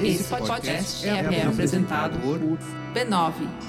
Esse 0.00 0.24
podcast 0.24 1.06
é, 1.06 1.10
é 1.10 1.46
apresentado 1.46 2.18
por 2.20 2.38
b9.com.br. 2.94 3.64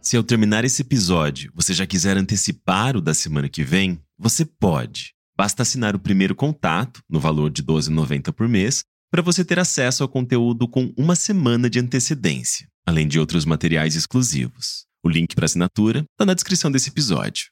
Se 0.00 0.16
ao 0.16 0.22
terminar 0.22 0.64
esse 0.64 0.82
episódio 0.82 1.50
você 1.52 1.74
já 1.74 1.84
quiser 1.84 2.16
antecipar 2.16 2.96
o 2.96 3.00
da 3.00 3.12
semana 3.12 3.48
que 3.48 3.64
vem, 3.64 4.00
você 4.16 4.44
pode. 4.44 5.14
Basta 5.36 5.62
assinar 5.62 5.96
o 5.96 5.98
primeiro 5.98 6.34
contato, 6.34 7.00
no 7.10 7.18
valor 7.18 7.50
de 7.50 7.62
R$ 7.62 7.68
12,90 7.68 8.32
por 8.32 8.48
mês, 8.48 8.84
para 9.10 9.20
você 9.20 9.44
ter 9.44 9.58
acesso 9.58 10.02
ao 10.04 10.08
conteúdo 10.08 10.68
com 10.68 10.92
uma 10.96 11.16
semana 11.16 11.68
de 11.68 11.80
antecedência, 11.80 12.68
além 12.86 13.08
de 13.08 13.18
outros 13.18 13.44
materiais 13.44 13.96
exclusivos. 13.96 14.86
O 15.06 15.08
link 15.08 15.36
para 15.36 15.44
assinatura 15.44 16.00
está 16.00 16.26
na 16.26 16.34
descrição 16.34 16.68
desse 16.68 16.90
episódio. 16.90 17.44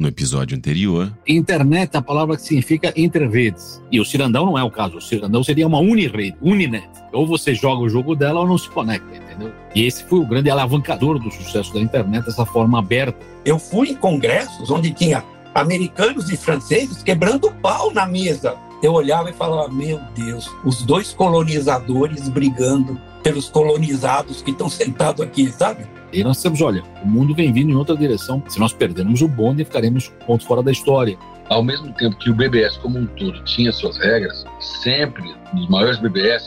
No 0.00 0.08
episódio 0.08 0.56
anterior. 0.58 1.16
Internet 1.24 1.94
é 1.94 1.98
a 1.98 2.02
palavra 2.02 2.36
que 2.36 2.42
significa 2.42 2.92
interredes. 2.96 3.80
E 3.88 4.00
o 4.00 4.04
Cirandão 4.04 4.44
não 4.44 4.58
é 4.58 4.64
o 4.64 4.70
caso. 4.70 4.96
O 4.96 5.00
Cirandão 5.00 5.44
seria 5.44 5.64
uma 5.64 5.78
unirede, 5.78 6.36
uninet. 6.42 6.88
Ou 7.12 7.24
você 7.24 7.54
joga 7.54 7.82
o 7.82 7.88
jogo 7.88 8.16
dela 8.16 8.40
ou 8.40 8.48
não 8.48 8.58
se 8.58 8.68
conecta, 8.68 9.16
entendeu? 9.16 9.52
E 9.76 9.86
esse 9.86 10.02
foi 10.06 10.18
o 10.18 10.26
grande 10.26 10.50
alavancador 10.50 11.20
do 11.20 11.30
sucesso 11.30 11.72
da 11.72 11.78
internet, 11.78 12.28
essa 12.28 12.44
forma 12.44 12.80
aberta. 12.80 13.24
Eu 13.44 13.56
fui 13.56 13.90
em 13.90 13.94
congressos 13.94 14.72
onde 14.72 14.90
tinha 14.90 15.22
americanos 15.54 16.28
e 16.32 16.36
franceses 16.36 17.00
quebrando 17.00 17.48
pau 17.62 17.94
na 17.94 18.06
mesa. 18.06 18.56
Eu 18.82 18.92
olhava 18.92 19.30
e 19.30 19.32
falava: 19.32 19.68
Meu 19.72 20.00
Deus, 20.14 20.50
os 20.64 20.82
dois 20.82 21.12
colonizadores 21.12 22.28
brigando 22.28 23.00
pelos 23.22 23.48
colonizados 23.48 24.42
que 24.42 24.50
estão 24.50 24.68
sentados 24.68 25.20
aqui, 25.20 25.50
sabe? 25.50 25.86
E 26.12 26.24
nós 26.24 26.40
temos, 26.40 26.62
olha, 26.62 26.82
o 27.02 27.06
mundo 27.06 27.34
vem 27.34 27.52
vindo 27.52 27.70
em 27.70 27.74
outra 27.74 27.96
direção. 27.96 28.42
Se 28.48 28.58
nós 28.58 28.72
perdermos 28.72 29.20
o 29.20 29.28
bonde, 29.28 29.64
ficaremos 29.64 30.08
ponto 30.26 30.46
fora 30.46 30.62
da 30.62 30.72
história. 30.72 31.18
Ao 31.50 31.62
mesmo 31.62 31.92
tempo 31.94 32.16
que 32.16 32.30
o 32.30 32.34
BBS 32.34 32.76
como 32.78 32.98
um 32.98 33.06
todo 33.06 33.42
tinha 33.44 33.72
suas 33.72 33.98
regras, 33.98 34.44
sempre 34.82 35.34
nos 35.52 35.68
maiores 35.68 35.98
BBS 35.98 36.44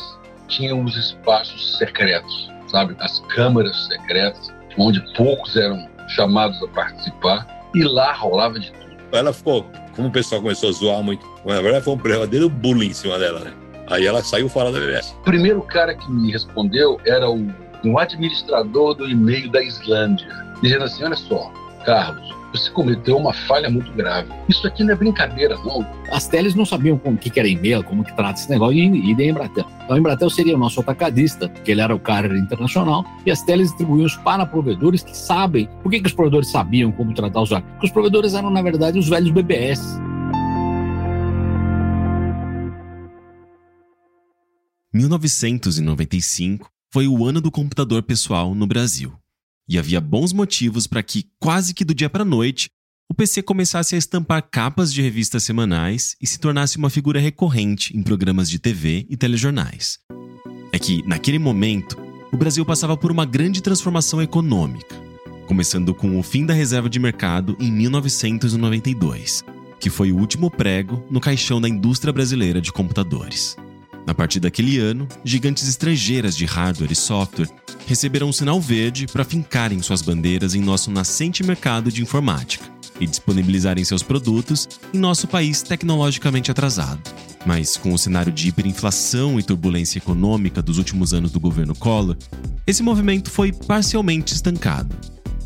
tinham 0.48 0.84
os 0.84 0.96
espaços 0.96 1.78
secretos, 1.78 2.52
sabe? 2.68 2.96
As 3.00 3.20
câmaras 3.30 3.88
secretas, 3.88 4.52
onde 4.78 5.00
poucos 5.16 5.56
eram 5.56 5.88
chamados 6.10 6.62
a 6.64 6.68
participar, 6.70 7.48
e 7.74 7.84
lá 7.84 8.14
rolava 8.14 8.60
de 8.60 8.72
tudo. 8.72 8.98
Ela 9.12 9.34
ficou, 9.34 9.66
como 9.96 10.08
o 10.08 10.12
pessoal 10.12 10.42
começou 10.42 10.70
a 10.70 10.72
zoar 10.72 11.04
muito, 11.04 11.26
na 11.46 11.62
verdade 11.62 11.84
foi 11.84 11.94
um 11.94 11.98
verdadeiro 11.98 12.50
bullying 12.50 12.90
em 12.90 12.94
cima 12.94 13.18
dela, 13.20 13.40
né? 13.42 13.54
Aí 13.88 14.06
ela 14.06 14.24
saiu 14.24 14.48
fora 14.48 14.72
da 14.72 14.80
BBS. 14.80 15.12
O 15.22 15.24
primeiro 15.24 15.62
cara 15.64 15.94
que 15.94 16.10
me 16.12 16.32
respondeu 16.32 17.00
era 17.06 17.30
o 17.30 17.46
um 17.84 17.98
administrador 17.98 18.94
do 18.94 19.10
e-mail 19.10 19.52
da 19.52 19.62
Islândia, 19.62 20.28
dizendo 20.62 20.86
assim: 20.86 21.04
olha 21.04 21.16
só, 21.16 21.52
Carlos, 21.86 22.41
você 22.52 22.70
cometeu 22.72 23.18
uma 23.18 23.34
falha 23.34 23.70
muito 23.70 23.92
grave. 23.94 24.30
Isso 24.50 24.66
aqui 24.68 24.84
não 24.84 24.94
é 24.94 24.96
brincadeira, 24.96 25.56
não. 25.58 25.86
As 26.12 26.28
teles 26.28 26.54
não 26.56 26.66
sabiam 26.66 26.98
como 26.98 27.18
que 27.18 27.40
era 27.40 27.48
e-mail, 27.48 27.84
como 27.84 28.04
que 28.04 28.16
trata 28.16 28.40
esse 28.40 28.50
negócio, 28.50 28.78
e, 28.78 29.14
e 29.14 29.22
a 29.22 29.26
Embratel. 29.26 29.66
Então, 29.84 29.96
a 29.96 30.00
Embratel 30.00 30.30
seria 30.30 30.56
o 30.56 30.60
nosso 30.60 30.80
atacadista, 30.80 31.48
que 31.48 31.72
ele 31.72 31.82
era 31.82 31.96
o 31.96 32.00
carrier 32.00 32.36
internacional, 32.36 33.06
e 33.26 33.32
as 33.32 33.42
teles 33.42 33.70
distribuíam 33.70 34.08
para 34.24 34.46
provedores 34.46 35.04
que 35.04 35.16
sabem. 35.16 35.70
Por 35.82 35.92
que, 35.92 36.00
que 36.00 36.08
os 36.08 36.14
provedores 36.14 36.50
sabiam 36.50 36.92
como 36.92 37.14
tratar 37.14 37.40
o 37.40 37.44
usuário? 37.44 37.68
Porque 37.72 37.88
os 37.88 37.92
provedores 37.92 38.34
eram, 38.34 38.50
na 38.50 38.62
verdade, 38.62 39.00
os 39.00 39.08
velhos 39.08 39.32
BBS. 39.32 39.82
...1995 44.94 46.66
foi 46.92 47.08
o 47.08 47.26
ano 47.26 47.40
do 47.40 47.50
computador 47.50 48.04
pessoal 48.04 48.54
no 48.54 48.68
Brasil. 48.68 49.21
E 49.72 49.80
havia 49.80 50.02
bons 50.02 50.34
motivos 50.34 50.86
para 50.86 51.02
que, 51.02 51.30
quase 51.40 51.74
que 51.74 51.86
do 51.86 51.96
dia 51.96 52.10
para 52.10 52.24
a 52.24 52.26
noite, 52.26 52.68
o 53.10 53.14
PC 53.14 53.42
começasse 53.42 53.96
a 53.96 53.98
estampar 53.98 54.46
capas 54.52 54.94
de 54.94 55.02
revistas 55.02 55.44
semanais 55.44 56.18
e 56.22 56.28
se 56.28 56.38
tornasse 56.38 56.76
uma 56.76 56.90
figura 56.90 57.22
recorrente 57.22 57.96
em 57.96 58.04
programas 58.04 58.50
de 58.50 58.60
TV 58.60 59.06
e 59.10 59.16
telejornais. 59.16 59.98
É 60.74 60.78
que, 60.78 61.02
naquele 61.08 61.40
momento, 61.40 61.98
o 62.34 62.36
Brasil 62.38 62.66
passava 62.66 62.98
por 62.98 63.14
uma 63.14 63.24
grande 63.24 63.62
transformação 63.62 64.22
econômica, 64.22 64.94
começando 65.48 65.96
com 65.96 66.20
o 66.20 66.24
fim 66.24 66.46
da 66.46 66.54
reserva 66.54 66.90
de 66.90 67.00
mercado 67.00 67.56
em 67.58 67.72
1992, 67.72 69.42
que 69.80 69.90
foi 69.90 70.12
o 70.12 70.18
último 70.18 70.52
prego 70.52 71.02
no 71.10 71.22
caixão 71.22 71.62
da 71.62 71.70
indústria 71.70 72.12
brasileira 72.12 72.60
de 72.60 72.74
computadores. 72.74 73.56
A 74.06 74.14
partir 74.14 74.42
daquele 74.42 74.80
ano, 74.80 75.08
gigantes 75.24 75.70
estrangeiras 75.70 76.36
de 76.36 76.44
hardware 76.44 76.92
e 76.92 76.96
software 76.96 77.48
receberam 77.88 78.30
um 78.30 78.34
sinal 78.34 78.60
verde 78.60 79.08
para 79.08 79.24
fincarem 79.24 79.82
suas 79.82 80.02
bandeiras 80.02 80.56
em 80.56 80.62
nosso 80.62 80.92
nascente 80.92 81.44
mercado 81.44 81.92
de 81.92 82.02
informática 82.02 82.66
e 83.00 83.08
disponibilizarem 83.08 83.84
seus 83.84 84.04
produtos 84.04 84.70
em 84.94 84.98
nosso 84.98 85.28
país 85.28 85.62
tecnologicamente 85.62 86.52
atrasado. 86.52 87.02
Mas 87.46 87.76
com 87.76 87.94
o 87.94 87.98
cenário 87.98 88.32
de 88.32 88.48
hiperinflação 88.48 89.40
e 89.40 89.44
turbulência 89.44 89.98
econômica 89.98 90.62
dos 90.62 90.78
últimos 90.78 91.14
anos 91.14 91.32
do 91.32 91.40
governo 91.40 91.76
Collor, 91.76 92.16
esse 92.68 92.84
movimento 92.84 93.32
foi 93.32 93.52
parcialmente 93.52 94.34
estancado, 94.34 94.96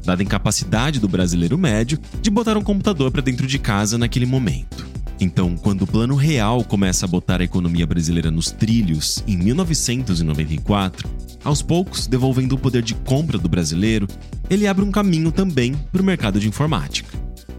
dada 0.03 0.21
a 0.21 0.25
incapacidade 0.25 0.99
do 0.99 1.07
brasileiro 1.07 1.57
médio 1.57 1.97
de 2.21 2.29
botar 2.29 2.57
um 2.57 2.63
computador 2.63 3.11
para 3.11 3.21
dentro 3.21 3.47
de 3.47 3.57
casa 3.57 3.97
naquele 3.97 4.25
momento. 4.25 4.85
Então, 5.19 5.55
quando 5.55 5.83
o 5.83 5.87
Plano 5.87 6.15
Real 6.15 6.63
começa 6.63 7.05
a 7.05 7.07
botar 7.07 7.39
a 7.39 7.43
economia 7.43 7.87
brasileira 7.87 8.29
nos 8.29 8.51
trilhos 8.51 9.23
em 9.25 9.37
1994, 9.37 11.09
aos 11.43 11.61
poucos, 11.61 12.07
devolvendo 12.07 12.55
o 12.55 12.59
poder 12.59 12.81
de 12.81 12.93
compra 12.95 13.37
do 13.37 13.47
brasileiro, 13.47 14.07
ele 14.49 14.67
abre 14.67 14.83
um 14.83 14.91
caminho 14.91 15.31
também 15.31 15.73
para 15.91 16.01
o 16.01 16.05
mercado 16.05 16.39
de 16.39 16.47
informática. 16.47 17.17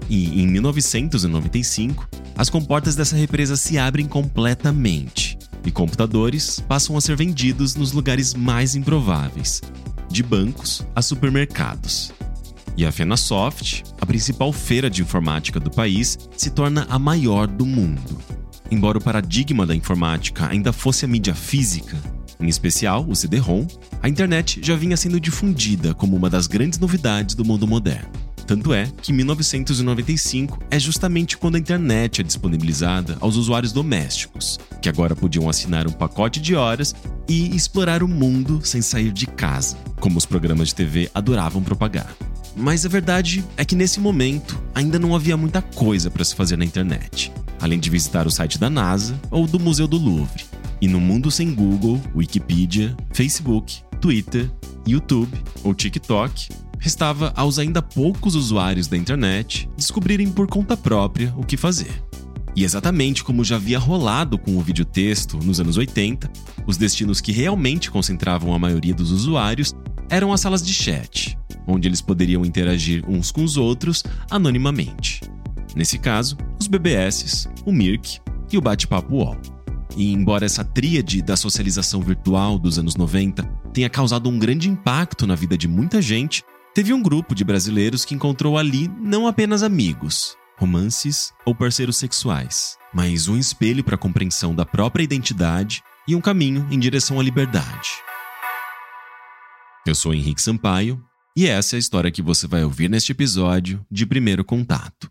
E 0.09 0.41
em 0.41 0.47
1995, 0.47 2.09
as 2.37 2.50
comportas 2.50 2.94
dessa 2.94 3.17
represa 3.17 3.56
se 3.56 3.78
abrem 3.78 4.06
completamente 4.06 5.38
e 5.65 5.71
computadores 5.71 6.61
passam 6.61 6.97
a 6.97 7.00
ser 7.00 7.17
vendidos 7.17 7.75
nos 7.75 7.93
lugares 7.93 8.34
mais 8.34 8.77
improváveis, 8.77 9.61
de 10.09 10.23
bancos 10.23 10.87
a 10.94 11.03
supermercados. 11.03 12.12
E 12.76 12.84
a 12.84 12.92
FenaSoft, 12.92 13.84
a 14.00 14.04
principal 14.04 14.53
feira 14.53 14.91
de 14.91 15.00
informática 15.00 15.59
do 15.59 15.70
país, 15.70 16.19
se 16.37 16.50
torna 16.50 16.87
a 16.91 16.98
maior 16.98 17.47
do 17.47 17.64
mundo. 17.64 18.19
Embora 18.70 18.98
o 18.98 19.00
paradigma 19.00 19.64
da 19.64 19.75
informática 19.75 20.48
ainda 20.48 20.72
fosse 20.72 21.04
a 21.04 21.09
mídia 21.09 21.34
física, 21.34 21.97
em 22.38 22.48
especial 22.48 23.06
o 23.09 23.16
CD-ROM, 23.16 23.66
a 24.03 24.09
internet 24.09 24.60
já 24.62 24.76
vinha 24.76 24.97
sendo 24.97 25.19
difundida 25.19 25.94
como 25.94 26.16
uma 26.16 26.28
das 26.28 26.47
grandes 26.47 26.78
novidades 26.78 27.34
do 27.34 27.44
mundo 27.44 27.66
moderno. 27.66 28.10
Tanto 28.47 28.72
é 28.72 28.87
que 29.03 29.12
1995 29.12 30.60
é 30.70 30.78
justamente 30.78 31.37
quando 31.37 31.56
a 31.56 31.58
internet 31.58 32.20
é 32.20 32.25
disponibilizada 32.25 33.16
aos 33.20 33.37
usuários 33.37 33.72
domésticos, 33.72 34.58
que 34.81 34.88
agora 34.88 35.16
podiam 35.16 35.48
assinar 35.48 35.88
um 35.88 35.93
pacote 35.93 36.41
de 36.41 36.54
horas 36.54 36.94
e 37.28 37.56
explorar 37.56 38.04
o 38.04 38.08
mundo 38.08 38.60
sem 38.62 38.81
sair 38.82 39.10
de 39.10 39.26
casa, 39.26 39.76
como 39.98 40.19
os 40.19 40.26
programas 40.26 40.69
de 40.69 40.76
TV 40.76 41.10
adoravam 41.12 41.62
propagar. 41.62 42.14
Mas 42.59 42.87
a 42.87 42.89
verdade 42.89 43.44
é 43.55 43.67
que 43.67 43.77
nesse 43.77 44.00
momento 44.00 44.59
ainda 44.75 44.99
não 44.99 45.15
havia 45.15 45.37
muita 45.37 45.61
coisa 45.61 46.11
para 46.11 46.25
se 46.25 46.34
fazer 46.34 46.56
na 46.56 46.65
internet, 46.65 47.31
além 47.61 47.78
de 47.78 47.91
visitar 47.91 48.27
o 48.27 48.31
site 48.31 48.59
da 48.59 48.71
NASA 48.71 49.21
ou 49.31 49.47
do 49.47 49.61
Museu 49.61 49.87
do 49.87 49.99
Louvre. 49.99 50.47
E 50.81 50.89
no 50.89 50.99
mundo 50.99 51.31
sem 51.31 51.55
Google, 51.55 52.00
Wikipedia, 52.15 52.97
Facebook, 53.12 53.83
Twitter, 54.00 54.50
YouTube 54.87 55.37
ou 55.62 55.75
TikTok, 55.75 56.49
restava 56.78 57.31
aos 57.37 57.59
ainda 57.59 57.83
poucos 57.83 58.34
usuários 58.34 58.87
da 58.87 58.97
internet 58.97 59.69
descobrirem 59.77 60.31
por 60.31 60.47
conta 60.47 60.77
própria 60.77 61.34
o 61.37 61.44
que 61.44 61.59
fazer. 61.59 62.03
E 62.55 62.65
exatamente 62.65 63.23
como 63.23 63.44
já 63.44 63.56
havia 63.56 63.78
rolado 63.78 64.38
com 64.38 64.56
o 64.56 64.62
videotexto 64.62 65.37
nos 65.37 65.61
anos 65.61 65.77
80, 65.77 66.31
os 66.67 66.78
destinos 66.78 67.21
que 67.21 67.33
realmente 67.33 67.91
concentravam 67.91 68.55
a 68.55 68.59
maioria 68.59 68.94
dos 68.94 69.11
usuários 69.11 69.75
eram 70.09 70.33
as 70.33 70.41
salas 70.41 70.65
de 70.65 70.73
chat, 70.73 71.37
onde 71.66 71.88
eles 71.88 72.00
poderiam 72.00 72.44
interagir 72.44 73.05
uns 73.08 73.31
com 73.31 73.43
os 73.43 73.56
outros 73.56 74.02
anonimamente. 74.31 75.20
Nesse 75.75 75.99
caso, 75.99 76.37
os 76.58 76.67
BBS, 76.67 77.49
o 77.64 77.73
Mirk 77.73 78.20
e 78.50 78.56
o 78.56 78.61
Bate-Papo 78.61 79.17
UOL. 79.17 79.37
E 79.96 80.12
embora 80.12 80.44
essa 80.44 80.64
tríade 80.64 81.23
da 81.23 81.37
socialização 81.37 82.00
virtual 82.00 82.58
dos 82.58 82.79
anos 82.79 82.96
90 82.96 83.43
tenha 83.73 83.90
causado 83.90 84.29
um 84.29 84.38
grande 84.38 84.69
impacto 84.69 85.26
na 85.26 85.35
vida 85.35 85.56
de 85.56 85.67
muita 85.67 86.00
gente, 86.00 86.43
teve 86.75 86.93
um 86.93 87.02
grupo 87.02 87.35
de 87.35 87.44
brasileiros 87.44 88.05
que 88.05 88.14
encontrou 88.14 88.58
ali 88.58 88.90
não 89.00 89.26
apenas 89.26 89.62
amigos, 89.62 90.37
romances 90.58 91.32
ou 91.44 91.55
parceiros 91.55 91.96
sexuais, 91.96 92.79
mas 92.93 93.29
um 93.29 93.37
espelho 93.37 93.85
para 93.85 93.94
a 93.94 93.99
compreensão 93.99 94.55
da 94.55 94.64
própria 94.64 95.02
identidade 95.02 95.82
e 96.06 96.14
um 96.14 96.20
caminho 96.20 96.67
em 96.70 96.79
direção 96.79 97.19
à 97.19 97.23
liberdade. 97.23 97.90
Eu 99.87 99.94
sou 99.94 100.12
Henrique 100.12 100.43
Sampaio 100.43 101.02
e 101.37 101.47
essa 101.47 101.75
é 101.75 101.77
a 101.77 101.81
história 101.81 102.11
que 102.11 102.23
você 102.23 102.47
vai 102.47 102.65
ouvir 102.65 102.88
neste 102.88 103.12
episódio 103.12 103.85
de 103.91 104.06
Primeiro 104.06 104.43
Contato. 104.43 105.11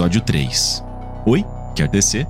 Episódio 0.00 0.22
3. 0.22 0.82
Oi, 1.26 1.44
quer 1.76 1.86
descer? 1.86 2.26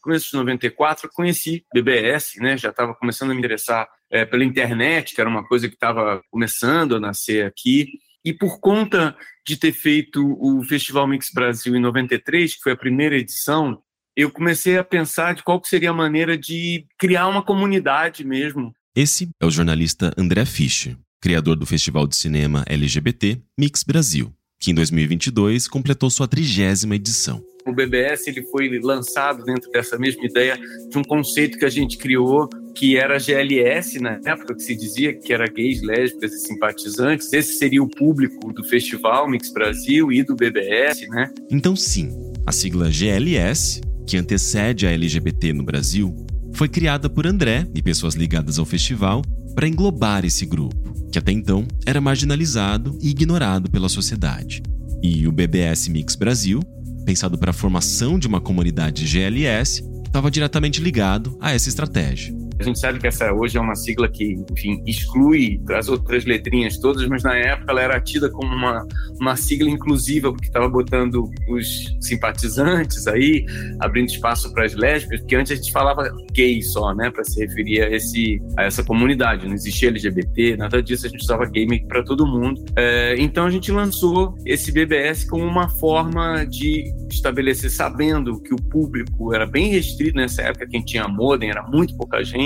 começo 0.00 0.30
de 0.30 0.36
94, 0.36 1.08
conheci 1.14 1.64
BBS, 1.72 2.38
né? 2.38 2.58
Já 2.58 2.68
estava 2.68 2.94
começando 2.94 3.30
a 3.30 3.34
me 3.34 3.40
interessar 3.40 3.88
é, 4.10 4.26
pela 4.26 4.44
internet, 4.44 5.14
que 5.14 5.20
era 5.20 5.30
uma 5.30 5.42
coisa 5.48 5.66
que 5.66 5.74
estava 5.74 6.22
começando 6.30 6.94
a 6.94 7.00
nascer 7.00 7.46
aqui. 7.46 7.88
E 8.22 8.32
por 8.32 8.60
conta 8.60 9.16
de 9.46 9.56
ter 9.56 9.72
feito 9.72 10.36
o 10.38 10.62
Festival 10.62 11.08
Mix 11.08 11.30
Brasil 11.32 11.74
em 11.74 11.80
93, 11.80 12.54
que 12.54 12.62
foi 12.62 12.72
a 12.72 12.76
primeira 12.76 13.16
edição, 13.16 13.82
eu 14.14 14.30
comecei 14.30 14.76
a 14.76 14.84
pensar 14.84 15.34
de 15.34 15.42
qual 15.42 15.60
seria 15.64 15.90
a 15.90 15.94
maneira 15.94 16.36
de 16.36 16.86
criar 16.98 17.26
uma 17.26 17.42
comunidade 17.42 18.24
mesmo. 18.24 18.74
Esse 18.94 19.30
é 19.40 19.46
o 19.46 19.50
jornalista 19.50 20.12
André 20.18 20.44
Fischer, 20.44 20.96
criador 21.24 21.56
do 21.56 21.64
Festival 21.64 22.06
de 22.06 22.16
Cinema 22.16 22.66
LGBT 22.68 23.40
Mix 23.58 23.82
Brasil, 23.82 24.30
que 24.60 24.70
em 24.70 24.74
2022 24.74 25.66
completou 25.66 26.10
sua 26.10 26.28
trigésima 26.28 26.96
edição. 26.96 27.42
O 27.66 27.72
BBS 27.72 28.28
ele 28.28 28.42
foi 28.42 28.78
lançado 28.78 29.42
dentro 29.42 29.70
dessa 29.70 29.96
mesma 29.96 30.22
ideia 30.22 30.54
de 30.54 30.98
um 30.98 31.02
conceito 31.02 31.56
que 31.56 31.64
a 31.64 31.70
gente 31.70 31.96
criou, 31.96 32.46
que 32.74 32.98
era 32.98 33.18
GLS, 33.18 33.98
na 34.00 34.20
época 34.26 34.54
que 34.54 34.62
se 34.62 34.76
dizia 34.76 35.14
que 35.14 35.32
era 35.32 35.46
gays, 35.46 35.80
lésbicas 35.80 36.30
e 36.30 36.40
simpatizantes. 36.46 37.32
Esse 37.32 37.54
seria 37.54 37.82
o 37.82 37.88
público 37.88 38.52
do 38.52 38.62
Festival 38.62 39.26
Mix 39.26 39.50
Brasil 39.50 40.12
e 40.12 40.22
do 40.22 40.36
BBS, 40.36 41.08
né? 41.08 41.32
Então, 41.50 41.74
sim, 41.74 42.10
a 42.46 42.52
sigla 42.52 42.90
GLS, 42.90 43.80
que 44.06 44.18
antecede 44.18 44.86
a 44.86 44.90
LGBT 44.90 45.54
no 45.54 45.64
Brasil, 45.64 46.14
foi 46.52 46.68
criada 46.68 47.08
por 47.08 47.26
André 47.26 47.66
e 47.74 47.82
pessoas 47.82 48.14
ligadas 48.14 48.58
ao 48.58 48.66
festival 48.66 49.22
para 49.54 49.66
englobar 49.66 50.26
esse 50.26 50.44
grupo, 50.44 50.93
que 51.14 51.18
até 51.18 51.32
então 51.32 51.66
era 51.86 52.00
marginalizado 52.00 52.98
e 53.00 53.10
ignorado 53.10 53.70
pela 53.70 53.88
sociedade. 53.88 54.62
E 55.02 55.26
o 55.28 55.32
BBS 55.32 55.88
Mix 55.88 56.16
Brasil 56.16 56.60
pensado 57.04 57.38
para 57.38 57.50
a 57.50 57.54
formação 57.54 58.18
de 58.18 58.26
uma 58.26 58.40
comunidade 58.40 59.04
GLS, 59.04 59.84
estava 60.06 60.30
diretamente 60.30 60.80
ligado 60.80 61.36
a 61.40 61.52
essa 61.52 61.68
estratégia. 61.68 62.34
A 62.58 62.62
gente 62.62 62.78
sabe 62.78 62.98
que 62.98 63.06
essa 63.06 63.32
hoje 63.32 63.58
é 63.58 63.60
uma 63.60 63.74
sigla 63.74 64.08
que, 64.08 64.36
enfim, 64.52 64.82
exclui 64.86 65.60
as 65.70 65.88
outras 65.88 66.24
letrinhas 66.24 66.78
todas, 66.78 67.06
mas 67.08 67.22
na 67.22 67.34
época 67.36 67.72
ela 67.72 67.82
era 67.82 68.00
tida 68.00 68.30
como 68.30 68.54
uma, 68.54 68.86
uma 69.20 69.36
sigla 69.36 69.68
inclusiva, 69.68 70.30
porque 70.32 70.46
estava 70.46 70.68
botando 70.68 71.28
os 71.48 71.96
simpatizantes 72.00 73.06
aí, 73.06 73.44
abrindo 73.80 74.08
espaço 74.08 74.52
para 74.52 74.64
as 74.64 74.74
lésbicas, 74.74 75.20
porque 75.20 75.34
antes 75.34 75.52
a 75.52 75.56
gente 75.56 75.72
falava 75.72 76.08
gay 76.32 76.62
só, 76.62 76.94
né, 76.94 77.10
para 77.10 77.24
se 77.24 77.40
referir 77.40 77.82
a, 77.82 77.90
esse, 77.90 78.40
a 78.56 78.64
essa 78.64 78.84
comunidade, 78.84 79.46
não 79.46 79.54
existia 79.54 79.88
LGBT, 79.88 80.56
nada 80.56 80.82
disso, 80.82 81.06
a 81.06 81.08
gente 81.08 81.22
usava 81.22 81.46
gay 81.46 81.66
para 81.88 82.04
todo 82.04 82.26
mundo. 82.26 82.64
É, 82.76 83.16
então 83.18 83.46
a 83.46 83.50
gente 83.50 83.72
lançou 83.72 84.34
esse 84.46 84.70
BBS 84.70 85.24
como 85.24 85.44
uma 85.44 85.68
forma 85.68 86.44
de 86.44 86.92
estabelecer, 87.10 87.70
sabendo 87.70 88.40
que 88.40 88.54
o 88.54 88.56
público 88.56 89.34
era 89.34 89.46
bem 89.46 89.70
restrito 89.70 90.16
nessa 90.16 90.42
época, 90.42 90.66
quem 90.68 90.84
tinha 90.84 91.08
modem 91.08 91.50
era 91.50 91.62
muito 91.62 91.96
pouca 91.96 92.22
gente 92.22 92.43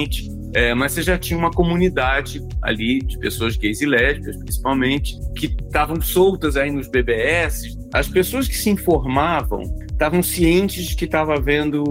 é, 0.54 0.74
mas 0.74 0.92
você 0.92 1.02
já 1.02 1.18
tinha 1.18 1.38
uma 1.38 1.50
comunidade 1.50 2.42
ali 2.62 3.00
de 3.00 3.18
pessoas 3.18 3.56
gays 3.56 3.80
e 3.80 3.86
lésbicas, 3.86 4.36
principalmente, 4.38 5.16
que 5.36 5.46
estavam 5.46 6.00
soltas 6.00 6.56
aí 6.56 6.70
nos 6.70 6.88
BBS. 6.88 7.76
As 7.92 8.08
pessoas 8.08 8.48
que 8.48 8.56
se 8.56 8.70
informavam 8.70 9.62
estavam 9.98 10.22
cientes 10.22 10.86
de 10.86 10.94
que 10.94 11.06
estava 11.06 11.34
havendo 11.34 11.82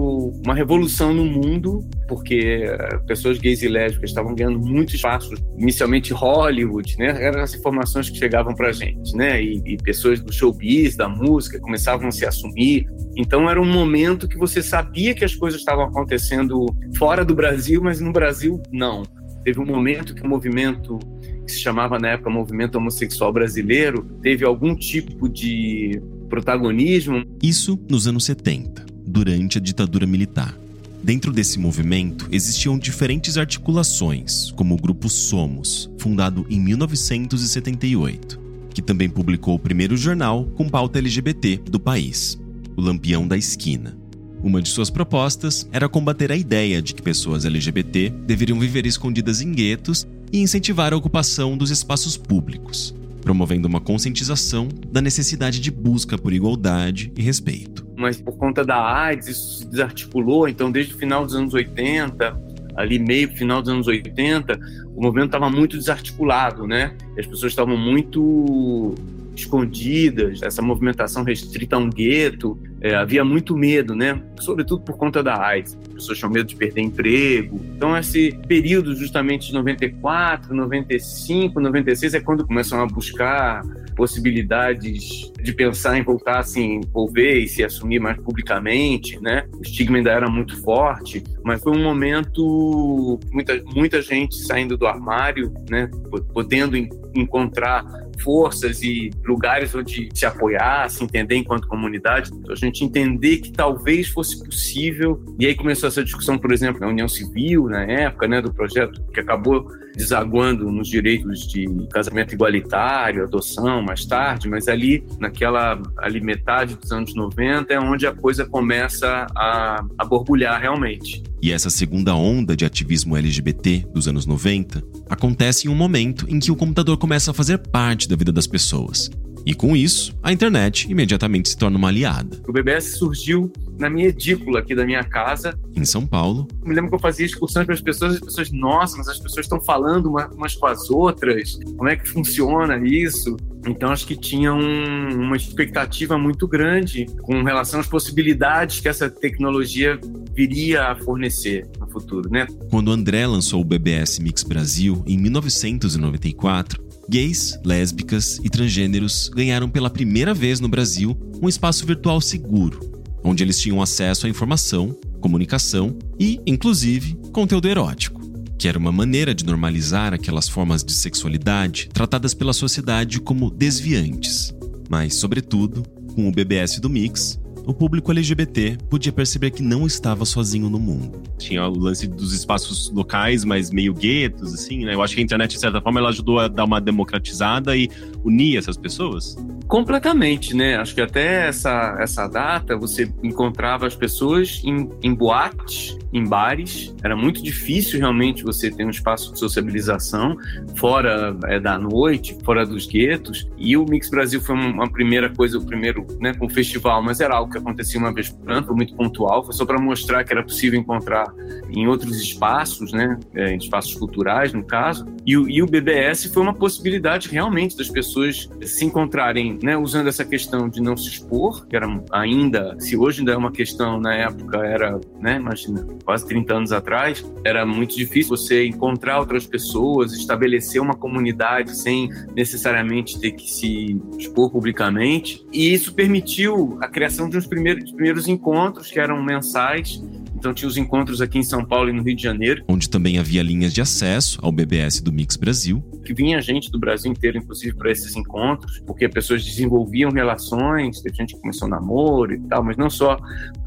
uma 0.42 0.54
revolução 0.54 1.12
no 1.12 1.26
mundo, 1.26 1.86
porque 2.08 2.64
eh, 2.66 2.98
pessoas 3.06 3.36
gays 3.36 3.62
e 3.62 3.68
lésbicas 3.68 4.08
estavam 4.08 4.34
ganhando 4.34 4.58
muito 4.58 4.96
espaço, 4.96 5.34
inicialmente 5.58 6.14
Hollywood, 6.14 6.96
né? 6.98 7.22
Eram 7.22 7.42
as 7.42 7.54
informações 7.54 8.08
que 8.08 8.16
chegavam 8.16 8.54
para 8.54 8.68
a 8.68 8.72
gente, 8.72 9.14
né? 9.14 9.42
E, 9.42 9.62
e, 9.66 9.76
pessoas 9.76 10.22
do 10.22 10.32
showbiz, 10.32 10.96
da 10.96 11.06
música, 11.06 11.60
começavam 11.60 12.08
a 12.08 12.10
se 12.10 12.24
assumir. 12.24 12.86
Então 13.14 13.48
era 13.48 13.60
um 13.60 13.70
momento 13.70 14.26
que 14.26 14.38
você 14.38 14.62
sabia 14.62 15.14
que 15.14 15.24
as 15.24 15.34
coisas 15.34 15.60
estavam 15.60 15.84
acontecendo 15.84 16.64
fora 16.96 17.22
do 17.22 17.34
Brasil, 17.34 17.82
mas 17.82 18.00
no 18.00 18.10
Brasil 18.10 18.62
não. 18.72 19.02
Teve 19.44 19.60
um 19.60 19.66
momento 19.66 20.14
que 20.14 20.22
o 20.22 20.28
movimento 20.28 20.98
que 21.44 21.52
se 21.52 21.60
chamava 21.60 21.98
na 21.98 22.12
época 22.12 22.30
Movimento 22.30 22.76
Homossexual 22.76 23.34
Brasileiro 23.34 24.02
teve 24.22 24.46
algum 24.46 24.74
tipo 24.74 25.28
de 25.28 26.00
protagonismo. 26.28 27.24
Isso 27.42 27.78
nos 27.88 28.06
anos 28.06 28.24
70, 28.24 28.86
durante 29.06 29.58
a 29.58 29.60
ditadura 29.60 30.06
militar. 30.06 30.54
Dentro 31.02 31.32
desse 31.32 31.58
movimento 31.58 32.28
existiam 32.30 32.78
diferentes 32.78 33.38
articulações, 33.38 34.50
como 34.52 34.74
o 34.74 34.78
Grupo 34.78 35.08
Somos, 35.08 35.88
fundado 35.98 36.44
em 36.50 36.60
1978, 36.60 38.38
que 38.74 38.82
também 38.82 39.08
publicou 39.08 39.54
o 39.54 39.58
primeiro 39.58 39.96
jornal 39.96 40.44
com 40.56 40.68
pauta 40.68 40.98
LGBT 40.98 41.60
do 41.70 41.78
país, 41.78 42.38
o 42.76 42.80
Lampião 42.80 43.26
da 43.26 43.36
Esquina. 43.36 43.96
Uma 44.42 44.62
de 44.62 44.68
suas 44.68 44.90
propostas 44.90 45.68
era 45.72 45.88
combater 45.88 46.30
a 46.30 46.36
ideia 46.36 46.80
de 46.80 46.94
que 46.94 47.02
pessoas 47.02 47.44
LGBT 47.44 48.10
deveriam 48.26 48.58
viver 48.58 48.86
escondidas 48.86 49.40
em 49.40 49.52
guetos 49.52 50.06
e 50.32 50.40
incentivar 50.40 50.92
a 50.92 50.96
ocupação 50.96 51.56
dos 51.56 51.70
espaços 51.70 52.16
públicos, 52.16 52.94
promovendo 53.20 53.68
uma 53.68 53.80
conscientização 53.80 54.68
da 54.90 55.00
necessidade 55.00 55.60
de 55.60 55.70
busca 55.70 56.16
por 56.16 56.32
igualdade 56.32 57.12
e 57.16 57.22
respeito. 57.22 57.86
Mas 57.96 58.20
por 58.20 58.36
conta 58.36 58.64
da 58.64 58.76
AIDS, 58.76 59.28
isso 59.28 59.58
se 59.58 59.66
desarticulou, 59.66 60.48
então 60.48 60.70
desde 60.70 60.94
o 60.94 60.98
final 60.98 61.24
dos 61.24 61.34
anos 61.34 61.52
80, 61.52 62.40
ali 62.76 62.98
meio 62.98 63.28
final 63.36 63.60
dos 63.60 63.72
anos 63.72 63.86
80, 63.86 64.58
o 64.94 65.02
movimento 65.02 65.26
estava 65.26 65.50
muito 65.50 65.76
desarticulado, 65.76 66.66
né? 66.66 66.94
As 67.18 67.26
pessoas 67.26 67.52
estavam 67.52 67.76
muito 67.76 68.94
escondidas, 69.34 70.42
essa 70.42 70.62
movimentação 70.62 71.22
restrita 71.22 71.76
a 71.76 71.78
um 71.78 71.90
gueto, 71.90 72.58
é, 72.80 72.94
havia 72.94 73.24
muito 73.24 73.56
medo, 73.56 73.94
né? 73.94 74.20
Sobretudo 74.38 74.82
por 74.82 74.96
conta 74.96 75.22
da 75.22 75.40
AIDS. 75.40 75.76
As 75.88 75.94
pessoas 75.94 76.18
tinham 76.18 76.30
medo 76.30 76.46
de 76.46 76.56
perder 76.56 76.80
emprego. 76.80 77.60
Então, 77.76 77.96
esse 77.96 78.32
período 78.46 78.94
justamente 78.94 79.48
de 79.48 79.54
94, 79.54 80.54
95, 80.54 81.60
96 81.60 82.14
é 82.14 82.20
quando 82.20 82.46
começam 82.46 82.80
a 82.80 82.86
buscar 82.86 83.62
possibilidades 83.96 85.32
de 85.42 85.52
pensar 85.52 85.98
em 85.98 86.02
voltar 86.02 86.38
a 86.38 86.42
se 86.44 86.60
envolver 86.60 87.40
e 87.40 87.48
se 87.48 87.64
assumir 87.64 87.98
mais 87.98 88.16
publicamente, 88.18 89.20
né? 89.20 89.44
O 89.52 89.62
estigma 89.62 89.96
ainda 89.96 90.12
era 90.12 90.30
muito 90.30 90.60
forte, 90.62 91.24
mas 91.44 91.60
foi 91.60 91.76
um 91.76 91.82
momento 91.82 93.18
muita 93.32 93.60
muita 93.74 94.00
gente 94.00 94.36
saindo 94.36 94.76
do 94.76 94.86
armário, 94.86 95.52
né? 95.68 95.90
Podendo 96.32 96.76
encontrar 97.12 97.84
forças 98.22 98.82
e 98.82 99.10
lugares 99.24 99.74
onde 99.74 100.08
se 100.12 100.26
apoiar, 100.26 100.88
se 100.88 101.02
entender 101.02 101.36
enquanto 101.36 101.66
comunidade. 101.66 102.30
Então, 102.32 102.52
a 102.52 102.56
gente 102.56 102.67
entender 102.84 103.38
que 103.38 103.52
talvez 103.52 104.08
fosse 104.08 104.42
possível. 104.42 105.22
E 105.38 105.46
aí 105.46 105.54
começou 105.54 105.88
essa 105.88 106.02
discussão, 106.02 106.38
por 106.38 106.52
exemplo, 106.52 106.80
na 106.80 106.88
União 106.88 107.08
Civil, 107.08 107.68
na 107.68 107.82
época, 107.84 108.28
né, 108.28 108.40
do 108.40 108.52
projeto 108.52 109.02
que 109.12 109.20
acabou 109.20 109.68
desaguando 109.98 110.70
nos 110.70 110.88
direitos 110.88 111.48
de 111.48 111.66
casamento 111.90 112.32
igualitário, 112.32 113.24
adoção 113.24 113.82
mais 113.82 114.06
tarde, 114.06 114.48
mas 114.48 114.68
ali, 114.68 115.04
naquela 115.18 115.80
ali 115.96 116.20
metade 116.20 116.76
dos 116.76 116.92
anos 116.92 117.14
90, 117.16 117.72
é 117.74 117.80
onde 117.80 118.06
a 118.06 118.14
coisa 118.14 118.46
começa 118.46 119.26
a, 119.34 119.84
a 119.98 120.04
borbulhar 120.04 120.60
realmente. 120.60 121.22
E 121.42 121.52
essa 121.52 121.68
segunda 121.68 122.14
onda 122.14 122.56
de 122.56 122.64
ativismo 122.64 123.16
LGBT 123.16 123.86
dos 123.92 124.06
anos 124.06 124.24
90 124.24 124.82
acontece 125.10 125.66
em 125.66 125.70
um 125.70 125.74
momento 125.74 126.26
em 126.28 126.38
que 126.38 126.52
o 126.52 126.56
computador 126.56 126.96
começa 126.96 127.32
a 127.32 127.34
fazer 127.34 127.58
parte 127.58 128.08
da 128.08 128.14
vida 128.14 128.30
das 128.30 128.46
pessoas. 128.46 129.10
E 129.48 129.54
com 129.54 129.74
isso, 129.74 130.14
a 130.22 130.30
internet 130.30 130.92
imediatamente 130.92 131.48
se 131.48 131.56
torna 131.56 131.78
uma 131.78 131.88
aliada. 131.88 132.38
O 132.46 132.52
BBS 132.52 132.98
surgiu 132.98 133.50
na 133.78 133.88
minha 133.88 134.08
edícula 134.08 134.58
aqui 134.58 134.74
da 134.74 134.84
minha 134.84 135.02
casa. 135.02 135.58
Em 135.74 135.86
São 135.86 136.06
Paulo. 136.06 136.46
Me 136.62 136.74
lembro 136.74 136.90
que 136.90 136.96
eu 136.96 137.00
fazia 137.00 137.24
excursões 137.24 137.64
para 137.64 137.74
as 137.74 137.80
pessoas, 137.80 138.16
as 138.16 138.20
pessoas, 138.20 138.52
nossa, 138.52 138.98
mas 138.98 139.08
as 139.08 139.18
pessoas 139.18 139.46
estão 139.46 139.58
falando 139.58 140.12
umas 140.34 140.54
com 140.54 140.66
as 140.66 140.90
outras, 140.90 141.58
como 141.78 141.88
é 141.88 141.96
que 141.96 142.06
funciona 142.06 142.78
isso? 142.86 143.38
Então, 143.66 143.90
acho 143.90 144.06
que 144.06 144.16
tinha 144.16 144.52
um, 144.52 145.14
uma 145.14 145.36
expectativa 145.36 146.18
muito 146.18 146.46
grande 146.46 147.06
com 147.22 147.42
relação 147.42 147.80
às 147.80 147.86
possibilidades 147.86 148.80
que 148.80 148.88
essa 148.88 149.08
tecnologia 149.08 149.98
viria 150.34 150.88
a 150.88 150.94
fornecer 150.94 151.66
no 151.80 151.88
futuro, 151.90 152.28
né? 152.30 152.46
Quando 152.70 152.90
André 152.90 153.26
lançou 153.26 153.62
o 153.62 153.64
BBS 153.64 154.20
Mix 154.20 154.42
Brasil 154.42 155.02
em 155.06 155.16
1994, 155.16 156.87
Gays, 157.08 157.58
lésbicas 157.64 158.38
e 158.44 158.50
transgêneros 158.50 159.30
ganharam 159.34 159.70
pela 159.70 159.88
primeira 159.88 160.34
vez 160.34 160.60
no 160.60 160.68
Brasil 160.68 161.16
um 161.40 161.48
espaço 161.48 161.86
virtual 161.86 162.20
seguro, 162.20 162.80
onde 163.24 163.42
eles 163.42 163.58
tinham 163.58 163.80
acesso 163.80 164.26
à 164.26 164.28
informação, 164.28 164.94
comunicação 165.18 165.96
e, 166.20 166.38
inclusive, 166.46 167.18
conteúdo 167.32 167.66
erótico, 167.66 168.20
que 168.58 168.68
era 168.68 168.78
uma 168.78 168.92
maneira 168.92 169.34
de 169.34 169.42
normalizar 169.42 170.12
aquelas 170.12 170.50
formas 170.50 170.84
de 170.84 170.92
sexualidade 170.92 171.88
tratadas 171.94 172.34
pela 172.34 172.52
sociedade 172.52 173.20
como 173.20 173.50
desviantes. 173.50 174.54
Mas, 174.90 175.14
sobretudo, 175.14 175.82
com 176.14 176.28
o 176.28 176.32
BBS 176.32 176.78
do 176.78 176.90
Mix, 176.90 177.40
o 177.68 177.74
público 177.74 178.10
LGBT 178.10 178.78
podia 178.88 179.12
perceber 179.12 179.50
que 179.50 179.62
não 179.62 179.86
estava 179.86 180.24
sozinho 180.24 180.70
no 180.70 180.78
mundo. 180.78 181.22
Tinha 181.36 181.68
o 181.68 181.78
lance 181.78 182.06
dos 182.06 182.32
espaços 182.32 182.90
locais, 182.90 183.44
mas 183.44 183.70
meio 183.70 183.92
guetos, 183.92 184.54
assim, 184.54 184.86
né? 184.86 184.94
Eu 184.94 185.02
acho 185.02 185.14
que 185.14 185.20
a 185.20 185.24
internet, 185.24 185.50
de 185.50 185.60
certa 185.60 185.78
forma, 185.78 186.00
ela 186.00 186.08
ajudou 186.08 186.38
a 186.38 186.48
dar 186.48 186.64
uma 186.64 186.80
democratizada 186.80 187.76
e 187.76 187.90
unir 188.24 188.56
essas 188.56 188.78
pessoas. 188.78 189.36
Completamente, 189.66 190.56
né? 190.56 190.76
Acho 190.76 190.94
que 190.94 191.00
até 191.02 191.46
essa, 191.46 191.98
essa 192.00 192.26
data 192.26 192.74
você 192.74 193.12
encontrava 193.22 193.86
as 193.86 193.94
pessoas 193.94 194.62
em, 194.64 194.88
em 195.02 195.14
boates, 195.14 195.98
em 196.10 196.24
bares. 196.24 196.94
Era 197.04 197.14
muito 197.14 197.42
difícil 197.42 198.00
realmente 198.00 198.42
você 198.42 198.70
ter 198.70 198.86
um 198.86 198.90
espaço 198.90 199.30
de 199.30 199.38
sociabilização 199.38 200.38
fora 200.74 201.36
é, 201.44 201.60
da 201.60 201.78
noite, 201.78 202.34
fora 202.44 202.64
dos 202.64 202.86
guetos. 202.86 203.46
E 203.58 203.76
o 203.76 203.84
Mix 203.84 204.08
Brasil 204.08 204.40
foi 204.40 204.54
uma 204.54 204.90
primeira 204.90 205.28
coisa, 205.28 205.58
o 205.58 205.66
primeiro, 205.66 206.06
né, 206.18 206.32
com 206.32 206.46
o 206.46 206.48
festival, 206.48 207.02
mas 207.02 207.20
era 207.20 207.36
algo 207.36 207.52
que 207.52 207.57
acontecia 207.58 207.98
uma 207.98 208.12
vez 208.12 208.28
por 208.28 208.50
ano, 208.50 208.66
foi 208.66 208.76
muito 208.76 208.94
pontual, 208.94 209.44
foi 209.44 209.54
só 209.54 209.64
para 209.64 209.80
mostrar 209.80 210.24
que 210.24 210.32
era 210.32 210.42
possível 210.42 210.78
encontrar 210.78 211.26
em 211.70 211.86
outros 211.86 212.20
espaços, 212.20 212.92
né, 212.92 213.18
é, 213.34 213.52
em 213.52 213.58
espaços 213.58 213.94
culturais, 213.94 214.52
no 214.52 214.64
caso. 214.64 215.06
E, 215.26 215.32
e 215.32 215.62
o 215.62 215.66
BBS 215.66 216.26
foi 216.32 216.42
uma 216.42 216.54
possibilidade 216.54 217.28
realmente 217.28 217.76
das 217.76 217.88
pessoas 217.88 218.48
se 218.62 218.84
encontrarem, 218.84 219.58
né, 219.62 219.76
usando 219.76 220.08
essa 220.08 220.24
questão 220.24 220.68
de 220.68 220.80
não 220.80 220.96
se 220.96 221.08
expor, 221.08 221.66
que 221.66 221.76
era 221.76 221.86
ainda, 222.12 222.76
se 222.78 222.96
hoje 222.96 223.20
ainda 223.20 223.32
é 223.32 223.36
uma 223.36 223.52
questão, 223.52 224.00
na 224.00 224.14
época 224.14 224.58
era, 224.58 225.00
né, 225.20 225.36
imagina, 225.36 225.86
quase 226.04 226.26
30 226.26 226.54
anos 226.54 226.72
atrás, 226.72 227.24
era 227.44 227.64
muito 227.64 227.96
difícil 227.96 228.36
você 228.36 228.66
encontrar 228.66 229.18
outras 229.18 229.46
pessoas, 229.46 230.12
estabelecer 230.12 230.80
uma 230.80 230.94
comunidade 230.94 231.76
sem 231.76 232.08
necessariamente 232.34 233.20
ter 233.20 233.32
que 233.32 233.50
se 233.50 234.00
expor 234.18 234.50
publicamente. 234.50 235.44
E 235.52 235.72
isso 235.72 235.94
permitiu 235.94 236.78
a 236.80 236.88
criação 236.88 237.28
de 237.28 237.37
uns 237.38 237.46
primeiros, 237.46 237.90
primeiros 237.92 238.28
encontros 238.28 238.90
que 238.90 238.98
eram 238.98 239.22
mensais 239.22 240.00
então 240.38 240.54
tinha 240.54 240.68
os 240.68 240.76
encontros 240.76 241.20
aqui 241.20 241.36
em 241.36 241.42
São 241.42 241.64
Paulo 241.64 241.90
e 241.90 241.92
no 241.92 242.00
Rio 242.00 242.14
de 242.14 242.22
Janeiro. 242.22 242.62
Onde 242.68 242.88
também 242.88 243.18
havia 243.18 243.42
linhas 243.42 243.74
de 243.74 243.80
acesso 243.80 244.38
ao 244.40 244.52
BBS 244.52 245.02
do 245.02 245.12
Mix 245.12 245.34
Brasil. 245.36 245.82
Que 246.04 246.14
vinha 246.14 246.40
gente 246.40 246.70
do 246.70 246.78
Brasil 246.78 247.10
inteiro, 247.10 247.38
inclusive, 247.38 247.76
para 247.76 247.90
esses 247.90 248.14
encontros, 248.14 248.78
porque 248.86 249.08
pessoas 249.08 249.44
desenvolviam 249.44 250.12
relações, 250.12 251.02
teve 251.02 251.16
gente 251.16 251.34
que 251.34 251.40
começou 251.40 251.68
namoro 251.68 252.32
e 252.32 252.38
tal, 252.38 252.62
mas 252.62 252.76
não 252.76 252.88
só. 252.88 253.18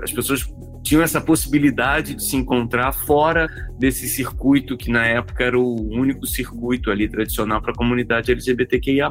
As 0.02 0.14
pessoas 0.14 0.50
tinham 0.82 1.04
essa 1.04 1.20
possibilidade 1.20 2.16
de 2.16 2.24
se 2.24 2.38
encontrar 2.38 2.94
fora 2.94 3.50
desse 3.78 4.08
circuito 4.08 4.78
que 4.78 4.90
na 4.90 5.06
época 5.06 5.44
era 5.44 5.60
o 5.60 5.76
único 5.92 6.26
circuito 6.26 6.90
ali 6.90 7.08
tradicional 7.10 7.62
para 7.62 7.74
a 7.74 7.76
comunidade 7.76 8.32
LGBTQIA+. 8.32 9.10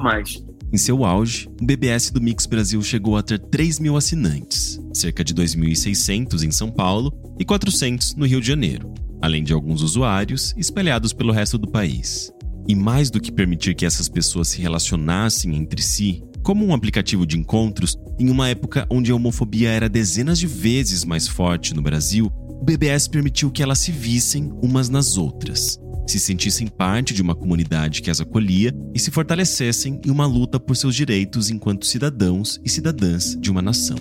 Em 0.72 0.76
seu 0.76 1.04
auge, 1.04 1.48
o 1.60 1.64
BBS 1.64 2.12
do 2.12 2.20
Mix 2.20 2.46
Brasil 2.46 2.80
chegou 2.80 3.16
a 3.16 3.22
ter 3.24 3.40
3 3.40 3.80
mil 3.80 3.96
assinantes, 3.96 4.80
cerca 4.94 5.24
de 5.24 5.34
2.600 5.34 6.44
em 6.44 6.52
São 6.52 6.70
Paulo 6.70 7.12
e 7.40 7.44
400 7.44 8.14
no 8.14 8.24
Rio 8.24 8.40
de 8.40 8.46
Janeiro, 8.46 8.94
além 9.20 9.42
de 9.42 9.52
alguns 9.52 9.82
usuários 9.82 10.54
espalhados 10.56 11.12
pelo 11.12 11.32
resto 11.32 11.58
do 11.58 11.68
país. 11.68 12.30
E 12.68 12.76
mais 12.76 13.10
do 13.10 13.20
que 13.20 13.32
permitir 13.32 13.74
que 13.74 13.84
essas 13.84 14.08
pessoas 14.08 14.46
se 14.46 14.60
relacionassem 14.60 15.56
entre 15.56 15.82
si, 15.82 16.22
como 16.40 16.64
um 16.64 16.72
aplicativo 16.72 17.26
de 17.26 17.36
encontros, 17.36 17.96
em 18.16 18.30
uma 18.30 18.48
época 18.48 18.86
onde 18.88 19.10
a 19.10 19.16
homofobia 19.16 19.70
era 19.70 19.88
dezenas 19.88 20.38
de 20.38 20.46
vezes 20.46 21.04
mais 21.04 21.26
forte 21.26 21.74
no 21.74 21.82
Brasil, 21.82 22.30
o 22.48 22.64
BBS 22.64 23.08
permitiu 23.08 23.50
que 23.50 23.62
elas 23.62 23.80
se 23.80 23.90
vissem 23.90 24.52
umas 24.62 24.88
nas 24.88 25.18
outras, 25.18 25.80
se 26.10 26.18
sentissem 26.18 26.66
parte 26.66 27.14
de 27.14 27.22
uma 27.22 27.36
comunidade 27.36 28.02
que 28.02 28.10
as 28.10 28.20
acolhia 28.20 28.72
e 28.92 28.98
se 28.98 29.12
fortalecessem 29.12 30.00
em 30.04 30.10
uma 30.10 30.26
luta 30.26 30.58
por 30.58 30.74
seus 30.74 30.96
direitos 30.96 31.50
enquanto 31.50 31.86
cidadãos 31.86 32.60
e 32.64 32.68
cidadãs 32.68 33.36
de 33.36 33.48
uma 33.48 33.62
nação. 33.62 33.96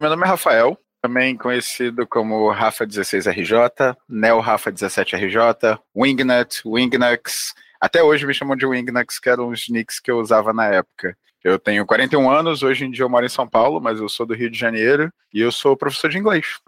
Meu 0.00 0.08
nome 0.08 0.24
é 0.24 0.28
Rafael, 0.28 0.78
também 1.02 1.36
conhecido 1.36 2.06
como 2.06 2.50
Rafa16RJ, 2.54 3.94
Neo 4.08 4.40
Rafa17RJ, 4.40 5.78
Wingnut, 5.94 6.62
Wingnux. 6.64 7.52
Até 7.78 8.02
hoje 8.02 8.26
me 8.26 8.32
chamam 8.32 8.56
de 8.56 8.66
Wingnux, 8.66 9.18
que 9.18 9.28
eram 9.28 9.48
os 9.48 9.68
nicks 9.68 10.00
que 10.00 10.10
eu 10.10 10.18
usava 10.18 10.54
na 10.54 10.68
época. 10.68 11.16
Eu 11.44 11.58
tenho 11.58 11.84
41 11.84 12.30
anos, 12.30 12.62
hoje 12.62 12.84
em 12.84 12.90
dia 12.90 13.02
eu 13.04 13.08
moro 13.08 13.26
em 13.26 13.28
São 13.28 13.48
Paulo, 13.48 13.80
mas 13.80 13.98
eu 13.98 14.08
sou 14.08 14.24
do 14.24 14.32
Rio 14.32 14.48
de 14.48 14.56
Janeiro 14.56 15.12
e 15.34 15.40
eu 15.40 15.50
sou 15.50 15.76
professor 15.76 16.08
de 16.08 16.16
inglês. 16.16 16.60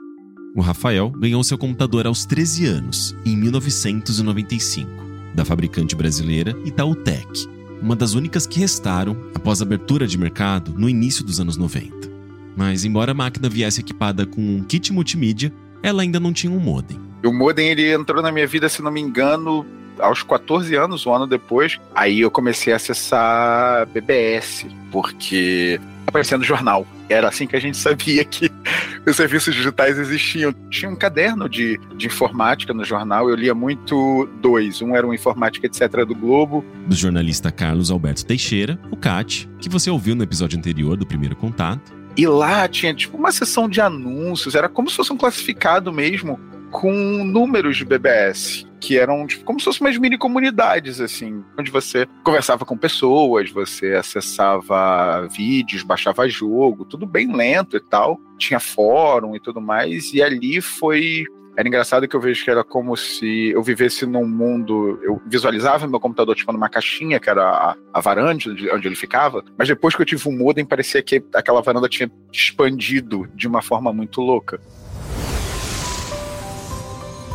O 0.56 0.60
Rafael 0.60 1.10
ganhou 1.10 1.44
seu 1.44 1.56
computador 1.56 2.08
aos 2.08 2.26
13 2.26 2.66
anos, 2.66 3.16
em 3.24 3.36
1995, 3.36 4.90
da 5.32 5.44
fabricante 5.44 5.94
brasileira 5.94 6.56
Itautec, 6.64 7.48
uma 7.80 7.94
das 7.94 8.14
únicas 8.14 8.48
que 8.48 8.58
restaram 8.58 9.16
após 9.32 9.60
a 9.60 9.64
abertura 9.64 10.08
de 10.08 10.18
mercado 10.18 10.74
no 10.76 10.88
início 10.88 11.24
dos 11.24 11.38
anos 11.38 11.56
90. 11.56 12.10
Mas 12.56 12.84
embora 12.84 13.12
a 13.12 13.14
máquina 13.14 13.48
viesse 13.48 13.80
equipada 13.80 14.26
com 14.26 14.40
um 14.40 14.64
kit 14.64 14.92
multimídia, 14.92 15.52
ela 15.84 16.02
ainda 16.02 16.18
não 16.18 16.32
tinha 16.32 16.52
um 16.52 16.58
modem. 16.58 16.98
O 17.24 17.32
modem 17.32 17.68
ele 17.68 17.92
entrou 17.92 18.20
na 18.20 18.32
minha 18.32 18.46
vida, 18.46 18.68
se 18.68 18.82
não 18.82 18.90
me 18.90 19.00
engano, 19.00 19.64
aos 19.98 20.22
14 20.22 20.74
anos, 20.74 21.06
um 21.06 21.14
ano 21.14 21.26
depois, 21.26 21.80
aí 21.94 22.20
eu 22.20 22.30
comecei 22.30 22.72
a 22.72 22.76
acessar 22.76 23.86
BBS, 23.86 24.66
porque 24.90 25.80
aparecendo 26.14 26.40
no 26.40 26.46
jornal. 26.46 26.86
Era 27.08 27.28
assim 27.28 27.46
que 27.46 27.56
a 27.56 27.60
gente 27.60 27.76
sabia 27.76 28.24
que 28.24 28.50
os 29.06 29.16
serviços 29.16 29.54
digitais 29.54 29.98
existiam. 29.98 30.54
Tinha 30.70 30.90
um 30.90 30.96
caderno 30.96 31.48
de, 31.48 31.78
de 31.96 32.06
informática 32.06 32.72
no 32.72 32.84
jornal, 32.84 33.28
eu 33.28 33.34
lia 33.34 33.54
muito 33.54 34.28
dois. 34.40 34.80
Um 34.80 34.94
era 34.94 35.06
o 35.06 35.12
Informática 35.12 35.66
Etc. 35.66 35.80
do 36.06 36.14
Globo. 36.14 36.64
Do 36.86 36.94
jornalista 36.94 37.50
Carlos 37.50 37.90
Alberto 37.90 38.24
Teixeira, 38.24 38.78
o 38.90 38.96
CAT, 38.96 39.48
que 39.60 39.68
você 39.68 39.90
ouviu 39.90 40.14
no 40.14 40.22
episódio 40.22 40.58
anterior 40.58 40.96
do 40.96 41.04
Primeiro 41.04 41.34
Contato. 41.34 41.92
E 42.16 42.26
lá 42.28 42.68
tinha 42.68 42.94
tipo 42.94 43.16
uma 43.16 43.32
sessão 43.32 43.68
de 43.68 43.80
anúncios, 43.80 44.54
era 44.54 44.68
como 44.68 44.88
se 44.88 44.96
fosse 44.96 45.12
um 45.12 45.16
classificado 45.16 45.92
mesmo 45.92 46.38
com 46.74 46.92
números 46.92 47.76
de 47.76 47.84
BBS, 47.84 48.66
que 48.80 48.98
eram 48.98 49.24
tipo, 49.28 49.44
como 49.44 49.60
se 49.60 49.64
fossem 49.64 49.86
umas 49.86 49.96
mini 49.96 50.18
comunidades, 50.18 51.00
assim, 51.00 51.44
onde 51.56 51.70
você 51.70 52.04
conversava 52.24 52.64
com 52.64 52.76
pessoas, 52.76 53.48
você 53.52 53.94
acessava 53.94 55.28
vídeos, 55.28 55.84
baixava 55.84 56.28
jogo, 56.28 56.84
tudo 56.84 57.06
bem 57.06 57.32
lento 57.32 57.76
e 57.76 57.80
tal. 57.80 58.18
Tinha 58.36 58.58
fórum 58.58 59.36
e 59.36 59.40
tudo 59.40 59.60
mais, 59.60 60.12
e 60.12 60.20
ali 60.20 60.60
foi 60.60 61.24
era 61.56 61.68
engraçado 61.68 62.08
que 62.08 62.16
eu 62.16 62.20
vejo 62.20 62.44
que 62.44 62.50
era 62.50 62.64
como 62.64 62.96
se 62.96 63.50
eu 63.50 63.62
vivesse 63.62 64.04
num 64.04 64.26
mundo. 64.26 64.98
Eu 65.04 65.22
visualizava 65.24 65.86
meu 65.86 66.00
computador 66.00 66.34
tipo 66.34 66.52
numa 66.52 66.68
caixinha, 66.68 67.20
que 67.20 67.30
era 67.30 67.48
a, 67.48 67.76
a 67.92 68.00
varanda 68.00 68.32
onde, 68.32 68.68
ele 68.68 68.96
ficava, 68.96 69.44
mas 69.56 69.68
depois 69.68 69.94
que 69.94 70.02
eu 70.02 70.06
tive 70.06 70.28
um 70.28 70.36
modem, 70.36 70.64
parecia 70.64 71.00
que 71.00 71.24
aquela 71.32 71.62
varanda 71.62 71.88
tinha 71.88 72.10
expandido 72.32 73.28
de 73.32 73.46
uma 73.46 73.62
forma 73.62 73.92
muito 73.92 74.20
louca. 74.20 74.60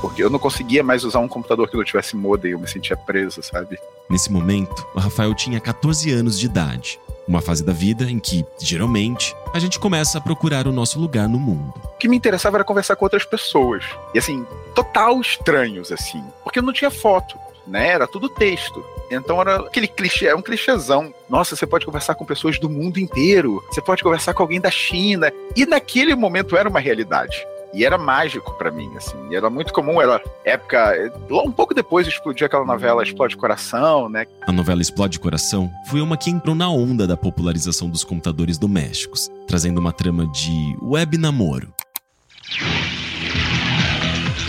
Porque 0.02 0.24
eu 0.24 0.30
não 0.30 0.40
conseguia 0.40 0.84
mais 0.84 1.04
usar 1.04 1.20
um 1.20 1.28
computador 1.28 1.70
que 1.70 1.76
não 1.76 1.84
tivesse 1.84 2.16
modem, 2.16 2.52
eu 2.52 2.60
me 2.60 2.68
sentia 2.68 2.96
preso, 2.96 3.44
sabe? 3.44 3.78
Nesse 4.10 4.32
momento, 4.32 4.88
o 4.96 5.00
Rafael 5.00 5.34
tinha 5.36 5.60
14 5.60 6.12
anos 6.12 6.40
de 6.40 6.46
idade. 6.46 7.00
Uma 7.28 7.42
fase 7.42 7.64
da 7.64 7.74
vida 7.74 8.06
em 8.06 8.18
que, 8.18 8.44
geralmente, 8.60 9.36
a 9.54 9.60
gente 9.60 9.78
começa 9.80 10.18
a 10.18 10.22
procurar 10.22 10.68
o 10.68 10.72
nosso 10.72 11.00
lugar 11.00 11.30
no 11.30 11.38
mundo. 11.38 11.74
O 11.84 11.98
que 12.00 12.08
me 12.08 12.18
interessava 12.18 12.58
era 12.58 12.64
conversar 12.64 12.96
com 12.96 13.06
outras 13.06 13.24
pessoas. 13.24 13.84
E 14.16 14.18
assim, 14.18 14.48
total 14.74 15.22
estranhos, 15.22 15.92
assim. 15.92 16.24
Porque 16.44 16.58
eu 16.58 16.64
não 16.64 16.74
tinha 16.74 16.90
foto, 16.90 17.38
né? 17.68 17.90
Era 17.90 18.08
tudo 18.08 18.30
texto. 18.30 18.84
Então 19.12 19.40
era 19.42 19.58
aquele 19.58 19.88
clichê, 19.88 20.28
é 20.28 20.36
um 20.36 20.42
clichêzão. 20.42 21.14
Nossa, 21.30 21.56
você 21.56 21.68
pode 21.68 21.86
conversar 21.86 22.16
com 22.16 22.26
pessoas 22.26 22.58
do 22.58 22.70
mundo 22.70 23.00
inteiro. 23.00 23.64
Você 23.70 23.82
pode 23.82 24.02
conversar 24.02 24.34
com 24.34 24.42
alguém 24.42 24.60
da 24.60 24.72
China. 24.72 25.32
E 25.56 25.66
naquele 25.68 26.16
momento 26.16 26.58
era 26.58 26.70
uma 26.70 26.80
realidade. 26.80 27.46
E 27.74 27.86
era 27.86 27.98
mágico 27.98 28.54
para 28.58 28.72
mim, 28.72 28.90
assim. 28.98 29.18
E 29.30 29.36
era 29.36 29.50
muito 29.50 29.72
comum, 29.74 30.02
era 30.02 30.22
época. 30.44 31.12
Um 31.30 31.52
pouco 31.52 31.74
depois 31.74 32.08
explodiu 32.08 32.48
aquela 32.48 32.66
novela 32.66 33.04
Explode 33.04 33.38
Coração, 33.38 34.10
né? 34.10 34.26
A 34.42 34.52
novela 34.52 34.82
Explode 34.82 35.20
Coração 35.20 35.72
foi 35.86 36.02
uma 36.02 36.18
que 36.18 36.30
entrou 36.30 36.56
na 36.56 36.70
onda 36.70 37.06
da 37.06 37.16
popularização 37.16 37.90
dos 37.90 38.04
computadores 38.04 38.58
domésticos, 38.58 39.30
trazendo 39.48 39.80
uma 39.80 39.94
trama 39.94 40.26
de 40.28 40.78
web 40.82 41.18
namoro. 41.18 41.72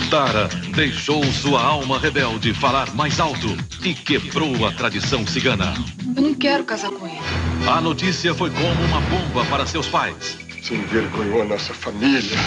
Dara 0.09 0.49
deixou 0.75 1.23
sua 1.23 1.63
alma 1.63 1.97
rebelde 1.97 2.53
falar 2.53 2.93
mais 2.93 3.17
alto 3.17 3.47
e 3.81 3.93
quebrou 3.93 4.65
a 4.65 4.71
tradição 4.73 5.25
cigana. 5.25 5.73
Eu 6.17 6.21
não 6.21 6.33
quero 6.33 6.65
casar 6.65 6.91
com 6.91 7.07
ele. 7.07 7.17
A 7.65 7.79
notícia 7.79 8.33
foi 8.33 8.49
como 8.49 8.83
uma 8.85 8.99
bomba 8.99 9.45
para 9.45 9.65
seus 9.65 9.87
pais. 9.87 10.37
Você 10.61 10.75
envergonhou 10.75 11.41
a 11.41 11.45
nossa 11.45 11.73
família. 11.73 12.37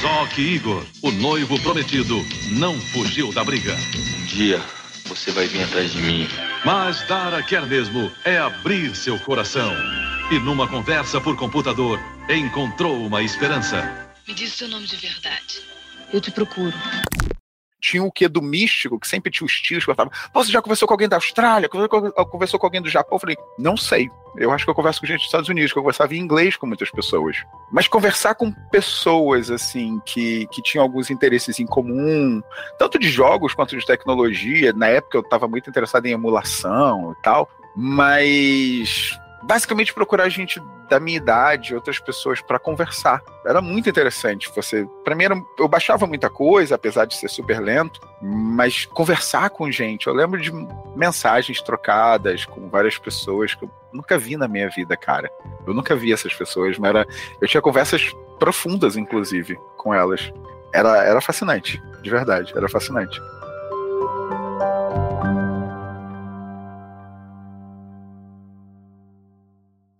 Só 0.00 0.26
que 0.28 0.40
Igor, 0.40 0.82
o 1.02 1.10
noivo 1.10 1.60
prometido, 1.60 2.16
não 2.52 2.80
fugiu 2.80 3.30
da 3.32 3.44
briga. 3.44 3.74
Um 3.74 4.24
dia 4.24 4.62
você 5.04 5.30
vai 5.30 5.46
vir 5.46 5.62
atrás 5.62 5.92
de 5.92 6.00
mim. 6.00 6.26
Mas 6.64 7.06
Dara 7.06 7.42
quer 7.42 7.66
mesmo 7.66 8.10
é 8.24 8.38
abrir 8.38 8.96
seu 8.96 9.18
coração. 9.18 9.70
E 10.30 10.38
numa 10.38 10.66
conversa 10.66 11.20
por 11.20 11.36
computador, 11.36 12.00
encontrou 12.30 13.06
uma 13.06 13.22
esperança. 13.22 14.08
Me 14.26 14.32
diz 14.32 14.54
o 14.54 14.56
seu 14.56 14.68
nome 14.68 14.86
de 14.86 14.96
verdade. 14.96 15.60
Eu 16.10 16.20
te 16.20 16.30
procuro 16.30 16.72
tinha 17.84 18.02
o 18.02 18.10
que 18.10 18.26
do 18.26 18.40
místico, 18.40 18.98
que 18.98 19.06
sempre 19.06 19.30
tinha 19.30 19.44
os 19.44 19.60
tios 19.60 19.84
que 19.84 19.90
eu 19.90 19.94
tava, 19.94 20.10
você 20.32 20.50
já 20.50 20.62
conversou 20.62 20.88
com 20.88 20.94
alguém 20.94 21.06
da 21.06 21.16
Austrália? 21.16 21.68
Conversou 21.68 22.58
com 22.58 22.66
alguém 22.66 22.80
do 22.80 22.88
Japão? 22.88 23.16
Eu 23.16 23.20
falei, 23.20 23.36
não 23.58 23.76
sei. 23.76 24.10
Eu 24.38 24.50
acho 24.50 24.64
que 24.64 24.70
eu 24.70 24.74
converso 24.74 25.00
com 25.00 25.06
gente 25.06 25.18
dos 25.18 25.26
Estados 25.26 25.50
Unidos, 25.50 25.70
que 25.70 25.78
eu 25.78 25.82
conversava 25.82 26.14
em 26.14 26.18
inglês 26.18 26.56
com 26.56 26.66
muitas 26.66 26.90
pessoas. 26.90 27.36
Mas 27.70 27.86
conversar 27.86 28.36
com 28.36 28.50
pessoas, 28.72 29.50
assim, 29.50 30.00
que, 30.06 30.46
que 30.46 30.62
tinham 30.62 30.82
alguns 30.82 31.10
interesses 31.10 31.60
em 31.60 31.66
comum, 31.66 32.42
tanto 32.78 32.98
de 32.98 33.10
jogos 33.10 33.52
quanto 33.52 33.76
de 33.76 33.84
tecnologia. 33.84 34.72
Na 34.72 34.88
época 34.88 35.18
eu 35.18 35.22
estava 35.22 35.46
muito 35.46 35.68
interessado 35.68 36.06
em 36.06 36.12
emulação 36.12 37.12
e 37.12 37.22
tal. 37.22 37.50
Mas 37.76 39.18
basicamente 39.42 39.92
procurar 39.92 40.30
gente 40.30 40.58
da 40.88 41.00
minha 41.00 41.16
idade, 41.16 41.74
outras 41.74 41.98
pessoas 41.98 42.40
para 42.40 42.58
conversar. 42.58 43.22
Era 43.46 43.60
muito 43.60 43.88
interessante. 43.88 44.50
Você, 44.54 44.86
para 45.04 45.14
mim, 45.14 45.24
era, 45.24 45.42
eu 45.58 45.68
baixava 45.68 46.06
muita 46.06 46.28
coisa, 46.30 46.74
apesar 46.74 47.04
de 47.04 47.16
ser 47.16 47.28
super 47.28 47.60
lento, 47.60 48.00
mas 48.20 48.84
conversar 48.86 49.50
com 49.50 49.70
gente. 49.70 50.06
Eu 50.06 50.14
lembro 50.14 50.40
de 50.40 50.52
mensagens 50.96 51.60
trocadas 51.60 52.44
com 52.44 52.68
várias 52.68 52.98
pessoas 52.98 53.54
que 53.54 53.64
eu 53.64 53.70
nunca 53.92 54.18
vi 54.18 54.36
na 54.36 54.48
minha 54.48 54.68
vida, 54.68 54.96
cara. 54.96 55.30
Eu 55.66 55.74
nunca 55.74 55.94
vi 55.94 56.12
essas 56.12 56.34
pessoas, 56.34 56.78
mas 56.78 56.90
era, 56.90 57.06
eu 57.40 57.48
tinha 57.48 57.60
conversas 57.60 58.12
profundas, 58.38 58.96
inclusive, 58.96 59.58
com 59.76 59.94
elas. 59.94 60.32
Era, 60.72 61.04
era 61.04 61.20
fascinante, 61.20 61.80
de 62.02 62.10
verdade, 62.10 62.52
era 62.56 62.68
fascinante. 62.68 63.20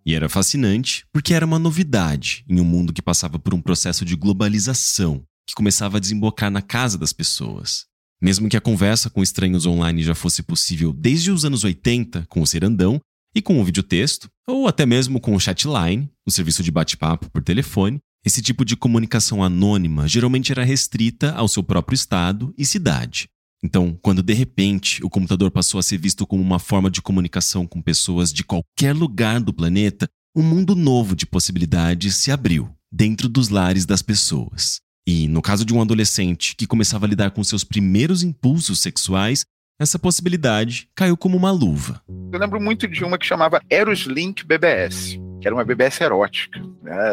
E 0.06 0.14
era 0.14 0.28
fascinante 0.28 1.06
porque 1.12 1.32
era 1.32 1.46
uma 1.46 1.58
novidade 1.58 2.44
em 2.48 2.60
um 2.60 2.64
mundo 2.64 2.92
que 2.92 3.00
passava 3.00 3.38
por 3.38 3.54
um 3.54 3.60
processo 3.60 4.04
de 4.04 4.14
globalização 4.14 5.22
que 5.46 5.54
começava 5.54 5.96
a 5.96 6.00
desembocar 6.00 6.50
na 6.50 6.62
casa 6.62 6.98
das 6.98 7.12
pessoas. 7.12 7.86
Mesmo 8.20 8.48
que 8.48 8.56
a 8.56 8.60
conversa 8.60 9.10
com 9.10 9.22
estranhos 9.22 9.66
online 9.66 10.02
já 10.02 10.14
fosse 10.14 10.42
possível 10.42 10.92
desde 10.92 11.30
os 11.30 11.44
anos 11.44 11.64
80 11.64 12.26
com 12.28 12.40
o 12.40 12.46
Serandão 12.46 13.00
e 13.34 13.42
com 13.42 13.60
o 13.60 13.64
videotexto, 13.64 14.28
ou 14.46 14.68
até 14.68 14.86
mesmo 14.86 15.20
com 15.20 15.34
o 15.34 15.40
chatline, 15.40 16.08
o 16.26 16.30
serviço 16.30 16.62
de 16.62 16.70
bate-papo 16.70 17.28
por 17.30 17.42
telefone, 17.42 17.98
esse 18.24 18.40
tipo 18.40 18.64
de 18.64 18.76
comunicação 18.76 19.42
anônima 19.42 20.08
geralmente 20.08 20.52
era 20.52 20.64
restrita 20.64 21.32
ao 21.32 21.48
seu 21.48 21.62
próprio 21.62 21.94
estado 21.94 22.54
e 22.56 22.64
cidade. 22.64 23.28
Então, 23.64 23.98
quando 24.02 24.22
de 24.22 24.34
repente 24.34 25.02
o 25.02 25.08
computador 25.08 25.50
passou 25.50 25.80
a 25.80 25.82
ser 25.82 25.96
visto 25.96 26.26
como 26.26 26.42
uma 26.42 26.58
forma 26.58 26.90
de 26.90 27.00
comunicação 27.00 27.66
com 27.66 27.80
pessoas 27.80 28.30
de 28.30 28.44
qualquer 28.44 28.94
lugar 28.94 29.40
do 29.40 29.54
planeta, 29.54 30.06
um 30.36 30.42
mundo 30.42 30.74
novo 30.74 31.16
de 31.16 31.24
possibilidades 31.24 32.16
se 32.16 32.30
abriu 32.30 32.70
dentro 32.92 33.26
dos 33.26 33.48
lares 33.48 33.86
das 33.86 34.02
pessoas. 34.02 34.80
E, 35.08 35.26
no 35.28 35.40
caso 35.40 35.64
de 35.64 35.72
um 35.72 35.80
adolescente 35.80 36.54
que 36.54 36.66
começava 36.66 37.06
a 37.06 37.08
lidar 37.08 37.30
com 37.30 37.42
seus 37.42 37.64
primeiros 37.64 38.22
impulsos 38.22 38.82
sexuais, 38.82 39.46
essa 39.80 39.98
possibilidade 39.98 40.86
caiu 40.94 41.16
como 41.16 41.34
uma 41.34 41.50
luva. 41.50 42.02
Eu 42.30 42.38
lembro 42.38 42.60
muito 42.60 42.86
de 42.86 43.02
uma 43.02 43.16
que 43.16 43.24
chamava 43.24 43.62
Eros 43.70 44.00
Link 44.00 44.44
BBS, 44.44 45.18
que 45.40 45.48
era 45.48 45.54
uma 45.54 45.64
BBS 45.64 46.02
erótica. 46.02 46.60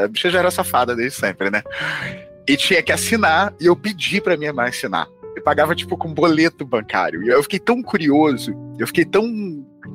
A 0.04 0.08
bicha 0.10 0.30
já 0.30 0.40
era 0.40 0.52
safada 0.52 0.98
desde 0.98 1.18
sempre, 1.18 1.50
né? 1.50 1.64
E 2.46 2.58
tinha 2.58 2.84
que 2.84 2.92
assinar, 2.92 3.54
e 3.60 3.68
eu 3.68 3.76
pedi 3.76 4.20
pra 4.20 4.36
minha 4.36 4.52
mãe 4.52 4.68
assinar. 4.68 5.08
Eu 5.36 5.42
pagava, 5.44 5.76
tipo, 5.76 5.98
com 5.98 6.14
boleto 6.14 6.66
bancário. 6.66 7.24
E 7.24 7.30
eu 7.30 7.42
fiquei 7.44 7.60
tão 7.60 7.82
curioso, 7.82 8.54
eu 8.78 8.88
fiquei 8.88 9.06
tão 9.06 9.26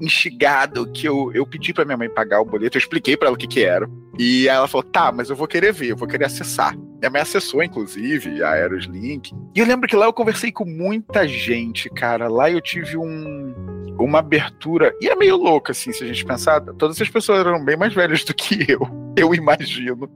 instigado 0.01 0.91
que 0.93 1.07
eu, 1.07 1.31
eu 1.33 1.47
pedi 1.47 1.73
pra 1.73 1.85
minha 1.85 1.97
mãe 1.97 2.09
pagar 2.09 2.41
o 2.41 2.45
boleto, 2.45 2.77
eu 2.77 2.81
expliquei 2.81 3.17
para 3.17 3.29
ela 3.29 3.37
o 3.37 3.39
que 3.39 3.47
que 3.47 3.65
era. 3.65 3.89
E 4.19 4.49
ela 4.49 4.67
falou, 4.67 4.85
tá, 4.85 5.13
mas 5.13 5.31
eu 5.31 5.37
vou 5.37 5.47
querer 5.47 5.73
ver, 5.73 5.91
eu 5.91 5.97
vou 5.97 6.09
querer 6.09 6.25
acessar. 6.25 6.77
Minha 6.77 7.11
mãe 7.11 7.21
acessou, 7.21 7.63
inclusive, 7.63 8.43
a 8.43 8.51
Aeroslink. 8.53 9.35
E 9.55 9.61
eu 9.61 9.67
lembro 9.67 9.89
que 9.89 9.97
lá 9.97 10.07
eu 10.07 10.13
conversei 10.13 10.51
com 10.51 10.65
muita 10.65 11.29
gente, 11.29 11.91
cara. 11.91 12.29
Lá 12.29 12.51
eu 12.51 12.61
tive 12.61 12.97
um, 12.97 13.95
uma 13.99 14.21
abertura. 14.21 14.95
E 15.01 15.09
é 15.09 15.15
meio 15.15 15.37
louco, 15.37 15.71
assim, 15.71 15.93
se 15.93 16.03
a 16.03 16.07
gente 16.07 16.25
pensar. 16.25 16.61
Todas 16.61 17.01
as 17.01 17.09
pessoas 17.09 17.41
eram 17.41 17.63
bem 17.63 17.77
mais 17.77 17.93
velhas 17.93 18.25
do 18.25 18.35
que 18.35 18.71
eu, 18.71 18.81
eu 19.17 19.35
imagino. 19.35 20.11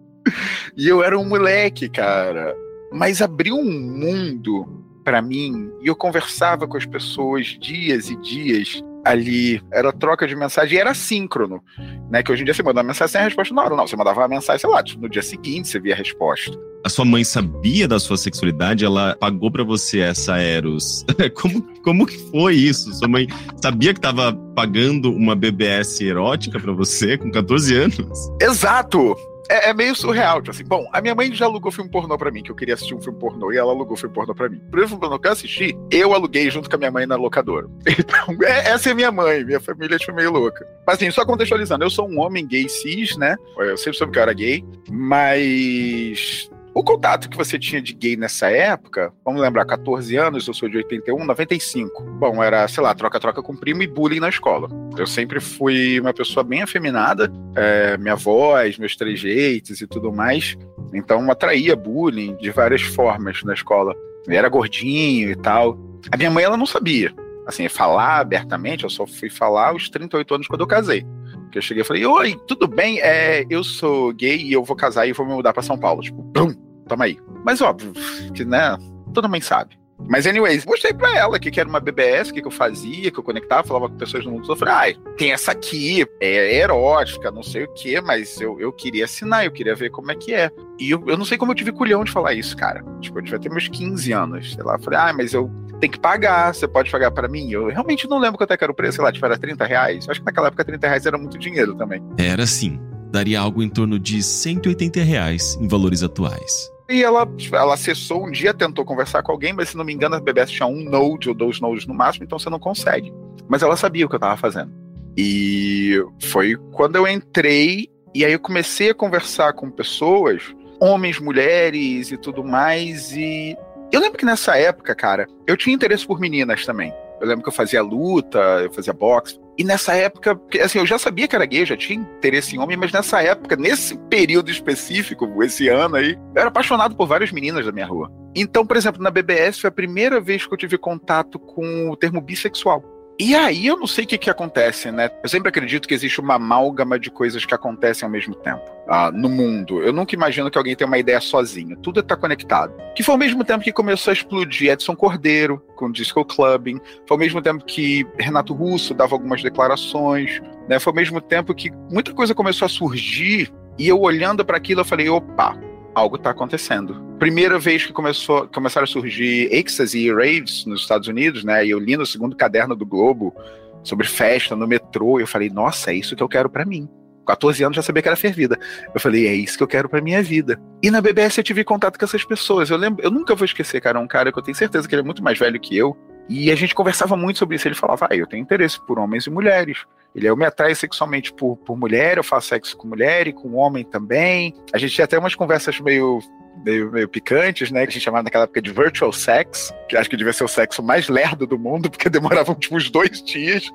E 0.76 0.88
eu 0.88 1.04
era 1.04 1.18
um 1.18 1.28
moleque, 1.28 1.88
cara. 1.88 2.56
Mas 2.92 3.20
abriu 3.20 3.56
um 3.56 3.70
mundo 3.70 4.80
para 5.04 5.20
mim 5.22 5.70
e 5.80 5.88
eu 5.88 5.96
conversava 5.96 6.66
com 6.66 6.76
as 6.76 6.86
pessoas 6.86 7.46
dias 7.60 8.10
e 8.10 8.16
dias 8.16 8.82
ali, 9.04 9.62
era 9.72 9.92
troca 9.92 10.26
de 10.26 10.36
mensagem 10.36 10.76
e 10.76 10.80
era 10.80 10.94
síncrono, 10.94 11.62
né? 12.10 12.22
Que 12.22 12.32
hoje 12.32 12.42
em 12.42 12.44
dia 12.44 12.54
você 12.54 12.62
manda 12.62 12.80
uma 12.80 12.88
mensagem 12.88 13.12
sem 13.12 13.20
a 13.20 13.24
resposta 13.24 13.54
na 13.54 13.64
hora. 13.64 13.76
Não, 13.76 13.86
você 13.86 13.96
mandava 13.96 14.20
uma 14.20 14.28
mensagem, 14.28 14.60
sei 14.60 14.70
lá, 14.70 14.82
no 14.98 15.08
dia 15.08 15.22
seguinte 15.22 15.68
você 15.68 15.80
via 15.80 15.94
a 15.94 15.96
resposta. 15.96 16.58
A 16.84 16.88
sua 16.88 17.04
mãe 17.04 17.22
sabia 17.24 17.86
da 17.86 17.98
sua 17.98 18.16
sexualidade? 18.16 18.84
Ela 18.84 19.14
pagou 19.20 19.50
para 19.50 19.62
você 19.62 20.00
essa 20.00 20.38
Eros? 20.38 21.04
como, 21.36 21.62
como 21.82 22.06
que 22.06 22.16
foi 22.30 22.54
isso? 22.54 22.92
Sua 22.94 23.08
mãe 23.08 23.26
sabia 23.62 23.92
que 23.92 24.00
tava 24.00 24.32
pagando 24.54 25.12
uma 25.12 25.36
BBS 25.36 26.00
erótica 26.00 26.58
para 26.58 26.72
você 26.72 27.18
com 27.18 27.30
14 27.30 27.74
anos? 27.76 28.30
Exato! 28.40 29.14
É, 29.50 29.70
é, 29.70 29.74
meio 29.74 29.94
surreal, 29.94 30.40
tipo 30.40 30.52
assim. 30.52 30.64
Bom, 30.64 30.88
a 30.92 31.00
minha 31.00 31.14
mãe 31.14 31.34
já 31.34 31.46
alugou 31.46 31.72
filme 31.72 31.90
pornô 31.90 32.16
pra 32.16 32.30
mim, 32.30 32.42
que 32.42 32.50
eu 32.50 32.54
queria 32.54 32.74
assistir 32.74 32.94
um 32.94 33.00
filme 33.00 33.18
pornô, 33.18 33.52
e 33.52 33.56
ela 33.56 33.72
alugou 33.72 33.96
filme 33.96 34.14
pornô 34.14 34.34
pra 34.34 34.48
mim. 34.48 34.58
O 34.58 34.70
primeiro 34.70 34.88
filme 34.88 35.00
pornô 35.00 35.18
que 35.18 35.26
eu 35.26 35.32
assisti, 35.32 35.76
eu 35.90 36.14
aluguei 36.14 36.48
junto 36.50 36.70
com 36.70 36.76
a 36.76 36.78
minha 36.78 36.90
mãe 36.90 37.06
na 37.06 37.16
locadora. 37.16 37.66
Então, 38.00 38.36
é, 38.44 38.70
essa 38.70 38.90
é 38.90 38.94
minha 38.94 39.12
mãe, 39.12 39.44
minha 39.44 39.60
família 39.60 39.94
é 39.96 39.98
tipo, 39.98 40.14
meio 40.14 40.30
louca. 40.30 40.66
Mas 40.86 40.96
assim, 40.96 41.10
só 41.10 41.24
contextualizando, 41.24 41.84
eu 41.84 41.90
sou 41.90 42.08
um 42.08 42.20
homem 42.20 42.46
gay 42.46 42.68
cis, 42.68 43.16
né? 43.16 43.36
Eu 43.58 43.76
sempre 43.76 43.98
soube 43.98 44.12
que 44.12 44.18
eu 44.18 44.22
era 44.22 44.32
gay, 44.32 44.64
mas 44.90 46.50
o 46.72 46.84
contato 46.84 47.28
que 47.28 47.36
você 47.36 47.58
tinha 47.58 47.82
de 47.82 47.92
gay 47.92 48.16
nessa 48.16 48.48
época, 48.48 49.12
vamos 49.24 49.40
lembrar, 49.40 49.64
14 49.64 50.16
anos, 50.16 50.46
eu 50.46 50.54
sou 50.54 50.68
de 50.68 50.76
81, 50.76 51.24
95. 51.24 52.02
Bom, 52.18 52.42
era, 52.42 52.66
sei 52.68 52.82
lá, 52.82 52.94
troca-troca 52.94 53.42
com 53.42 53.56
primo 53.56 53.82
e 53.82 53.88
bullying 53.88 54.20
na 54.20 54.28
escola. 54.28 54.68
Eu 54.96 55.06
sempre 55.06 55.40
fui 55.40 55.98
uma 55.98 56.14
pessoa 56.14 56.44
bem 56.44 56.62
afeminada, 56.62 57.30
é, 57.56 57.96
minha 57.98 58.14
voz, 58.14 58.78
meus 58.78 58.94
trejeitos 58.94 59.80
e 59.80 59.86
tudo 59.86 60.12
mais. 60.12 60.56
Então 60.94 61.28
atraía 61.30 61.74
bullying 61.74 62.36
de 62.36 62.50
várias 62.50 62.82
formas 62.82 63.42
na 63.42 63.54
escola. 63.54 63.94
Eu 64.26 64.34
era 64.34 64.48
gordinho 64.48 65.30
e 65.30 65.36
tal. 65.36 65.76
A 66.10 66.16
minha 66.16 66.30
mãe, 66.30 66.44
ela 66.44 66.56
não 66.56 66.66
sabia. 66.66 67.12
Assim, 67.46 67.68
falar 67.68 68.18
abertamente, 68.18 68.84
eu 68.84 68.90
só 68.90 69.06
fui 69.06 69.28
falar 69.28 69.70
aos 69.70 69.88
38 69.88 70.34
anos 70.34 70.46
quando 70.46 70.60
eu 70.60 70.66
casei. 70.68 71.04
Que 71.50 71.58
eu 71.58 71.62
cheguei 71.62 71.82
e 71.82 71.86
falei, 71.86 72.06
oi, 72.06 72.40
tudo 72.46 72.68
bem? 72.68 73.00
É, 73.00 73.44
eu 73.50 73.64
sou 73.64 74.12
gay 74.12 74.36
e 74.36 74.52
eu 74.52 74.62
vou 74.62 74.76
casar 74.76 75.06
e 75.06 75.12
vou 75.12 75.26
me 75.26 75.34
mudar 75.34 75.52
para 75.52 75.62
São 75.62 75.78
Paulo. 75.78 76.02
Tipo, 76.02 76.22
pum, 76.32 76.52
toma 76.86 77.04
aí. 77.04 77.18
Mas 77.44 77.60
óbvio, 77.60 77.92
que 78.34 78.44
né, 78.44 78.76
toda 79.12 79.28
mãe 79.28 79.40
sabe. 79.40 79.80
Mas, 80.08 80.26
anyways, 80.26 80.64
mostrei 80.64 80.92
pra 80.92 81.16
ela 81.16 81.38
que, 81.38 81.50
que 81.50 81.60
era 81.60 81.68
uma 81.68 81.78
BBS, 81.78 82.30
o 82.30 82.34
que, 82.34 82.40
que 82.40 82.46
eu 82.46 82.52
fazia, 82.52 83.10
que 83.10 83.18
eu 83.18 83.22
conectava, 83.22 83.66
falava 83.66 83.88
com 83.88 83.96
pessoas 83.96 84.24
no 84.24 84.32
mundo 84.32 84.42
todo. 84.42 84.52
Eu 84.52 84.56
falei, 84.56 84.94
ah, 84.94 85.12
tem 85.16 85.32
essa 85.32 85.52
aqui, 85.52 86.06
é 86.20 86.56
erótica, 86.56 87.30
não 87.30 87.42
sei 87.42 87.64
o 87.64 87.74
que, 87.74 88.00
mas 88.00 88.40
eu, 88.40 88.58
eu 88.58 88.72
queria 88.72 89.04
assinar, 89.04 89.44
eu 89.44 89.52
queria 89.52 89.74
ver 89.74 89.90
como 89.90 90.10
é 90.10 90.14
que 90.14 90.32
é. 90.32 90.50
E 90.78 90.90
eu, 90.90 91.04
eu 91.06 91.16
não 91.16 91.24
sei 91.24 91.36
como 91.36 91.52
eu 91.52 91.56
tive 91.56 91.72
culhão 91.72 92.02
de 92.02 92.10
falar 92.10 92.32
isso, 92.32 92.56
cara. 92.56 92.84
Tipo, 93.00 93.18
eu 93.18 93.22
devia 93.22 93.38
ter 93.38 93.50
meus 93.50 93.68
15 93.68 94.12
anos, 94.12 94.54
sei 94.54 94.64
lá. 94.64 94.78
Falei, 94.78 94.98
ah, 94.98 95.12
mas 95.12 95.34
eu 95.34 95.50
tenho 95.80 95.92
que 95.92 95.98
pagar, 95.98 96.54
você 96.54 96.68
pode 96.68 96.90
pagar 96.90 97.10
para 97.10 97.26
mim? 97.26 97.50
Eu 97.50 97.68
realmente 97.68 98.06
não 98.08 98.18
lembro 98.18 98.36
quanto 98.38 98.52
é 98.52 98.56
que 98.56 98.62
era 98.62 98.70
o 98.70 98.74
preço, 98.74 98.96
sei 98.96 99.04
lá, 99.04 99.10
tipo, 99.10 99.24
era 99.24 99.38
30 99.38 99.64
reais. 99.64 100.08
Acho 100.08 100.20
que 100.20 100.26
naquela 100.26 100.48
época 100.48 100.64
30 100.64 100.86
reais 100.86 101.06
era 101.06 101.16
muito 101.16 101.38
dinheiro 101.38 101.74
também. 101.74 102.02
Era 102.18 102.46
sim. 102.46 102.78
Daria 103.10 103.40
algo 103.40 103.62
em 103.62 103.68
torno 103.68 103.98
de 103.98 104.22
180 104.22 105.00
reais 105.00 105.58
em 105.60 105.66
valores 105.66 106.02
atuais. 106.02 106.70
E 106.88 107.02
ela, 107.02 107.26
ela 107.52 107.74
acessou 107.74 108.26
um 108.26 108.30
dia, 108.30 108.52
tentou 108.52 108.84
conversar 108.84 109.22
com 109.22 109.32
alguém, 109.32 109.52
mas 109.52 109.70
se 109.70 109.76
não 109.76 109.84
me 109.84 109.92
engano, 109.92 110.16
a 110.16 110.20
BBS 110.20 110.50
tinha 110.50 110.66
um 110.66 110.84
node 110.84 111.28
ou 111.28 111.34
dois 111.34 111.60
nodes 111.60 111.86
no 111.86 111.94
máximo, 111.94 112.24
então 112.24 112.38
você 112.38 112.50
não 112.50 112.58
consegue. 112.58 113.12
Mas 113.48 113.62
ela 113.62 113.76
sabia 113.76 114.06
o 114.06 114.08
que 114.08 114.16
eu 114.16 114.20
tava 114.20 114.36
fazendo. 114.36 114.72
E 115.16 116.04
foi 116.20 116.56
quando 116.72 116.96
eu 116.96 117.06
entrei, 117.06 117.88
e 118.14 118.24
aí 118.24 118.32
eu 118.32 118.40
comecei 118.40 118.90
a 118.90 118.94
conversar 118.94 119.52
com 119.52 119.70
pessoas, 119.70 120.54
homens, 120.80 121.20
mulheres 121.20 122.10
e 122.10 122.16
tudo 122.16 122.42
mais, 122.42 123.12
e 123.12 123.56
eu 123.92 124.00
lembro 124.00 124.18
que 124.18 124.24
nessa 124.24 124.56
época, 124.56 124.94
cara, 124.94 125.26
eu 125.46 125.56
tinha 125.56 125.74
interesse 125.74 126.06
por 126.06 126.20
meninas 126.20 126.64
também. 126.64 126.92
Eu 127.20 127.26
lembro 127.26 127.42
que 127.42 127.48
eu 127.48 127.52
fazia 127.52 127.82
luta, 127.82 128.38
eu 128.62 128.72
fazia 128.72 128.92
boxe. 128.92 129.38
E 129.58 129.64
nessa 129.64 129.92
época, 129.92 130.40
assim, 130.62 130.78
eu 130.78 130.86
já 130.86 130.98
sabia 130.98 131.28
que 131.28 131.36
era 131.36 131.44
gay, 131.44 131.66
já 131.66 131.76
tinha 131.76 132.00
interesse 132.00 132.56
em 132.56 132.58
homem, 132.58 132.78
mas 132.78 132.92
nessa 132.92 133.22
época, 133.22 133.56
nesse 133.56 133.94
período 134.08 134.50
específico, 134.50 135.42
esse 135.42 135.68
ano 135.68 135.96
aí, 135.96 136.12
eu 136.12 136.40
era 136.40 136.48
apaixonado 136.48 136.96
por 136.96 137.06
várias 137.06 137.30
meninas 137.30 137.66
da 137.66 137.72
minha 137.72 137.84
rua. 137.84 138.10
Então, 138.34 138.64
por 138.64 138.76
exemplo, 138.76 139.02
na 139.02 139.10
BBS 139.10 139.58
foi 139.60 139.68
a 139.68 139.72
primeira 139.72 140.18
vez 140.18 140.46
que 140.46 140.54
eu 140.54 140.58
tive 140.58 140.78
contato 140.78 141.38
com 141.38 141.90
o 141.90 141.96
termo 141.96 142.22
bissexual. 142.22 142.82
E 143.22 143.34
aí 143.34 143.66
eu 143.66 143.76
não 143.76 143.86
sei 143.86 144.04
o 144.04 144.06
que, 144.06 144.16
que 144.16 144.30
acontece, 144.30 144.90
né? 144.90 145.10
Eu 145.22 145.28
sempre 145.28 145.50
acredito 145.50 145.86
que 145.86 145.92
existe 145.92 146.18
uma 146.18 146.36
amálgama 146.36 146.98
de 146.98 147.10
coisas 147.10 147.44
que 147.44 147.54
acontecem 147.54 148.06
ao 148.06 148.10
mesmo 148.10 148.34
tempo 148.34 148.64
ah, 148.88 149.10
no 149.12 149.28
mundo. 149.28 149.82
Eu 149.82 149.92
nunca 149.92 150.14
imagino 150.14 150.50
que 150.50 150.56
alguém 150.56 150.74
tenha 150.74 150.88
uma 150.88 150.96
ideia 150.96 151.20
sozinho. 151.20 151.76
Tudo 151.76 152.00
está 152.00 152.16
conectado. 152.16 152.72
Que 152.96 153.02
foi 153.02 153.12
ao 153.12 153.18
mesmo 153.18 153.44
tempo 153.44 153.62
que 153.62 153.74
começou 153.74 154.10
a 154.10 154.14
explodir 154.14 154.70
Edson 154.70 154.96
Cordeiro 154.96 155.62
com 155.76 155.92
Disco 155.92 156.24
Clubbing. 156.24 156.80
Foi 157.06 157.14
ao 157.14 157.18
mesmo 157.18 157.42
tempo 157.42 157.62
que 157.62 158.06
Renato 158.18 158.54
Russo 158.54 158.94
dava 158.94 159.14
algumas 159.14 159.42
declarações. 159.42 160.40
Né? 160.66 160.78
Foi 160.78 160.90
ao 160.90 160.96
mesmo 160.96 161.20
tempo 161.20 161.54
que 161.54 161.70
muita 161.90 162.14
coisa 162.14 162.34
começou 162.34 162.64
a 162.64 162.70
surgir. 162.70 163.52
E 163.78 163.86
eu 163.86 164.00
olhando 164.00 164.42
para 164.46 164.56
aquilo, 164.56 164.80
eu 164.80 164.84
falei: 164.86 165.10
opa, 165.10 165.58
algo 165.94 166.16
está 166.16 166.30
acontecendo. 166.30 167.02
Primeira 167.18 167.58
vez 167.58 167.84
que 167.84 167.92
começou, 167.92 168.46
começaram 168.48 168.84
a 168.84 168.88
surgir 168.88 169.48
ecstasy 169.52 170.06
e 170.06 170.12
raves 170.12 170.64
nos 170.64 170.82
Estados 170.82 171.08
Unidos, 171.08 171.44
né? 171.44 171.64
E 171.64 171.70
eu 171.70 171.78
li 171.78 171.96
no 171.96 172.06
segundo 172.06 172.36
caderno 172.36 172.74
do 172.74 172.86
Globo 172.86 173.34
sobre 173.82 174.06
festa 174.06 174.54
no 174.54 174.66
metrô, 174.66 175.18
eu 175.18 175.26
falei, 175.26 175.48
nossa, 175.48 175.90
é 175.90 175.94
isso 175.94 176.14
que 176.14 176.22
eu 176.22 176.28
quero 176.28 176.50
para 176.50 176.64
mim. 176.64 176.88
14 177.26 177.62
anos 177.62 177.76
já 177.76 177.82
sabia 177.82 178.02
que 178.02 178.08
era 178.08 178.16
fervida. 178.16 178.58
Eu 178.92 179.00
falei, 179.00 179.26
é 179.26 179.34
isso 179.34 179.56
que 179.56 179.62
eu 179.62 179.68
quero 179.68 179.88
para 179.88 180.00
minha 180.00 180.22
vida. 180.22 180.60
E 180.82 180.90
na 180.90 181.00
BBS 181.00 181.38
eu 181.38 181.44
tive 181.44 181.62
contato 181.62 181.98
com 181.98 182.04
essas 182.04 182.24
pessoas. 182.24 182.70
Eu 182.70 182.76
lembro, 182.76 183.04
eu 183.04 183.10
nunca 183.10 183.34
vou 183.34 183.44
esquecer, 183.44 183.80
cara, 183.80 184.00
um 184.00 184.06
cara 184.06 184.32
que 184.32 184.38
eu 184.38 184.42
tenho 184.42 184.56
certeza 184.56 184.88
que 184.88 184.94
ele 184.94 185.02
é 185.02 185.04
muito 185.04 185.22
mais 185.22 185.38
velho 185.38 185.60
que 185.60 185.76
eu. 185.76 185.96
E 186.28 186.50
a 186.50 186.54
gente 186.54 186.74
conversava 186.74 187.16
muito 187.16 187.38
sobre 187.38 187.56
isso. 187.56 187.68
Ele 187.68 187.74
falava, 187.74 188.08
ah, 188.10 188.16
eu 188.16 188.26
tenho 188.26 188.42
interesse 188.42 188.80
por 188.84 188.98
homens 188.98 189.26
e 189.26 189.30
mulheres. 189.30 189.84
Ele, 190.14 190.26
eu 190.26 190.36
me 190.36 190.44
atrai 190.44 190.74
sexualmente 190.74 191.32
por, 191.32 191.56
por 191.56 191.76
mulher, 191.76 192.16
eu 192.16 192.24
faço 192.24 192.48
sexo 192.48 192.76
com 192.76 192.88
mulher 192.88 193.28
e 193.28 193.32
com 193.32 193.54
homem 193.54 193.84
também. 193.84 194.54
A 194.72 194.78
gente 194.78 194.94
tinha 194.94 195.04
até 195.04 195.18
umas 195.18 195.34
conversas 195.34 195.78
meio 195.80 196.20
meio, 196.64 196.90
meio 196.90 197.08
picantes, 197.08 197.70
né? 197.70 197.84
Que 197.84 197.90
a 197.90 197.92
gente 197.92 198.02
chamava 198.02 198.24
naquela 198.24 198.44
época 198.44 198.62
de 198.62 198.70
virtual 198.70 199.12
sex, 199.12 199.72
que 199.88 199.96
acho 199.96 200.10
que 200.10 200.16
devia 200.16 200.32
ser 200.32 200.44
o 200.44 200.48
sexo 200.48 200.82
mais 200.82 201.08
lerdo 201.08 201.46
do 201.46 201.58
mundo, 201.58 201.90
porque 201.90 202.08
demorava 202.10 202.54
tipo, 202.54 202.76
uns 202.76 202.90
dois 202.90 203.22
dias. 203.22 203.70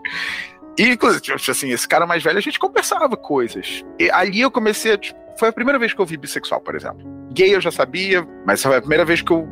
E, 0.77 0.89
inclusive, 0.89 1.21
tipo, 1.21 1.51
assim, 1.51 1.71
esse 1.71 1.87
cara 1.87 2.05
mais 2.05 2.21
velho, 2.23 2.37
a 2.37 2.41
gente 2.41 2.59
conversava 2.59 3.15
coisas. 3.15 3.83
E 3.99 4.09
ali 4.11 4.41
eu 4.41 4.51
comecei 4.51 4.93
a. 4.93 4.97
Tipo, 4.97 5.19
foi 5.37 5.49
a 5.49 5.53
primeira 5.53 5.79
vez 5.79 5.93
que 5.93 5.99
eu 5.99 6.05
vi 6.05 6.17
bissexual, 6.17 6.61
por 6.61 6.75
exemplo. 6.75 7.03
Gay 7.31 7.55
eu 7.55 7.61
já 7.61 7.71
sabia, 7.71 8.25
mas 8.45 8.61
foi 8.61 8.75
a 8.75 8.81
primeira 8.81 9.05
vez 9.05 9.21
que 9.21 9.31
eu 9.31 9.47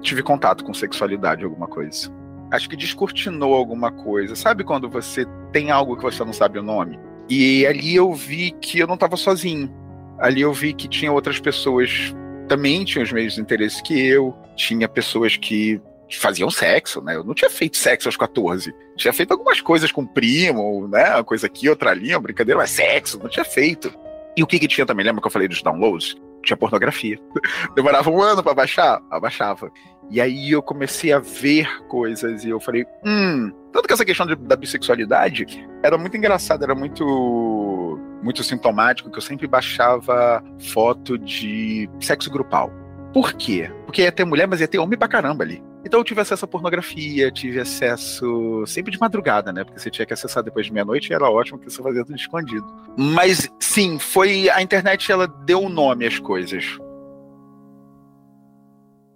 tive 0.00 0.22
contato 0.22 0.64
com 0.64 0.72
sexualidade, 0.72 1.44
alguma 1.44 1.66
coisa. 1.66 2.12
Acho 2.50 2.68
que 2.68 2.76
descortinou 2.76 3.54
alguma 3.54 3.92
coisa. 3.92 4.34
Sabe 4.34 4.64
quando 4.64 4.88
você 4.88 5.26
tem 5.52 5.70
algo 5.70 5.96
que 5.96 6.02
você 6.02 6.24
não 6.24 6.32
sabe 6.32 6.58
o 6.58 6.62
nome? 6.62 6.98
E 7.28 7.66
ali 7.66 7.94
eu 7.94 8.12
vi 8.14 8.52
que 8.52 8.78
eu 8.78 8.86
não 8.86 8.94
estava 8.94 9.16
sozinho. 9.16 9.72
Ali 10.18 10.40
eu 10.40 10.52
vi 10.52 10.72
que 10.72 10.88
tinha 10.88 11.12
outras 11.12 11.38
pessoas 11.38 12.14
também 12.48 12.84
tinham 12.84 13.04
os 13.04 13.12
mesmos 13.12 13.38
interesses 13.38 13.80
que 13.80 14.00
eu. 14.00 14.34
Tinha 14.56 14.88
pessoas 14.88 15.36
que 15.36 15.80
faziam 16.16 16.50
sexo, 16.50 17.02
né? 17.02 17.14
Eu 17.14 17.22
não 17.22 17.34
tinha 17.34 17.50
feito 17.50 17.76
sexo 17.76 18.08
aos 18.08 18.16
14. 18.16 18.74
Tinha 18.96 19.12
feito 19.12 19.32
algumas 19.32 19.60
coisas 19.60 19.92
com 19.92 20.06
primo, 20.06 20.88
né? 20.88 21.14
Uma 21.14 21.24
coisa 21.24 21.46
aqui, 21.46 21.68
outra 21.68 21.90
ali, 21.90 22.14
uma 22.14 22.20
brincadeira, 22.20 22.58
mas 22.58 22.70
sexo, 22.70 23.18
não 23.18 23.28
tinha 23.28 23.44
feito. 23.44 23.92
E 24.36 24.42
o 24.42 24.46
que 24.46 24.58
que 24.58 24.66
tinha 24.66 24.86
também? 24.86 25.04
Lembra 25.04 25.20
que 25.20 25.26
eu 25.26 25.30
falei 25.30 25.46
dos 25.46 25.62
downloads? 25.62 26.16
Tinha 26.42 26.56
pornografia. 26.56 27.18
Demorava 27.76 28.10
um 28.10 28.22
ano 28.22 28.42
para 28.42 28.54
baixar? 28.54 29.02
Abaixava. 29.10 29.70
E 30.10 30.20
aí 30.20 30.52
eu 30.52 30.62
comecei 30.62 31.12
a 31.12 31.18
ver 31.18 31.82
coisas 31.86 32.44
e 32.44 32.50
eu 32.50 32.60
falei, 32.60 32.86
hum. 33.04 33.52
Tanto 33.72 33.86
que 33.86 33.92
essa 33.92 34.04
questão 34.04 34.26
de, 34.26 34.34
da 34.34 34.56
bissexualidade 34.56 35.46
era 35.82 35.98
muito 35.98 36.16
engraçada, 36.16 36.64
era 36.64 36.74
muito 36.74 37.98
muito 38.22 38.42
sintomático 38.42 39.10
que 39.10 39.18
eu 39.18 39.22
sempre 39.22 39.46
baixava 39.46 40.42
foto 40.72 41.16
de 41.16 41.88
sexo 42.00 42.30
grupal. 42.30 42.72
Por 43.12 43.32
quê? 43.34 43.70
Porque 43.84 44.02
ia 44.02 44.12
ter 44.12 44.24
mulher, 44.24 44.48
mas 44.48 44.60
ia 44.60 44.68
ter 44.68 44.78
homem 44.78 44.98
pra 44.98 45.06
caramba 45.06 45.44
ali. 45.44 45.62
Então 45.84 46.00
eu 46.00 46.04
tive 46.04 46.20
acesso 46.20 46.44
à 46.44 46.48
pornografia, 46.48 47.30
tive 47.30 47.60
acesso 47.60 48.64
sempre 48.66 48.90
de 48.90 48.98
madrugada, 48.98 49.52
né? 49.52 49.64
Porque 49.64 49.78
você 49.78 49.90
tinha 49.90 50.04
que 50.04 50.12
acessar 50.12 50.42
depois 50.42 50.66
de 50.66 50.72
meia-noite 50.72 51.10
e 51.10 51.14
era 51.14 51.30
ótimo 51.30 51.58
que 51.58 51.70
você 51.70 51.82
fazia 51.82 52.04
tudo 52.04 52.16
escondido. 52.16 52.66
Mas 52.96 53.48
sim, 53.60 53.98
foi 53.98 54.50
a 54.50 54.60
internet 54.60 55.10
ela 55.10 55.26
deu 55.26 55.68
nome 55.68 56.06
às 56.06 56.18
coisas. 56.18 56.78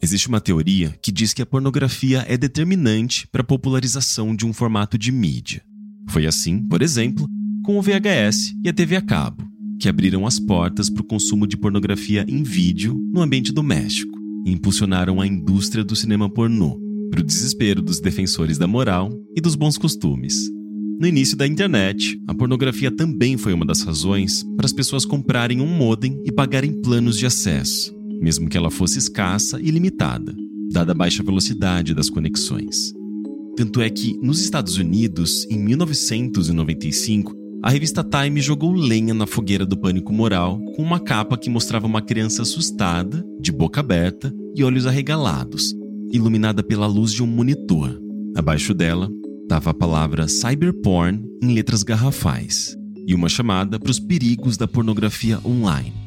Existe 0.02 0.26
uma 0.26 0.40
teoria 0.40 0.98
que 1.00 1.12
diz 1.12 1.32
que 1.32 1.40
a 1.40 1.46
pornografia 1.46 2.24
é 2.28 2.36
determinante 2.36 3.24
para 3.28 3.42
a 3.42 3.44
popularização 3.44 4.34
de 4.34 4.44
um 4.44 4.52
formato 4.52 4.98
de 4.98 5.12
mídia. 5.12 5.62
Foi 6.08 6.26
assim, 6.26 6.58
por 6.58 6.82
exemplo, 6.82 7.24
com 7.64 7.78
o 7.78 7.82
VHS 7.82 8.52
e 8.64 8.68
a 8.68 8.72
TV 8.72 8.96
a 8.96 9.00
cabo, 9.00 9.48
que 9.80 9.88
abriram 9.88 10.26
as 10.26 10.40
portas 10.40 10.90
para 10.90 11.02
o 11.02 11.06
consumo 11.06 11.46
de 11.46 11.56
pornografia 11.56 12.26
em 12.28 12.42
vídeo 12.42 13.00
no 13.12 13.22
ambiente 13.22 13.52
doméstico 13.52 14.18
e 14.44 14.50
impulsionaram 14.50 15.20
a 15.20 15.26
indústria 15.26 15.84
do 15.84 15.94
cinema 15.94 16.28
pornô, 16.28 16.76
para 17.08 17.20
o 17.20 17.24
desespero 17.24 17.80
dos 17.80 18.00
defensores 18.00 18.58
da 18.58 18.66
moral 18.66 19.08
e 19.36 19.40
dos 19.40 19.54
bons 19.54 19.78
costumes. 19.78 20.50
No 20.98 21.06
início 21.06 21.36
da 21.36 21.46
internet, 21.46 22.20
a 22.26 22.34
pornografia 22.34 22.90
também 22.90 23.36
foi 23.36 23.52
uma 23.52 23.64
das 23.64 23.82
razões 23.82 24.42
para 24.56 24.66
as 24.66 24.72
pessoas 24.72 25.04
comprarem 25.04 25.60
um 25.60 25.66
modem 25.66 26.20
e 26.24 26.32
pagarem 26.32 26.80
planos 26.82 27.16
de 27.16 27.26
acesso, 27.26 27.94
mesmo 28.22 28.48
que 28.48 28.56
ela 28.56 28.70
fosse 28.70 28.98
escassa 28.98 29.60
e 29.60 29.70
limitada, 29.70 30.34
dada 30.70 30.92
a 30.92 30.94
baixa 30.94 31.22
velocidade 31.22 31.92
das 31.92 32.08
conexões. 32.08 32.92
Tanto 33.56 33.82
é 33.82 33.90
que, 33.90 34.16
nos 34.22 34.40
Estados 34.40 34.78
Unidos, 34.78 35.44
em 35.50 35.58
1995, 35.58 37.34
a 37.64 37.70
revista 37.70 38.02
Time 38.02 38.40
jogou 38.40 38.72
lenha 38.72 39.12
na 39.12 39.26
fogueira 39.26 39.66
do 39.66 39.76
pânico 39.76 40.12
moral 40.12 40.58
com 40.74 40.82
uma 40.82 40.98
capa 40.98 41.36
que 41.36 41.50
mostrava 41.50 41.86
uma 41.86 42.00
criança 42.00 42.42
assustada, 42.42 43.24
de 43.40 43.52
boca 43.52 43.80
aberta 43.80 44.32
e 44.54 44.64
olhos 44.64 44.86
arregalados, 44.86 45.74
iluminada 46.12 46.62
pela 46.62 46.86
luz 46.86 47.12
de 47.12 47.22
um 47.22 47.26
monitor. 47.26 48.00
Abaixo 48.34 48.72
dela 48.72 49.10
estava 49.42 49.70
a 49.70 49.74
palavra 49.74 50.28
cyberporn 50.28 51.22
em 51.42 51.52
letras 51.52 51.82
garrafais 51.82 52.76
e 53.06 53.14
uma 53.14 53.28
chamada 53.28 53.78
para 53.78 53.90
os 53.90 53.98
perigos 53.98 54.56
da 54.56 54.66
pornografia 54.66 55.38
online. 55.44 56.01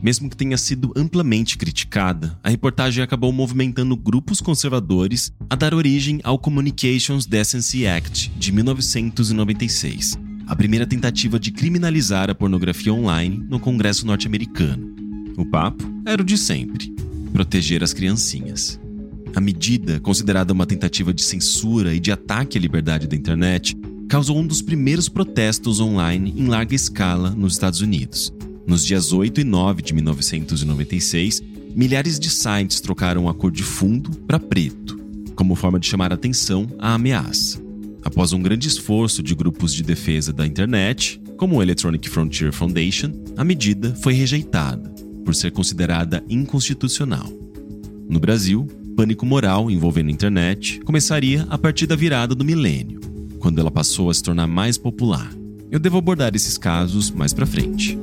Mesmo 0.00 0.30
que 0.30 0.36
tenha 0.36 0.56
sido 0.56 0.92
amplamente 0.94 1.58
criticada, 1.58 2.38
a 2.42 2.48
reportagem 2.48 3.02
acabou 3.02 3.32
movimentando 3.32 3.96
grupos 3.96 4.40
conservadores 4.40 5.32
a 5.50 5.56
dar 5.56 5.74
origem 5.74 6.20
ao 6.22 6.38
Communications 6.38 7.26
Decency 7.26 7.84
Act 7.86 8.30
de 8.36 8.52
1996, 8.52 10.16
a 10.46 10.54
primeira 10.54 10.86
tentativa 10.86 11.38
de 11.38 11.50
criminalizar 11.50 12.30
a 12.30 12.34
pornografia 12.34 12.94
online 12.94 13.44
no 13.48 13.58
Congresso 13.58 14.06
norte-americano. 14.06 14.94
O 15.36 15.44
papo 15.44 15.84
era 16.06 16.22
o 16.22 16.24
de 16.24 16.38
sempre: 16.38 16.94
proteger 17.32 17.82
as 17.82 17.92
criancinhas. 17.92 18.80
A 19.34 19.40
medida, 19.40 19.98
considerada 19.98 20.52
uma 20.52 20.66
tentativa 20.66 21.12
de 21.12 21.22
censura 21.22 21.92
e 21.92 22.00
de 22.00 22.12
ataque 22.12 22.56
à 22.56 22.60
liberdade 22.60 23.08
da 23.08 23.16
internet, 23.16 23.76
causou 24.08 24.38
um 24.38 24.46
dos 24.46 24.62
primeiros 24.62 25.08
protestos 25.08 25.80
online 25.80 26.32
em 26.36 26.46
larga 26.46 26.74
escala 26.74 27.30
nos 27.30 27.54
Estados 27.54 27.80
Unidos. 27.80 28.32
Nos 28.68 28.84
dias 28.84 29.14
8 29.14 29.40
e 29.40 29.44
9 29.44 29.80
de 29.80 29.94
1996, 29.94 31.42
milhares 31.74 32.18
de 32.18 32.28
sites 32.28 32.82
trocaram 32.82 33.26
a 33.26 33.32
cor 33.32 33.50
de 33.50 33.62
fundo 33.62 34.10
para 34.26 34.38
preto, 34.38 35.00
como 35.34 35.54
forma 35.54 35.80
de 35.80 35.86
chamar 35.86 36.12
atenção 36.12 36.68
à 36.78 36.92
ameaça. 36.92 37.58
Após 38.04 38.34
um 38.34 38.42
grande 38.42 38.68
esforço 38.68 39.22
de 39.22 39.34
grupos 39.34 39.72
de 39.72 39.82
defesa 39.82 40.34
da 40.34 40.46
internet, 40.46 41.18
como 41.38 41.56
o 41.56 41.62
Electronic 41.62 42.10
Frontier 42.10 42.52
Foundation, 42.52 43.10
a 43.38 43.42
medida 43.42 43.94
foi 44.02 44.12
rejeitada 44.12 44.90
por 45.24 45.34
ser 45.34 45.50
considerada 45.50 46.22
inconstitucional. 46.28 47.32
No 48.06 48.20
Brasil, 48.20 48.66
pânico 48.94 49.24
moral 49.24 49.70
envolvendo 49.70 50.08
a 50.08 50.12
internet 50.12 50.78
começaria 50.80 51.46
a 51.48 51.56
partir 51.56 51.86
da 51.86 51.96
virada 51.96 52.34
do 52.34 52.44
milênio, 52.44 53.00
quando 53.38 53.60
ela 53.60 53.70
passou 53.70 54.10
a 54.10 54.14
se 54.14 54.22
tornar 54.22 54.46
mais 54.46 54.76
popular. 54.76 55.32
Eu 55.70 55.78
devo 55.78 55.96
abordar 55.96 56.34
esses 56.34 56.58
casos 56.58 57.10
mais 57.10 57.32
para 57.32 57.46
frente. 57.46 57.98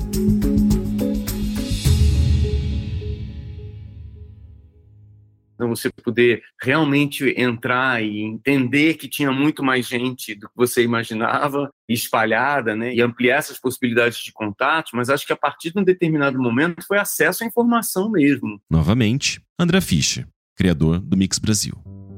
Você 5.76 5.90
poder 5.92 6.42
realmente 6.62 7.34
entrar 7.38 8.04
e 8.04 8.22
entender 8.22 8.96
que 8.96 9.08
tinha 9.08 9.32
muito 9.32 9.64
mais 9.64 9.88
gente 9.88 10.36
do 10.36 10.48
que 10.48 10.56
você 10.56 10.84
imaginava, 10.84 11.72
espalhada, 11.88 12.76
né? 12.76 12.94
E 12.94 13.02
ampliar 13.02 13.38
essas 13.38 13.60
possibilidades 13.60 14.20
de 14.20 14.32
contato, 14.32 14.92
mas 14.94 15.10
acho 15.10 15.26
que 15.26 15.34
a 15.34 15.38
partir 15.38 15.72
de 15.72 15.80
um 15.80 15.84
determinado 15.84 16.40
momento 16.40 16.86
foi 16.88 16.98
acesso 16.98 17.44
à 17.44 17.48
informação 17.48 18.10
mesmo. 18.10 18.60
Novamente, 18.70 19.42
André 19.60 19.82
Fischer, 19.82 20.28
criador 20.56 21.00
do 21.00 21.18
Mix 21.18 21.38
Brasil 21.40 21.76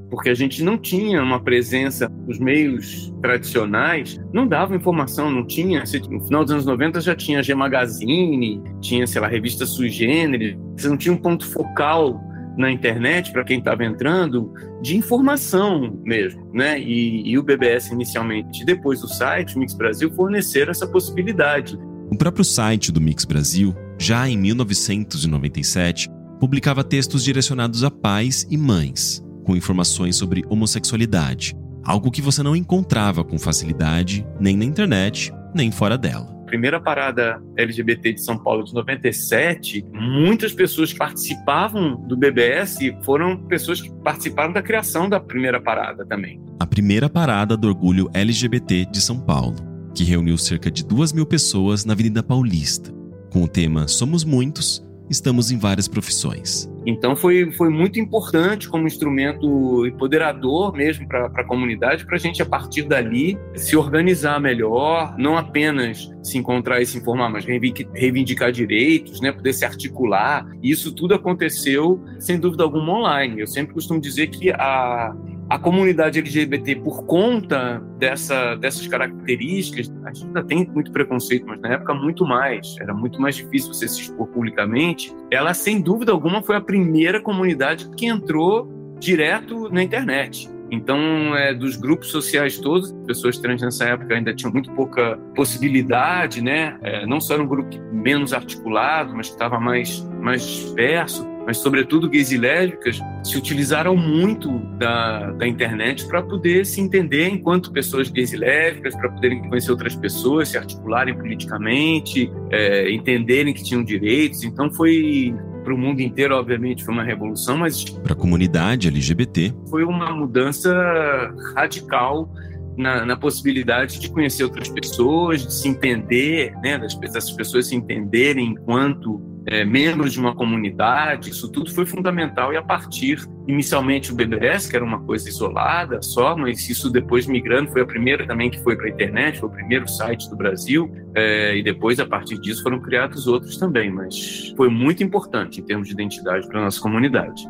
porque 0.09 0.29
a 0.29 0.33
gente 0.33 0.63
não 0.63 0.77
tinha 0.77 1.21
uma 1.21 1.39
presença, 1.39 2.11
os 2.27 2.39
meios 2.39 3.13
tradicionais 3.21 4.19
não 4.33 4.47
davam 4.47 4.77
informação, 4.77 5.29
não 5.29 5.45
tinha. 5.45 5.83
No 6.09 6.23
final 6.23 6.43
dos 6.43 6.53
anos 6.53 6.65
90 6.65 7.01
já 7.01 7.15
tinha 7.15 7.43
G 7.43 7.53
Magazine, 7.53 8.61
tinha, 8.81 9.05
sei 9.05 9.21
lá, 9.21 9.27
revista 9.27 9.65
Sui 9.65 9.89
Generis, 9.89 10.57
você 10.77 10.87
não 10.87 10.97
tinha 10.97 11.13
um 11.13 11.17
ponto 11.17 11.45
focal 11.45 12.21
na 12.57 12.71
internet, 12.71 13.31
para 13.31 13.43
quem 13.43 13.59
estava 13.59 13.85
entrando, 13.85 14.51
de 14.81 14.97
informação 14.97 15.99
mesmo, 16.03 16.49
né? 16.53 16.79
E, 16.79 17.29
e, 17.29 17.37
o 17.37 17.43
BBS 17.43 17.91
inicialmente, 17.91 18.65
depois 18.65 19.01
do 19.01 19.07
site, 19.07 19.55
o 19.55 19.59
Mix 19.59 19.73
Brasil, 19.73 20.11
forneceram 20.11 20.71
essa 20.71 20.87
possibilidade. 20.87 21.77
O 22.11 22.17
próprio 22.17 22.43
site 22.43 22.91
do 22.91 22.99
Mix 22.99 23.25
Brasil, 23.25 23.75
já 23.97 24.27
em 24.27 24.37
1997, 24.37 26.09
publicava 26.39 26.83
textos 26.83 27.23
direcionados 27.23 27.83
a 27.83 27.91
pais 27.91 28.47
e 28.49 28.57
mães, 28.57 29.23
com 29.43 29.55
informações 29.55 30.15
sobre 30.15 30.43
homossexualidade, 30.49 31.55
algo 31.83 32.11
que 32.11 32.21
você 32.21 32.41
não 32.41 32.55
encontrava 32.55 33.23
com 33.23 33.37
facilidade 33.37 34.25
nem 34.39 34.57
na 34.57 34.65
internet, 34.65 35.31
nem 35.53 35.71
fora 35.71 35.97
dela 35.97 36.36
primeira 36.47 36.79
parada 36.79 37.39
LGBT 37.57 38.13
de 38.13 38.21
São 38.21 38.37
Paulo 38.37 38.63
de 38.63 38.73
97, 38.73 39.85
muitas 39.93 40.53
pessoas 40.53 40.93
que 40.93 40.97
participavam 40.97 41.95
do 42.07 42.17
BBS 42.17 42.79
foram 43.03 43.37
pessoas 43.45 43.81
que 43.81 43.93
participaram 44.03 44.53
da 44.53 44.61
criação 44.61 45.07
da 45.07 45.19
primeira 45.19 45.61
parada 45.61 46.05
também. 46.05 46.41
A 46.59 46.65
primeira 46.65 47.09
parada 47.09 47.55
do 47.55 47.67
orgulho 47.67 48.09
LGBT 48.13 48.85
de 48.85 49.01
São 49.01 49.19
Paulo, 49.19 49.57
que 49.93 50.03
reuniu 50.03 50.37
cerca 50.37 50.71
de 50.71 50.83
duas 50.83 51.11
mil 51.11 51.25
pessoas 51.25 51.85
na 51.85 51.93
Avenida 51.93 52.23
Paulista, 52.23 52.91
com 53.31 53.43
o 53.43 53.47
tema 53.47 53.87
Somos 53.87 54.23
Muitos, 54.23 54.83
estamos 55.09 55.51
em 55.51 55.57
várias 55.57 55.87
profissões. 55.87 56.69
Então 56.87 57.17
foi, 57.17 57.51
foi 57.51 57.69
muito 57.69 57.99
importante 57.99 58.69
como 58.69 58.87
instrumento 58.87 59.85
empoderador 59.85 60.73
mesmo 60.73 61.05
para 61.05 61.25
a 61.25 61.43
comunidade, 61.43 62.05
para 62.05 62.15
a 62.15 62.19
gente, 62.19 62.41
a 62.41 62.45
partir 62.45 62.83
dali, 62.83 63.37
se 63.55 63.75
organizar 63.75 64.39
melhor, 64.39 65.13
não 65.17 65.37
apenas 65.37 66.09
se 66.23 66.37
encontrar 66.37 66.81
e 66.81 66.85
se 66.85 66.97
informar, 66.97 67.29
mas 67.29 67.43
reivindicar 67.43 68.53
direitos, 68.53 69.19
né, 69.19 69.33
poder 69.33 69.51
se 69.51 69.65
articular. 69.65 70.47
Isso 70.63 70.95
tudo 70.95 71.13
aconteceu, 71.13 72.01
sem 72.19 72.39
dúvida 72.39 72.63
alguma, 72.63 72.99
online. 72.99 73.41
Eu 73.41 73.47
sempre 73.47 73.73
costumo 73.73 73.99
dizer 73.99 74.27
que 74.27 74.49
a, 74.51 75.13
a 75.49 75.57
comunidade 75.57 76.19
LGBT, 76.19 76.75
por 76.77 77.05
conta 77.05 77.81
dessa, 77.97 78.55
dessas 78.55 78.85
características, 78.85 79.91
a 80.03 80.13
gente 80.13 80.25
ainda 80.27 80.43
tem 80.43 80.67
muito 80.67 80.91
preconceito, 80.91 81.45
mas 81.47 81.59
na 81.61 81.73
época 81.73 81.93
muito 81.93 82.25
mais. 82.25 82.75
Era 82.81 82.93
muito 82.93 83.21
mais 83.21 83.35
difícil 83.35 83.73
você 83.73 83.87
se 83.87 84.01
expor 84.01 84.27
publicamente. 84.27 85.15
Ela, 85.31 85.53
sem 85.53 85.81
dúvida 85.81 86.11
alguma, 86.11 86.41
foi 86.41 86.57
a 86.57 86.61
primeira 86.61 87.21
comunidade 87.21 87.89
que 87.95 88.05
entrou 88.05 88.69
direto 88.99 89.69
na 89.69 89.81
internet. 89.81 90.49
Então, 90.69 90.99
é, 91.33 91.53
dos 91.53 91.77
grupos 91.77 92.09
sociais 92.09 92.59
todos, 92.59 92.91
pessoas 93.05 93.37
trans 93.37 93.61
nessa 93.61 93.85
época 93.85 94.15
ainda 94.15 94.33
tinham 94.33 94.51
muito 94.51 94.69
pouca 94.73 95.17
possibilidade, 95.33 96.41
né? 96.41 96.77
É, 96.81 97.05
não 97.05 97.21
só 97.21 97.35
era 97.35 97.43
um 97.43 97.47
grupo 97.47 97.69
menos 97.93 98.33
articulado, 98.33 99.15
mas 99.15 99.27
que 99.27 99.33
estava 99.33 99.61
mais, 99.61 100.01
mais 100.19 100.41
disperso 100.41 101.36
mas 101.47 101.59
sobretudo 101.59 102.09
gays 102.09 102.29
e 102.33 102.37
lésbicas, 102.37 102.99
se 103.23 103.37
utilizaram 103.37 103.95
muito 103.95 104.59
da, 104.77 105.31
da 105.31 105.47
internet 105.47 106.05
para 106.05 106.21
poder 106.21 106.65
se 106.65 106.81
entender 106.81 107.29
enquanto 107.29 107.71
pessoas 107.71 108.09
gays 108.09 108.33
e 108.33 108.37
lésbicas, 108.37 108.93
para 108.93 109.09
poderem 109.09 109.41
conhecer 109.47 109.71
outras 109.71 109.95
pessoas, 109.95 110.49
se 110.49 110.57
articularem 110.57 111.17
politicamente, 111.17 112.29
é, 112.51 112.91
entenderem 112.91 113.53
que 113.53 113.63
tinham 113.63 113.81
direitos. 113.81 114.43
Então 114.43 114.69
foi 114.69 115.33
para 115.63 115.73
o 115.73 115.77
mundo 115.77 116.01
inteiro, 116.01 116.35
obviamente, 116.35 116.83
foi 116.83 116.93
uma 116.93 117.03
revolução, 117.03 117.57
mas 117.57 117.85
para 117.85 118.11
a 118.11 118.15
comunidade 118.15 118.89
LGBT 118.89 119.53
foi 119.69 119.85
uma 119.85 120.13
mudança 120.13 121.33
radical 121.55 122.29
na, 122.77 123.05
na, 123.05 123.15
possibilidade 123.15 123.99
de 123.99 124.11
conhecer 124.11 124.43
outras 124.43 124.67
pessoas, 124.67 125.45
de 125.45 125.53
se 125.53 125.67
entender, 125.67 126.53
né, 126.61 126.77
das, 126.77 126.93
dessas 126.95 127.31
pessoas 127.31 127.67
se 127.67 127.75
entenderem 127.75 128.47
enquanto 128.51 129.36
é, 129.49 129.63
de 129.63 130.19
uma 130.19 130.35
comunidade, 130.35 131.29
isso 131.29 131.49
tudo 131.49 131.73
foi 131.73 131.85
fundamental. 131.85 132.51
E 132.51 132.57
a 132.57 132.61
partir, 132.61 133.25
inicialmente, 133.47 134.11
o 134.11 134.15
BBS, 134.15 134.69
que 134.69 134.75
era 134.75 134.83
uma 134.83 135.01
coisa 135.01 135.29
isolada 135.29 136.01
só, 136.01 136.35
mas 136.35 136.69
isso 136.69 136.89
depois 136.89 137.25
migrando, 137.25 137.71
foi 137.71 137.81
a 137.81 137.85
primeira 137.85 138.27
também 138.27 138.51
que 138.51 138.61
foi 138.61 138.75
para 138.75 138.87
a 138.87 138.89
internet, 138.89 139.39
foi 139.39 139.47
o 139.47 139.51
primeiro 139.51 139.87
site 139.87 140.29
do 140.29 140.35
Brasil, 140.35 140.93
é, 141.15 141.55
e 141.55 141.63
depois, 141.63 141.97
a 141.99 142.05
partir 142.05 142.37
disso, 142.39 142.61
foram 142.61 142.81
criados 142.81 143.25
outros 143.25 143.55
também, 143.57 143.89
mas 143.89 144.53
foi 144.57 144.69
muito 144.69 145.01
importante 145.01 145.61
em 145.61 145.63
termos 145.63 145.87
de 145.87 145.93
identidade 145.93 146.45
para 146.47 146.61
nossa 146.61 146.81
comunidade. 146.81 147.47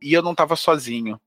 E 0.00 0.12
eu 0.14 0.22
não 0.22 0.30
estava 0.30 0.54
sozinho 0.54 1.20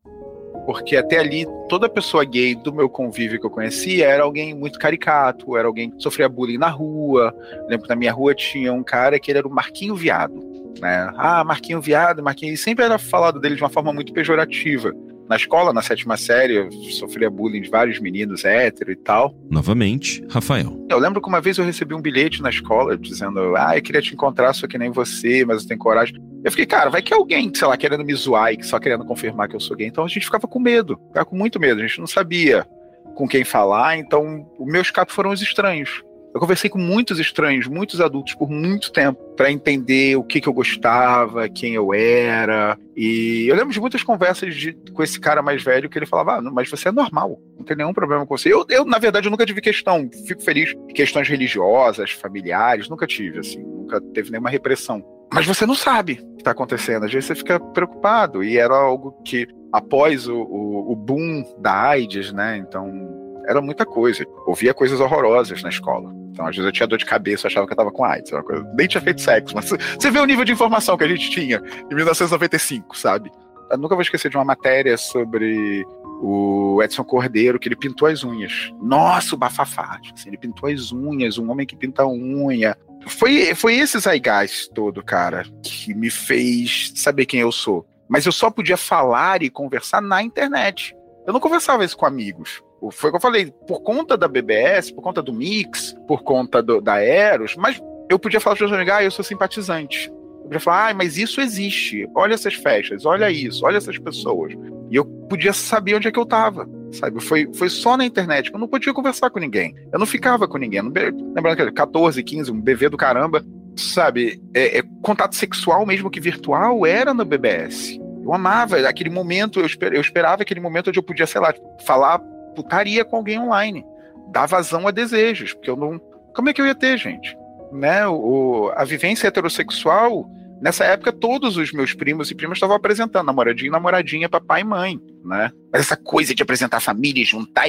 porque 0.66 0.96
até 0.96 1.20
ali, 1.20 1.46
toda 1.68 1.90
pessoa 1.90 2.24
gay 2.24 2.56
do 2.56 2.74
meu 2.74 2.90
convívio 2.90 3.40
que 3.40 3.46
eu 3.46 3.50
conhecia 3.50 4.08
era 4.08 4.24
alguém 4.24 4.54
muito 4.54 4.80
caricato, 4.80 5.58
era 5.58 5.68
alguém 5.68 5.90
que 5.90 6.02
sofria 6.02 6.30
bullying 6.30 6.58
na 6.58 6.70
rua. 6.70 7.34
Eu 7.54 7.68
lembro 7.68 7.84
que 7.84 7.90
na 7.90 7.96
minha 7.96 8.14
rua 8.14 8.34
tinha 8.34 8.72
um 8.72 8.84
cara 8.84 9.20
que 9.20 9.32
ele 9.32 9.40
era 9.40 9.48
o 9.48 9.52
Marquinho 9.52 9.96
Viado. 9.96 10.34
Né? 10.80 11.12
Ah, 11.18 11.44
Marquinho 11.44 11.82
Viado, 11.82 12.24
Marquinho. 12.24 12.54
E 12.54 12.58
sempre 12.58 12.86
era 12.86 12.98
falado 12.98 13.40
dele 13.40 13.56
de 13.56 13.64
uma 13.64 13.70
forma 13.70 13.94
muito 13.94 14.14
pejorativa. 14.14 14.94
Na 15.30 15.38
escola, 15.38 15.72
na 15.72 15.82
sétima 15.82 16.18
série, 16.18 16.56
eu 16.56 16.72
sofria 16.92 17.30
bullying 17.30 17.62
de 17.62 17.70
vários 17.70 18.00
meninos 18.00 18.44
hétero 18.44 18.92
e 18.92 18.96
tal. 18.96 19.34
Novamente, 19.50 20.24
Rafael. 20.30 20.86
Eu 20.90 21.00
lembro 21.00 21.22
que 21.22 21.30
uma 21.30 21.40
vez 21.40 21.58
eu 21.58 21.66
recebi 21.66 21.94
um 21.94 22.02
bilhete 22.02 22.42
na 22.42 22.50
escola 22.50 22.98
dizendo: 22.98 23.56
Ah, 23.56 23.78
eu 23.78 23.82
queria 23.82 24.02
te 24.02 24.14
encontrar, 24.14 24.54
só 24.54 24.68
que 24.68 24.78
nem 24.78 24.92
você, 24.92 25.46
mas 25.46 25.62
eu 25.62 25.68
tenho 25.68 25.80
coragem. 25.80 26.16
Eu 26.44 26.52
fiquei, 26.52 26.66
cara, 26.66 26.90
vai 26.90 27.02
que 27.02 27.14
é 27.14 27.18
alguém, 27.18 27.52
sei 27.56 27.68
lá, 27.68 27.78
querendo 27.78 28.04
me 28.04 28.14
zoar 28.14 28.54
e 28.54 28.62
só 28.64 28.78
querendo 28.80 29.06
confirmar 29.06 29.48
que 29.48 29.56
eu 29.56 29.62
sou 29.62 29.78
gay. 29.78 29.88
Então 29.88 30.04
a 30.04 30.08
gente 30.10 30.26
ficava 30.26 30.46
com 30.48 30.60
medo, 30.60 31.00
ficava 31.08 31.26
com 31.26 31.38
muito 31.38 31.60
medo. 31.60 31.80
A 31.80 31.88
gente 31.88 32.00
não 32.00 32.08
sabia 32.08 32.68
com 33.16 33.28
quem 33.28 33.46
falar, 33.46 33.98
então 33.98 34.46
o 34.60 34.66
meu 34.66 34.82
escape 34.82 35.14
foram 35.14 35.32
os 35.32 35.42
estranhos. 35.42 36.04
Eu 36.34 36.40
conversei 36.40 36.68
com 36.68 36.80
muitos 36.80 37.20
estranhos, 37.20 37.68
muitos 37.68 38.02
adultos 38.02 38.34
por 38.34 38.50
muito 38.50 38.92
tempo 38.92 39.22
para 39.36 39.52
entender 39.52 40.16
o 40.16 40.24
que, 40.24 40.42
que 40.42 40.50
eu 40.50 40.54
gostava, 40.54 41.48
quem 41.48 41.76
eu 41.76 41.94
era. 41.94 42.78
E 42.98 43.46
eu 43.48 43.56
lembro 43.56 43.72
de 43.72 43.80
muitas 43.80 44.02
conversas 44.02 44.56
de, 44.56 44.74
com 44.94 45.04
esse 45.04 45.20
cara 45.20 45.44
mais 45.44 45.62
velho 45.62 45.88
que 45.88 45.98
ele 45.98 46.08
falava: 46.08 46.38
ah, 46.38 46.42
mas 46.42 46.70
você 46.70 46.90
é 46.90 46.92
normal, 46.92 47.40
não 47.56 47.64
tem 47.64 47.78
nenhum 47.78 47.94
problema 47.94 48.26
com 48.26 48.36
você. 48.36 48.52
Eu, 48.52 48.66
eu, 48.68 48.84
na 48.84 48.98
verdade, 48.98 49.30
nunca 49.30 49.46
tive 49.46 49.62
questão, 49.62 50.10
fico 50.28 50.42
feliz. 50.42 50.74
Questões 50.96 51.30
religiosas, 51.30 52.12
familiares, 52.12 52.90
nunca 52.90 53.06
tive, 53.06 53.40
assim, 53.40 53.62
nunca 53.62 54.02
teve 54.02 54.32
nenhuma 54.32 54.50
repressão. 54.50 55.06
Mas 55.32 55.46
você 55.46 55.68
não 55.68 55.76
sabe 55.76 56.14
o 56.14 56.36
que 56.36 56.42
está 56.42 56.52
acontecendo, 56.52 57.06
às 57.06 57.12
vezes 57.12 57.28
você 57.28 57.36
fica 57.36 57.60
preocupado. 57.60 58.44
E 58.44 58.58
era 58.58 58.76
algo 58.76 59.22
que, 59.24 59.48
após 59.72 60.28
o, 60.28 60.36
o, 60.36 60.94
o 60.94 60.96
boom 60.96 61.44
da 61.60 61.90
AIDS, 61.90 62.34
né, 62.34 62.58
então 62.58 63.23
era 63.48 63.62
muita 63.62 63.86
coisa. 63.86 64.26
Ouvia 64.46 64.74
coisas 64.74 65.00
horrorosas 65.00 65.62
na 65.62 65.70
escola. 65.70 66.14
Então, 66.32 66.46
às 66.46 66.56
vezes 66.56 66.66
eu 66.66 66.72
tinha 66.72 66.88
dor 66.88 66.98
de 66.98 67.06
cabeça, 67.06 67.48
achava 67.48 67.68
que 67.68 67.74
eu 67.74 67.78
tava 67.78 67.92
com 67.92 68.04
AIDS. 68.04 68.32
Coisa... 68.32 68.64
Nem 68.76 68.88
tinha 68.88 69.02
feito 69.02 69.22
sexo, 69.22 69.56
mas 69.56 69.70
você 70.00 70.10
vê 70.10 70.20
o 70.20 70.26
nível 70.26 70.44
de 70.44 70.52
informação 70.52 70.98
que 70.98 71.04
a 71.04 71.08
gente 71.08 71.30
tinha 71.30 71.62
em 71.92 71.96
1995, 71.96 72.98
sabe? 72.98 73.32
Eu 73.70 73.78
nunca 73.78 73.96
vou 73.96 74.02
esquecer 74.02 74.30
de 74.30 74.38
uma 74.38 74.46
matéria 74.46 74.98
sobre 74.98 75.86
o 76.22 76.82
Edson 76.82 77.04
Cordeiro, 77.04 77.60
que 77.60 77.68
ele 77.68 77.76
pintou 77.76 78.08
as 78.08 78.24
unhas. 78.24 78.72
Nossa, 78.82 79.36
o 79.36 79.38
bafafá. 79.38 80.00
Assim, 80.14 80.30
ele 80.30 80.38
pintou 80.38 80.70
as 80.70 80.92
unhas, 80.92 81.38
um 81.38 81.52
homem 81.52 81.66
que 81.66 81.76
pinta 81.76 82.06
unha. 82.06 82.78
Foi, 83.08 83.54
foi 83.54 83.76
esse 83.76 84.00
zeitgeist 84.00 84.72
todo, 84.74 85.04
cara, 85.04 85.44
que 85.62 85.94
me 85.94 86.10
fez 86.10 86.94
saber 86.96 87.26
quem 87.26 87.42
eu 87.42 87.52
sou. 87.52 87.86
Mas 88.08 88.26
eu 88.26 88.32
só 88.32 88.50
podia 88.50 88.78
falar 88.78 89.44
e 89.44 89.50
conversar 89.50 90.02
na 90.02 90.24
internet. 90.24 90.96
Eu 91.26 91.34
não 91.34 91.40
conversava 91.40 91.84
isso 91.84 91.98
com 91.98 92.06
amigos. 92.06 92.62
Foi 92.92 93.10
o 93.10 93.14
que 93.14 93.18
eu 93.18 93.22
falei, 93.22 93.52
por 93.68 93.82
conta 93.82 94.18
da 94.18 94.28
BBS, 94.28 94.92
por 94.92 95.02
conta 95.02 95.22
do 95.22 95.34
Mix, 95.34 95.96
por 96.08 96.24
conta 96.24 96.62
do, 96.62 96.82
da 96.82 97.00
Eros, 97.00 97.56
mas 97.56 97.82
eu 98.10 98.20
podia 98.20 98.40
falar 98.40 98.56
para 98.56 98.66
os 98.66 98.72
meus 98.72 98.80
amigos, 98.80 99.00
ah, 99.00 99.04
eu 99.04 99.12
sou 99.12 99.24
simpatizante. 99.24 100.10
Eu 100.10 100.44
podia 100.44 100.60
falar, 100.60 100.90
ah, 100.90 100.94
mas 100.94 101.18
isso 101.18 101.40
existe. 101.42 102.08
Olha 102.16 102.34
essas 102.34 102.54
festas, 102.54 103.06
olha 103.06 103.32
isso, 103.32 103.66
olha 103.66 103.78
essas 103.78 103.98
pessoas. 103.98 104.54
E 104.92 104.96
eu 104.96 105.06
podia 105.06 105.54
saber 105.54 105.96
onde 105.96 106.08
é 106.08 106.12
que 106.12 106.20
eu 106.20 106.24
estava, 106.24 106.70
sabe? 106.92 107.22
Foi, 107.24 107.50
foi 107.54 107.70
só 107.70 107.96
na 107.98 108.06
internet, 108.06 108.52
eu 108.52 108.60
não 108.60 108.68
podia 108.68 108.94
conversar 108.94 109.30
com 109.30 109.40
ninguém. 109.40 109.74
Eu 109.92 110.00
não 110.00 110.06
ficava 110.06 110.48
com 110.48 110.58
ninguém. 110.58 110.82
Não, 110.82 110.92
lembrando 110.92 111.56
que 111.56 111.72
14, 111.72 112.22
15, 112.22 112.52
um 112.52 112.62
BV 112.62 112.90
do 112.90 112.98
caramba, 112.98 113.44
sabe? 113.76 114.42
É, 114.54 114.80
é, 114.80 114.84
contato 115.02 115.36
sexual 115.36 115.86
mesmo 115.86 116.10
que 116.10 116.20
virtual 116.20 116.86
era 116.86 117.14
no 117.14 117.26
BBS. 117.26 118.00
Eu 118.24 118.34
amava 118.34 118.78
aquele 118.88 119.10
momento, 119.10 119.60
eu, 119.60 119.66
esper, 119.66 119.94
eu 119.94 120.02
esperava 120.02 120.44
aquele 120.44 120.60
momento 120.60 120.90
onde 120.90 121.00
eu 121.00 121.04
podia, 121.04 121.28
sei 121.28 121.42
lá, 121.42 121.54
falar 121.86 122.22
putaria 122.54 123.04
com 123.04 123.18
alguém 123.18 123.40
online. 123.40 123.86
Dar 124.32 124.46
vazão 124.46 124.88
a 124.88 124.92
desejos, 124.92 125.54
porque 125.54 125.70
eu 125.70 125.76
não. 125.76 126.00
Como 126.36 126.50
é 126.50 126.54
que 126.54 126.62
eu 126.62 126.66
ia 126.66 126.76
ter, 126.76 126.98
gente? 126.98 127.38
Né? 127.72 128.08
O, 128.08 128.72
a 128.76 128.84
vivência 128.84 129.28
heterossexual, 129.28 130.30
nessa 130.62 130.86
época, 130.86 131.12
todos 131.12 131.58
os 131.58 131.72
meus 131.72 131.94
primos 131.94 132.32
e 132.32 132.36
primas 132.36 132.58
estavam 132.58 132.76
apresentando 132.76 133.26
namoradinho 133.26 133.70
e 133.70 133.72
namoradinha, 133.72 134.30
papai 134.30 134.62
e 134.62 134.64
mãe, 134.64 135.00
né? 135.24 135.52
Mas 135.72 135.82
essa 135.82 135.98
coisa 135.98 136.34
de 136.34 136.42
apresentar 136.42 136.80
família 136.80 137.22
e 137.22 137.26
juntar, 137.26 137.66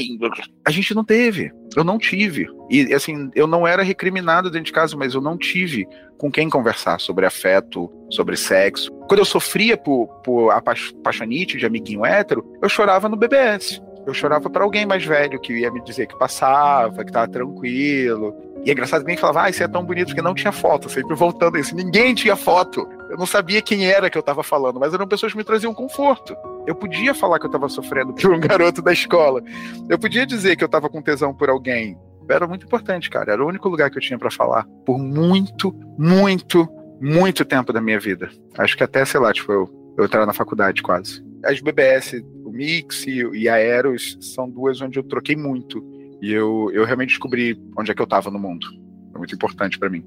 a 0.65 0.71
gente 0.71 0.95
não 0.95 1.05
teve. 1.05 1.51
Eu 1.77 1.85
não 1.85 1.99
tive. 1.99 2.47
E, 2.71 2.95
assim, 2.95 3.31
eu 3.35 3.47
não 3.47 3.67
era 3.67 3.83
recriminado 3.83 4.51
dentro 4.51 4.67
de 4.67 4.73
casa, 4.73 4.97
mas 4.97 5.15
eu 5.15 5.21
não 5.21 5.37
tive 5.37 5.87
com 6.19 6.31
quem 6.31 6.49
conversar 6.49 7.01
sobre 7.01 7.27
afeto, 7.27 7.91
sobre 8.11 8.37
sexo. 8.37 8.93
Quando 9.09 9.19
eu 9.21 9.25
sofria 9.25 9.77
por, 9.77 10.07
por 10.23 10.51
apaixonite 10.51 11.59
de 11.59 11.67
amiguinho 11.67 12.07
hétero, 12.07 12.45
eu 12.63 12.69
chorava 12.69 13.09
no 13.09 13.17
BBS 13.17 13.83
eu 14.07 14.15
chorava 14.15 14.51
para 14.51 14.65
alguém 14.65 14.85
mais 14.87 15.05
velho 15.05 15.41
que 15.41 15.53
ia 15.53 15.71
me 15.71 15.83
dizer 15.83 16.07
que 16.07 16.19
passava, 16.19 17.05
que 17.05 17.13
tava 17.13 17.31
tranquilo. 17.31 18.35
E 18.65 18.71
é 18.71 18.73
engraçado 18.73 19.01
que 19.01 19.07
ninguém 19.07 19.21
falava, 19.21 19.43
ah, 19.43 19.51
isso 19.51 19.63
é 19.63 19.69
tão 19.69 19.85
bonito 19.85 20.09
porque 20.09 20.23
não 20.23 20.35
tinha 20.35 20.53
foto, 20.53 20.89
sempre 20.89 21.15
voltando 21.15 21.57
a 21.57 21.61
isso. 21.61 21.75
Ninguém 21.75 22.15
tinha 22.15 22.35
foto. 22.35 22.89
Eu 23.11 23.17
não 23.17 23.27
sabia 23.27 23.61
quem 23.61 23.87
era 23.87 24.09
que 24.09 24.17
eu 24.17 24.23
tava 24.23 24.43
falando, 24.43 24.81
mas 24.81 24.95
eram 24.95 25.07
pessoas 25.07 25.33
que 25.33 25.39
me 25.39 25.45
traziam 25.45 25.75
conforto. 25.75 26.35
Eu 26.67 26.75
podia 26.75 27.15
falar 27.15 27.39
que 27.39 27.47
eu 27.47 27.51
tava 27.51 27.69
sofrendo 27.69 28.15
por 28.15 28.33
um 28.33 28.41
garoto 28.41 28.81
da 28.81 28.93
escola. 28.93 29.43
Eu 29.89 29.99
podia 29.99 30.27
dizer 30.27 30.57
que 30.57 30.65
eu 30.65 30.69
tava 30.69 30.89
com 30.89 31.03
tesão 31.03 31.35
por 31.35 31.51
alguém. 31.51 31.99
Era 32.29 32.47
muito 32.47 32.65
importante, 32.65 33.11
cara. 33.11 33.33
Era 33.33 33.45
o 33.45 33.49
único 33.49 33.69
lugar 33.69 33.91
que 33.91 33.99
eu 33.99 34.03
tinha 34.03 34.19
para 34.19 34.31
falar. 34.31 34.67
Por 34.87 34.99
muito, 34.99 35.75
muito, 35.99 36.67
muito 37.01 37.45
tempo 37.45 37.71
da 37.71 37.83
minha 37.83 38.01
vida. 38.01 38.31
Acho 38.57 38.77
que 38.77 38.83
até, 38.83 39.05
sei 39.05 39.21
lá, 39.21 39.31
tipo, 39.33 39.53
eu, 39.53 39.95
eu 39.99 40.05
entrar 40.07 40.25
na 40.25 40.33
faculdade 40.33 40.83
quase. 40.83 41.23
As 41.45 41.61
BBS 41.61 42.23
Mix 42.55 43.07
e, 43.07 43.23
e 43.35 43.49
a 43.49 43.59
Eros 43.59 44.17
são 44.21 44.49
duas 44.49 44.81
onde 44.81 44.99
eu 44.99 45.03
troquei 45.03 45.35
muito. 45.37 45.85
E 46.23 46.33
eu, 46.33 46.71
eu 46.73 46.85
realmente 46.85 47.11
descobri 47.11 47.61
onde 47.77 47.91
é 47.91 47.95
que 47.95 48.01
eu 48.01 48.05
estava 48.05 48.31
no 48.31 48.39
mundo. 48.39 48.67
É 49.15 49.19
muito 49.19 49.35
importante 49.35 49.79
para 49.79 49.91
mim. 49.91 50.05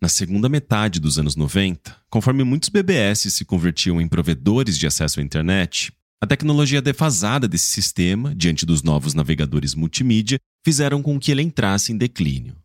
Na 0.00 0.08
segunda 0.08 0.50
metade 0.50 1.00
dos 1.00 1.18
anos 1.18 1.34
90, 1.34 1.96
conforme 2.10 2.44
muitos 2.44 2.68
BBS 2.68 3.32
se 3.32 3.42
convertiam 3.42 4.02
em 4.02 4.06
provedores 4.06 4.78
de 4.78 4.86
acesso 4.86 5.18
à 5.18 5.22
internet, 5.22 5.90
a 6.24 6.26
tecnologia 6.26 6.80
defasada 6.80 7.46
desse 7.46 7.66
sistema, 7.66 8.34
diante 8.34 8.64
dos 8.64 8.82
novos 8.82 9.12
navegadores 9.12 9.74
multimídia, 9.74 10.38
fizeram 10.64 11.02
com 11.02 11.20
que 11.20 11.30
ele 11.30 11.42
entrasse 11.42 11.92
em 11.92 11.98
declínio. 11.98 12.56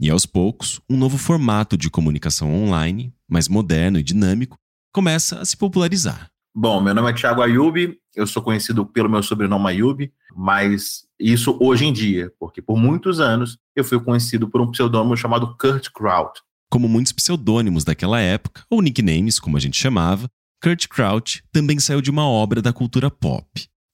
E 0.00 0.08
aos 0.08 0.24
poucos, 0.24 0.80
um 0.88 0.96
novo 0.96 1.18
formato 1.18 1.76
de 1.76 1.90
comunicação 1.90 2.54
online, 2.54 3.12
mais 3.28 3.46
moderno 3.46 3.98
e 3.98 4.02
dinâmico, 4.02 4.56
começa 4.90 5.38
a 5.38 5.44
se 5.44 5.54
popularizar. 5.54 6.30
Bom, 6.56 6.80
meu 6.80 6.94
nome 6.94 7.10
é 7.10 7.12
Thiago 7.12 7.42
Ayub, 7.42 7.94
eu 8.16 8.26
sou 8.26 8.42
conhecido 8.42 8.86
pelo 8.86 9.10
meu 9.10 9.22
sobrenome 9.22 9.68
Ayub, 9.68 10.10
mas 10.34 11.04
isso 11.20 11.58
hoje 11.60 11.84
em 11.84 11.92
dia, 11.92 12.32
porque 12.40 12.62
por 12.62 12.78
muitos 12.78 13.20
anos 13.20 13.58
eu 13.76 13.84
fui 13.84 14.00
conhecido 14.00 14.48
por 14.48 14.62
um 14.62 14.70
pseudônimo 14.70 15.14
chamado 15.14 15.54
Kurt 15.58 15.90
Kraut. 15.94 16.40
Como 16.70 16.88
muitos 16.88 17.12
pseudônimos 17.12 17.84
daquela 17.84 18.18
época, 18.18 18.64
ou 18.70 18.80
nicknames, 18.80 19.38
como 19.38 19.58
a 19.58 19.60
gente 19.60 19.76
chamava, 19.76 20.26
Kurt 20.64 20.88
Kraut 20.88 21.42
também 21.52 21.78
saiu 21.78 22.00
de 22.00 22.10
uma 22.10 22.26
obra 22.26 22.62
da 22.62 22.72
cultura 22.72 23.10
pop. 23.10 23.46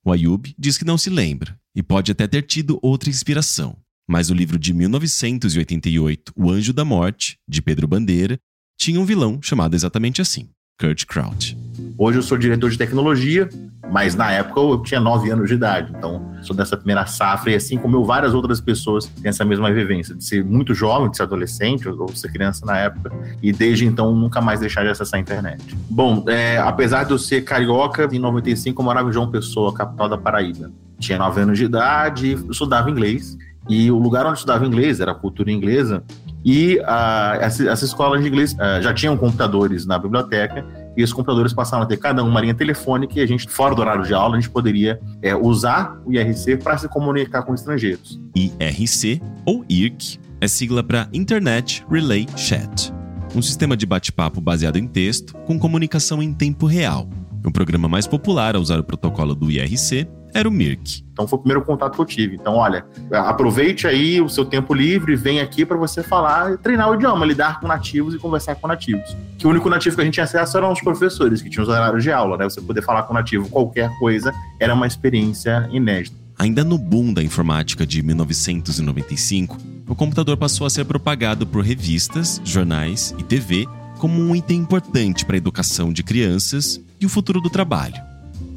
O 0.07 0.13
Ayub 0.13 0.55
diz 0.57 0.79
que 0.79 0.85
não 0.85 0.97
se 0.97 1.11
lembra, 1.11 1.59
e 1.75 1.83
pode 1.83 2.13
até 2.13 2.29
ter 2.29 2.43
tido 2.43 2.79
outra 2.81 3.11
inspiração, 3.11 3.77
mas 4.09 4.31
o 4.31 4.35
livro 4.35 4.57
de 4.57 4.73
1988, 4.73 6.33
O 6.37 6.49
Anjo 6.49 6.73
da 6.73 6.85
Morte, 6.85 7.39
de 7.49 7.61
Pedro 7.61 7.89
Bandeira, 7.89 8.39
tinha 8.79 9.01
um 9.01 9.05
vilão 9.05 9.41
chamado 9.43 9.75
exatamente 9.75 10.23
assim, 10.23 10.49
Kurt 10.79 11.07
Kraut. 11.07 11.59
Hoje 11.99 12.19
eu 12.19 12.23
sou 12.23 12.39
diretor 12.39 12.71
de 12.71 12.79
tecnologia, 12.79 13.51
mas 13.91 14.15
na 14.15 14.31
época 14.31 14.61
eu 14.61 14.79
tinha 14.83 15.01
9 15.01 15.31
anos 15.31 15.49
de 15.49 15.55
idade, 15.55 15.93
então 15.97 16.31
sou 16.43 16.55
dessa 16.55 16.77
primeira 16.77 17.05
safra 17.07 17.51
e 17.51 17.55
assim 17.55 17.77
como 17.77 18.05
várias 18.05 18.33
outras 18.33 18.61
pessoas 18.61 19.07
têm 19.07 19.29
essa 19.29 19.45
mesma 19.45 19.71
vivência, 19.73 20.15
de 20.15 20.25
ser 20.25 20.45
muito 20.45 20.75
jovem, 20.75 21.11
de 21.11 21.17
ser 21.17 21.25
adolescente 21.25 21.89
ou, 21.89 22.09
ser 22.15 22.33
criança 22.33 22.65
na 22.65 22.79
época 22.79 23.13
e 23.43 23.53
desde 23.53 23.85
então 23.85 24.15
nunca 24.15 24.41
mais 24.41 24.61
deixar 24.61 24.83
de 24.83 24.89
acessar 24.89 25.19
a 25.19 25.21
internet. 25.21 25.77
Bom, 25.89 26.25
é, 26.29 26.59
apesar 26.59 27.05
de 27.05 27.11
eu 27.11 27.19
ser 27.19 27.43
carioca, 27.43 28.09
em 28.11 28.19
95 28.19 28.81
eu 28.81 28.85
morava 28.85 29.09
em 29.09 29.13
João 29.13 29.31
Pessoa, 29.31 29.75
capital 29.75 30.09
da 30.09 30.17
Paraíba. 30.17 30.71
Tinha 30.99 31.19
9 31.19 31.41
anos 31.41 31.59
de 31.59 31.65
idade, 31.65 32.39
estudava 32.51 32.91
inglês 32.91 33.37
e 33.69 33.91
o 33.91 33.99
lugar 33.99 34.27
onde 34.27 34.39
estudava 34.39 34.67
inglês 34.67 35.01
era 35.01 35.13
a 35.13 35.15
cultura 35.15 35.51
inglesa 35.51 36.03
e 36.45 36.79
uh, 36.79 37.41
essa, 37.41 37.69
essa 37.69 37.85
escola 37.85 38.19
de 38.19 38.27
inglês 38.27 38.55
uh, 38.55 38.81
já 38.81 38.95
tinham 38.95 39.17
computadores 39.17 39.85
na 39.85 39.99
biblioteca 39.99 40.65
e 40.97 41.03
os 41.03 41.13
computadores 41.13 41.53
passaram 41.53 41.83
a 41.83 41.87
ter 41.87 41.97
cada 41.97 42.23
um 42.25 42.29
uma 42.29 42.41
linha 42.41 42.55
telefônica 42.55 43.19
e 43.19 43.23
a 43.23 43.27
gente, 43.27 43.49
fora 43.49 43.75
do 43.75 43.81
horário 43.81 44.05
de 44.05 44.15
aula, 44.15 44.37
a 44.37 44.41
gente 44.41 44.51
poderia 44.51 45.01
é, 45.23 45.35
usar 45.35 46.01
o 46.05 46.13
IRC 46.13 46.59
para 46.59 46.79
se 46.79 46.89
comunicar 46.89 47.43
com 47.43 47.55
estrangeiros. 47.55 48.21
IRC, 48.35 49.21
ou 49.45 49.65
IRC, 49.69 50.19
é 50.41 50.49
sigla 50.49 50.83
para 50.83 51.09
Internet 51.13 51.85
Relay 51.91 52.27
Chat, 52.37 52.93
um 53.35 53.43
sistema 53.43 53.77
de 53.77 53.87
bate-papo 53.87 54.41
baseado 54.41 54.77
em 54.77 54.87
texto 54.87 55.35
com 55.47 55.59
comunicação 55.59 56.23
em 56.23 56.33
tempo 56.33 56.67
real. 56.67 57.09
O 57.45 57.51
programa 57.51 57.89
mais 57.89 58.07
popular 58.07 58.57
a 58.57 58.59
usar 58.59 58.79
o 58.79 58.85
protocolo 58.85 59.35
do 59.35 59.51
IRC 59.51 60.07
era 60.35 60.49
o 60.49 60.53
Mirk. 60.53 61.05
Então 61.13 61.27
foi 61.29 61.39
o 61.39 61.43
primeiro 61.43 61.65
contato 61.65 61.95
que 61.95 62.01
eu 62.01 62.07
tive. 62.07 62.37
Então, 62.37 62.55
olha, 62.55 62.85
aproveite 63.13 63.87
aí 63.87 64.21
o 64.21 64.29
seu 64.29 64.45
tempo 64.45 64.73
livre, 64.73 65.15
vem 65.17 65.41
aqui 65.41 65.67
para 65.67 65.77
você 65.77 66.03
falar, 66.03 66.57
treinar 66.59 66.91
o 66.91 66.95
idioma, 66.95 67.27
lidar 67.27 67.61
com 67.61 67.67
nativos 67.67 68.15
e 68.15 68.19
conversar 68.19 68.55
com 68.55 68.67
nativos. 68.67 69.17
Que 69.37 69.47
o 69.47 69.51
único 69.51 69.69
nativo 69.69 69.97
que 69.97 70.03
a 70.03 70.05
gente 70.05 70.15
tinha 70.15 70.25
acesso 70.25 70.57
eram 70.57 70.73
os 70.73 70.81
professores, 70.81 71.43
que 71.43 71.51
tinham 71.51 71.63
os 71.63 71.69
horários 71.69 72.03
de 72.03 72.11
aula, 72.11 72.37
né? 72.37 72.45
Você 72.45 72.61
poder 72.61 72.83
falar 72.83 73.03
com 73.03 73.13
nativo 73.15 73.49
qualquer 73.49 73.91
coisa 73.99 74.33
era 74.59 74.73
uma 74.75 74.87
experiência 74.87 75.69
inédita. 75.71 76.17
Ainda 76.39 76.65
no 76.65 76.79
boom 76.79 77.13
da 77.13 77.23
informática 77.23 77.87
de 77.87 78.03
1995, 78.03 79.59
o 79.87 79.95
computador 79.95 80.39
passou 80.39 80.67
a 80.67 80.71
ser 80.71 80.87
propagado 80.87 81.47
por 81.47 81.63
revistas, 81.63 82.41
jornais 82.45 83.15
e 83.19 83.23
TV 83.23 83.67
como 83.99 84.19
um 84.23 84.35
item 84.35 84.61
importante 84.61 85.27
para 85.27 85.37
a 85.37 85.39
educação 85.39 85.93
de 85.93 86.03
crianças 86.03 86.81
e 86.99 87.05
o 87.05 87.11
futuro 87.11 87.43
do 87.43 87.51
trabalho. 87.51 88.10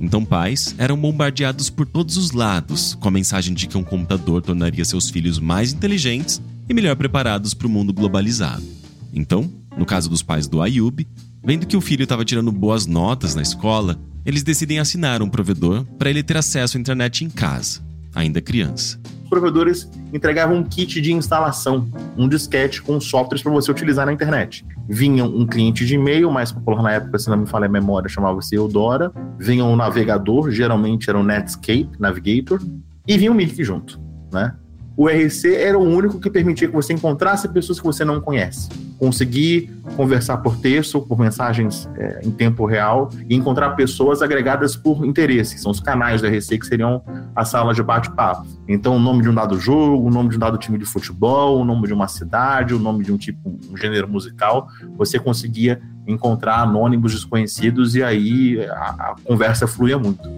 Então, 0.03 0.25
pais 0.25 0.75
eram 0.77 0.97
bombardeados 0.97 1.69
por 1.69 1.87
todos 1.87 2.17
os 2.17 2.31
lados 2.31 2.93
com 2.95 3.07
a 3.07 3.11
mensagem 3.11 3.53
de 3.53 3.67
que 3.67 3.77
um 3.77 3.83
computador 3.85 4.41
tornaria 4.41 4.83
seus 4.83 5.09
filhos 5.09 5.39
mais 5.39 5.71
inteligentes 5.71 6.41
e 6.67 6.73
melhor 6.73 6.97
preparados 6.97 7.53
para 7.53 7.67
o 7.67 7.69
mundo 7.69 7.93
globalizado. 7.93 8.61
Então, 9.13 9.49
no 9.77 9.85
caso 9.85 10.09
dos 10.09 10.21
pais 10.21 10.45
do 10.45 10.61
Ayub, 10.61 11.07
vendo 11.41 11.65
que 11.65 11.77
o 11.77 11.81
filho 11.81 12.03
estava 12.03 12.25
tirando 12.25 12.51
boas 12.51 12.85
notas 12.85 13.33
na 13.33 13.41
escola, 13.41 13.97
eles 14.25 14.43
decidem 14.43 14.77
assinar 14.77 15.21
um 15.21 15.29
provedor 15.29 15.85
para 15.97 16.09
ele 16.09 16.21
ter 16.21 16.35
acesso 16.35 16.75
à 16.75 16.81
internet 16.81 17.23
em 17.23 17.29
casa, 17.29 17.81
ainda 18.13 18.41
criança 18.41 18.99
provedores 19.33 19.89
entregavam 20.13 20.57
um 20.57 20.63
kit 20.63 21.01
de 21.01 21.11
instalação, 21.11 21.87
um 22.15 22.27
disquete 22.27 22.81
com 22.83 23.01
softwares 23.01 23.41
para 23.41 23.51
você 23.51 23.71
utilizar 23.71 24.05
na 24.05 24.13
internet. 24.13 24.63
Vinha 24.87 25.25
um 25.25 25.45
cliente 25.47 25.85
de 25.85 25.95
e-mail, 25.95 26.29
mais 26.29 26.51
popular 26.51 26.83
na 26.83 26.91
época, 26.91 27.17
se 27.17 27.29
não 27.29 27.37
me 27.37 27.47
falha 27.47 27.65
a 27.65 27.69
memória, 27.69 28.07
chamava-se 28.07 28.53
Eudora. 28.53 29.11
Vinha 29.39 29.65
um 29.65 29.75
navegador, 29.75 30.51
geralmente 30.51 31.09
era 31.09 31.17
o 31.17 31.23
Netscape 31.23 31.89
Navigator, 31.97 32.61
e 33.07 33.17
vinha 33.17 33.31
o 33.31 33.35
Mirk 33.35 33.63
junto, 33.63 33.99
né? 34.31 34.53
O 34.95 35.07
RC 35.07 35.55
era 35.55 35.77
o 35.77 35.81
único 35.81 36.19
que 36.19 36.29
permitia 36.29 36.67
que 36.67 36.73
você 36.73 36.93
encontrasse 36.93 37.47
pessoas 37.49 37.79
que 37.79 37.85
você 37.85 38.05
não 38.05 38.21
conhece. 38.21 38.69
Conseguir 38.99 39.71
conversar 39.97 40.37
por 40.37 40.57
texto, 40.57 41.01
por 41.01 41.19
mensagens 41.19 41.89
é, 41.97 42.21
em 42.23 42.31
tempo 42.31 42.65
real 42.65 43.09
e 43.27 43.35
encontrar 43.35 43.71
pessoas 43.71 44.21
agregadas 44.21 44.75
por 44.75 45.03
interesse, 45.03 45.57
são 45.57 45.71
os 45.71 45.79
canais 45.79 46.21
do 46.21 46.27
RC 46.27 46.59
que 46.59 46.65
seriam 46.65 47.03
as 47.35 47.49
salas 47.49 47.75
de 47.75 47.81
bate-papo. 47.81 48.45
Então, 48.67 48.95
o 48.95 48.99
nome 48.99 49.23
de 49.23 49.29
um 49.29 49.33
dado 49.33 49.59
jogo, 49.59 50.07
o 50.07 50.11
nome 50.11 50.29
de 50.29 50.35
um 50.35 50.39
dado 50.39 50.57
time 50.57 50.77
de 50.77 50.85
futebol, 50.85 51.59
o 51.59 51.65
nome 51.65 51.87
de 51.87 51.93
uma 51.93 52.07
cidade, 52.07 52.73
o 52.73 52.79
nome 52.79 53.03
de 53.03 53.11
um 53.11 53.17
tipo, 53.17 53.57
um 53.71 53.75
gênero 53.75 54.07
musical, 54.07 54.67
você 54.95 55.19
conseguia 55.19 55.81
encontrar 56.07 56.59
anônimos 56.59 57.13
desconhecidos 57.13 57.95
e 57.95 58.03
aí 58.03 58.63
a, 58.65 59.11
a 59.11 59.15
conversa 59.23 59.65
fluía 59.65 59.97
muito. 59.97 60.29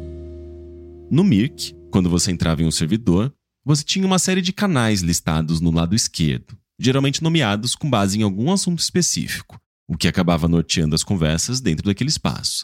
No 1.12 1.24
Mirk, 1.24 1.76
quando 1.91 2.10
você 2.10 2.32
entrava 2.32 2.62
em 2.62 2.65
um 2.65 2.72
servidor, 2.72 3.32
você 3.65 3.84
tinha 3.84 4.06
uma 4.06 4.19
série 4.19 4.41
de 4.41 4.54
canais 4.54 5.01
listados 5.01 5.60
no 5.60 5.71
lado 5.71 5.95
esquerdo, 5.95 6.56
geralmente 6.80 7.23
nomeados 7.23 7.75
com 7.75 7.89
base 7.89 8.19
em 8.19 8.21
algum 8.21 8.51
assunto 8.51 8.80
específico, 8.80 9.60
o 9.89 9.97
que 9.97 10.08
acabava 10.08 10.47
norteando 10.47 10.93
as 10.93 11.04
conversas 11.04 11.60
dentro 11.60 11.88
daquele 11.88 12.12
espaço. 12.12 12.63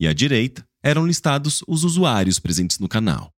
E 0.00 0.06
à 0.06 0.12
direita 0.12 0.64
eram 0.84 1.04
listados 1.04 1.64
os 1.66 1.82
usuários 1.82 2.38
presentes 2.38 2.78
no 2.78 2.88
canal. 2.88 3.32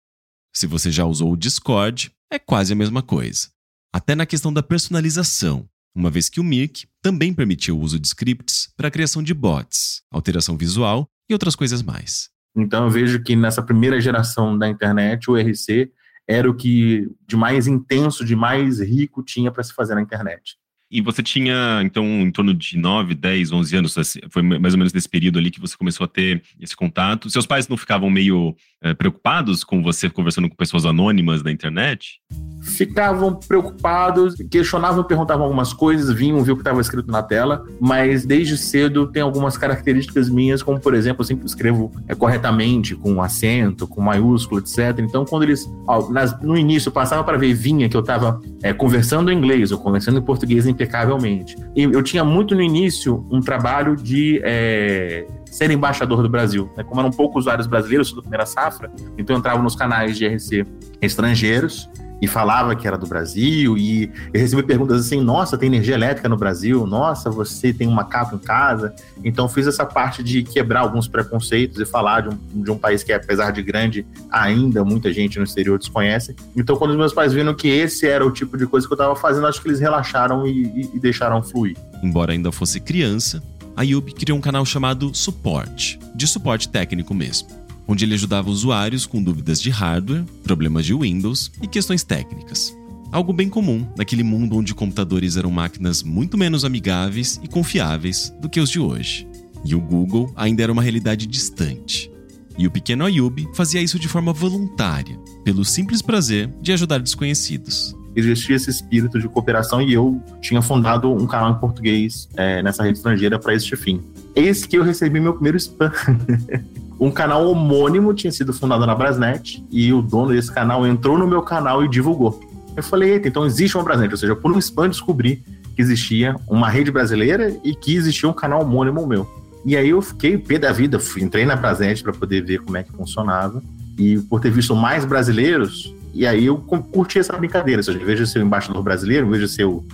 Se 0.54 0.66
você 0.66 0.92
já 0.92 1.06
usou 1.06 1.32
o 1.32 1.36
Discord, 1.36 2.12
é 2.30 2.38
quase 2.38 2.74
a 2.74 2.76
mesma 2.76 3.02
coisa. 3.02 3.48
Até 3.90 4.14
na 4.14 4.26
questão 4.26 4.52
da 4.52 4.62
personalização, 4.62 5.66
uma 5.94 6.10
vez 6.10 6.28
que 6.28 6.40
o 6.40 6.44
Mirk 6.44 6.86
também 7.00 7.32
permitia 7.32 7.74
o 7.74 7.80
uso 7.80 7.98
de 7.98 8.06
scripts 8.06 8.70
para 8.76 8.88
a 8.88 8.90
criação 8.90 9.22
de 9.22 9.32
bots, 9.32 10.02
alteração 10.10 10.58
visual 10.58 11.08
e 11.28 11.32
outras 11.32 11.56
coisas 11.56 11.82
mais. 11.82 12.28
Então 12.54 12.84
eu 12.84 12.90
vejo 12.90 13.22
que 13.22 13.34
nessa 13.34 13.62
primeira 13.62 14.00
geração 14.00 14.58
da 14.58 14.68
internet, 14.68 15.30
o 15.30 15.36
RC 15.36 15.90
era 16.28 16.48
o 16.48 16.54
que 16.54 17.10
de 17.26 17.36
mais 17.36 17.66
intenso, 17.66 18.24
de 18.24 18.36
mais 18.36 18.80
rico 18.80 19.22
tinha 19.22 19.50
para 19.50 19.64
se 19.64 19.72
fazer 19.72 19.94
na 19.94 20.02
internet. 20.02 20.58
E 20.90 21.02
você 21.02 21.22
tinha, 21.22 21.82
então, 21.84 22.04
em 22.04 22.30
torno 22.30 22.54
de 22.54 22.78
9, 22.78 23.14
10, 23.14 23.52
11 23.52 23.76
anos, 23.76 23.98
assim, 23.98 24.20
foi 24.30 24.42
mais 24.42 24.72
ou 24.72 24.78
menos 24.78 24.92
nesse 24.92 25.08
período 25.08 25.38
ali 25.38 25.50
que 25.50 25.60
você 25.60 25.76
começou 25.76 26.04
a 26.04 26.08
ter 26.08 26.42
esse 26.58 26.74
contato. 26.74 27.28
Seus 27.28 27.46
pais 27.46 27.68
não 27.68 27.76
ficavam 27.76 28.08
meio 28.08 28.56
é, 28.82 28.94
preocupados 28.94 29.62
com 29.64 29.82
você 29.82 30.08
conversando 30.08 30.48
com 30.48 30.56
pessoas 30.56 30.86
anônimas 30.86 31.42
da 31.42 31.52
internet? 31.52 32.20
Ficavam 32.60 33.34
preocupados, 33.34 34.34
questionavam, 34.50 35.04
perguntavam 35.04 35.44
algumas 35.44 35.72
coisas, 35.72 36.12
vinham 36.12 36.42
ver 36.42 36.52
o 36.52 36.56
que 36.56 36.60
estava 36.62 36.80
escrito 36.80 37.10
na 37.10 37.22
tela, 37.22 37.64
mas 37.80 38.24
desde 38.24 38.56
cedo 38.56 39.06
tem 39.06 39.22
algumas 39.22 39.56
características 39.56 40.28
minhas, 40.28 40.62
como 40.62 40.80
por 40.80 40.94
exemplo, 40.94 41.22
eu 41.22 41.26
sempre 41.26 41.46
escrevo 41.46 41.92
é, 42.06 42.14
corretamente, 42.14 42.94
com 42.94 43.22
acento, 43.22 43.86
com 43.86 44.00
maiúsculo, 44.00 44.60
etc. 44.60 44.98
Então, 44.98 45.24
quando 45.24 45.44
eles, 45.44 45.70
ó, 45.86 46.10
nas, 46.10 46.38
no 46.40 46.56
início, 46.56 46.90
passavam 46.90 47.24
para 47.24 47.36
ver, 47.36 47.54
vinha 47.54 47.88
que 47.88 47.96
eu 47.96 48.00
estava 48.00 48.40
é, 48.62 48.72
conversando 48.72 49.30
em 49.30 49.36
inglês 49.36 49.72
ou 49.72 49.78
conversando 49.78 50.18
em 50.18 50.22
português 50.22 50.66
impecavelmente. 50.66 51.56
E 51.76 51.82
eu 51.84 52.02
tinha 52.02 52.24
muito 52.24 52.54
no 52.54 52.62
início 52.62 53.26
um 53.30 53.40
trabalho 53.40 53.96
de 53.96 54.40
é, 54.44 55.26
ser 55.46 55.70
embaixador 55.70 56.22
do 56.22 56.28
Brasil. 56.28 56.70
Né? 56.76 56.84
Como 56.84 57.00
eram 57.00 57.10
poucos 57.10 57.44
usuários 57.44 57.66
brasileiros, 57.66 58.12
da 58.12 58.20
primeira 58.20 58.46
safra, 58.46 58.90
então 59.16 59.34
eu 59.34 59.38
entrava 59.38 59.62
nos 59.62 59.74
canais 59.76 60.16
de 60.16 60.26
RC 60.26 60.66
estrangeiros 61.00 61.88
e 62.20 62.26
falava 62.26 62.74
que 62.74 62.86
era 62.86 62.98
do 62.98 63.06
Brasil 63.06 63.76
e 63.76 64.10
eu 64.32 64.40
recebi 64.40 64.62
perguntas 64.62 65.00
assim, 65.06 65.20
nossa, 65.20 65.56
tem 65.56 65.68
energia 65.68 65.94
elétrica 65.94 66.28
no 66.28 66.36
Brasil, 66.36 66.86
nossa, 66.86 67.30
você 67.30 67.72
tem 67.72 67.86
uma 67.86 68.04
capa 68.04 68.34
em 68.34 68.38
casa. 68.38 68.94
Então 69.24 69.48
fiz 69.48 69.66
essa 69.66 69.86
parte 69.86 70.22
de 70.22 70.42
quebrar 70.42 70.80
alguns 70.80 71.06
preconceitos 71.06 71.80
e 71.80 71.86
falar 71.86 72.22
de 72.22 72.28
um, 72.30 72.62
de 72.62 72.70
um 72.70 72.78
país 72.78 73.02
que, 73.02 73.12
apesar 73.12 73.50
de 73.50 73.62
grande, 73.62 74.06
ainda 74.30 74.84
muita 74.84 75.12
gente 75.12 75.38
no 75.38 75.44
exterior 75.44 75.78
desconhece. 75.78 76.34
Então 76.56 76.76
quando 76.76 76.90
os 76.90 76.96
meus 76.96 77.12
pais 77.12 77.32
viram 77.32 77.54
que 77.54 77.68
esse 77.68 78.06
era 78.06 78.26
o 78.26 78.30
tipo 78.30 78.56
de 78.56 78.66
coisa 78.66 78.86
que 78.86 78.92
eu 78.92 78.96
estava 78.96 79.14
fazendo, 79.14 79.46
acho 79.46 79.62
que 79.62 79.68
eles 79.68 79.80
relaxaram 79.80 80.46
e, 80.46 80.64
e, 80.64 80.90
e 80.94 81.00
deixaram 81.00 81.42
fluir. 81.42 81.76
Embora 82.02 82.32
ainda 82.32 82.50
fosse 82.50 82.80
criança, 82.80 83.42
a 83.76 83.82
Yubi 83.82 84.12
criou 84.12 84.38
um 84.38 84.40
canal 84.40 84.64
chamado 84.64 85.14
Suporte, 85.14 85.98
de 86.14 86.26
suporte 86.26 86.68
técnico 86.68 87.14
mesmo 87.14 87.67
onde 87.88 88.04
ele 88.04 88.14
ajudava 88.14 88.50
usuários 88.50 89.06
com 89.06 89.22
dúvidas 89.22 89.60
de 89.60 89.70
hardware, 89.70 90.24
problemas 90.44 90.84
de 90.84 90.94
Windows 90.94 91.50
e 91.62 91.66
questões 91.66 92.04
técnicas. 92.04 92.76
Algo 93.10 93.32
bem 93.32 93.48
comum 93.48 93.88
naquele 93.96 94.22
mundo 94.22 94.58
onde 94.58 94.74
computadores 94.74 95.38
eram 95.38 95.50
máquinas 95.50 96.02
muito 96.02 96.36
menos 96.36 96.62
amigáveis 96.62 97.40
e 97.42 97.48
confiáveis 97.48 98.34
do 98.38 98.50
que 98.50 98.60
os 98.60 98.68
de 98.68 98.78
hoje. 98.78 99.26
E 99.64 99.74
o 99.74 99.80
Google 99.80 100.30
ainda 100.36 100.62
era 100.62 100.72
uma 100.72 100.82
realidade 100.82 101.26
distante. 101.26 102.12
E 102.58 102.66
o 102.66 102.70
pequeno 102.70 103.04
Ayub 103.04 103.48
fazia 103.54 103.80
isso 103.80 103.98
de 103.98 104.08
forma 104.08 104.32
voluntária, 104.32 105.18
pelo 105.42 105.64
simples 105.64 106.02
prazer 106.02 106.48
de 106.60 106.72
ajudar 106.72 106.98
desconhecidos. 106.98 107.96
Existia 108.14 108.56
esse 108.56 108.68
espírito 108.68 109.18
de 109.18 109.28
cooperação 109.28 109.80
e 109.80 109.94
eu 109.94 110.20
tinha 110.40 110.60
fundado 110.60 111.10
um 111.10 111.26
canal 111.26 111.52
em 111.52 111.58
português 111.58 112.28
é, 112.36 112.62
nessa 112.62 112.82
rede 112.82 112.98
estrangeira 112.98 113.38
para 113.38 113.54
este 113.54 113.76
fim. 113.76 114.02
Eis 114.34 114.66
que 114.66 114.76
eu 114.76 114.82
recebi 114.82 115.20
meu 115.20 115.34
primeiro 115.34 115.56
spam. 115.56 115.92
um 117.00 117.10
canal 117.10 117.46
homônimo 117.48 118.12
tinha 118.12 118.32
sido 118.32 118.52
fundado 118.52 118.84
na 118.84 118.94
Brasnet 118.94 119.64
e 119.70 119.92
o 119.92 120.02
dono 120.02 120.32
desse 120.32 120.52
canal 120.52 120.86
entrou 120.86 121.16
no 121.16 121.26
meu 121.26 121.42
canal 121.42 121.84
e 121.84 121.88
divulgou. 121.88 122.40
Eu 122.76 122.82
falei, 122.82 123.12
eita, 123.12 123.28
então 123.28 123.46
existe 123.46 123.76
uma 123.76 123.84
Brasnet, 123.84 124.10
ou 124.10 124.16
seja, 124.16 124.34
por 124.34 124.50
um 124.50 124.58
spam 124.58 124.88
descobri 124.88 125.42
que 125.74 125.82
existia 125.82 126.34
uma 126.48 126.68
rede 126.68 126.90
brasileira 126.90 127.56
e 127.62 127.74
que 127.74 127.94
existia 127.94 128.28
um 128.28 128.32
canal 128.32 128.62
homônimo 128.62 129.06
meu. 129.06 129.28
E 129.64 129.76
aí 129.76 129.90
eu 129.90 130.00
fiquei 130.02 130.36
pé 130.38 130.58
da 130.58 130.72
vida, 130.72 130.98
fui, 130.98 131.22
entrei 131.22 131.44
na 131.44 131.54
Brasnet 131.54 132.02
para 132.02 132.12
poder 132.12 132.44
ver 132.44 132.60
como 132.60 132.76
é 132.76 132.82
que 132.82 132.92
funcionava. 132.92 133.62
E 133.96 134.18
por 134.18 134.40
ter 134.40 134.50
visto 134.50 134.74
mais 134.74 135.04
brasileiros, 135.04 135.94
e 136.12 136.26
aí 136.26 136.46
eu 136.46 136.56
curti 136.58 137.18
essa 137.18 137.36
brincadeira. 137.36 137.82
Seja, 137.82 137.98
de 137.98 138.26
ser 138.26 138.40
o 138.40 138.42
embaixador 138.42 138.82
brasileiro, 138.82 139.30
de 139.38 139.48
ser 139.48 139.64
o, 139.64 139.84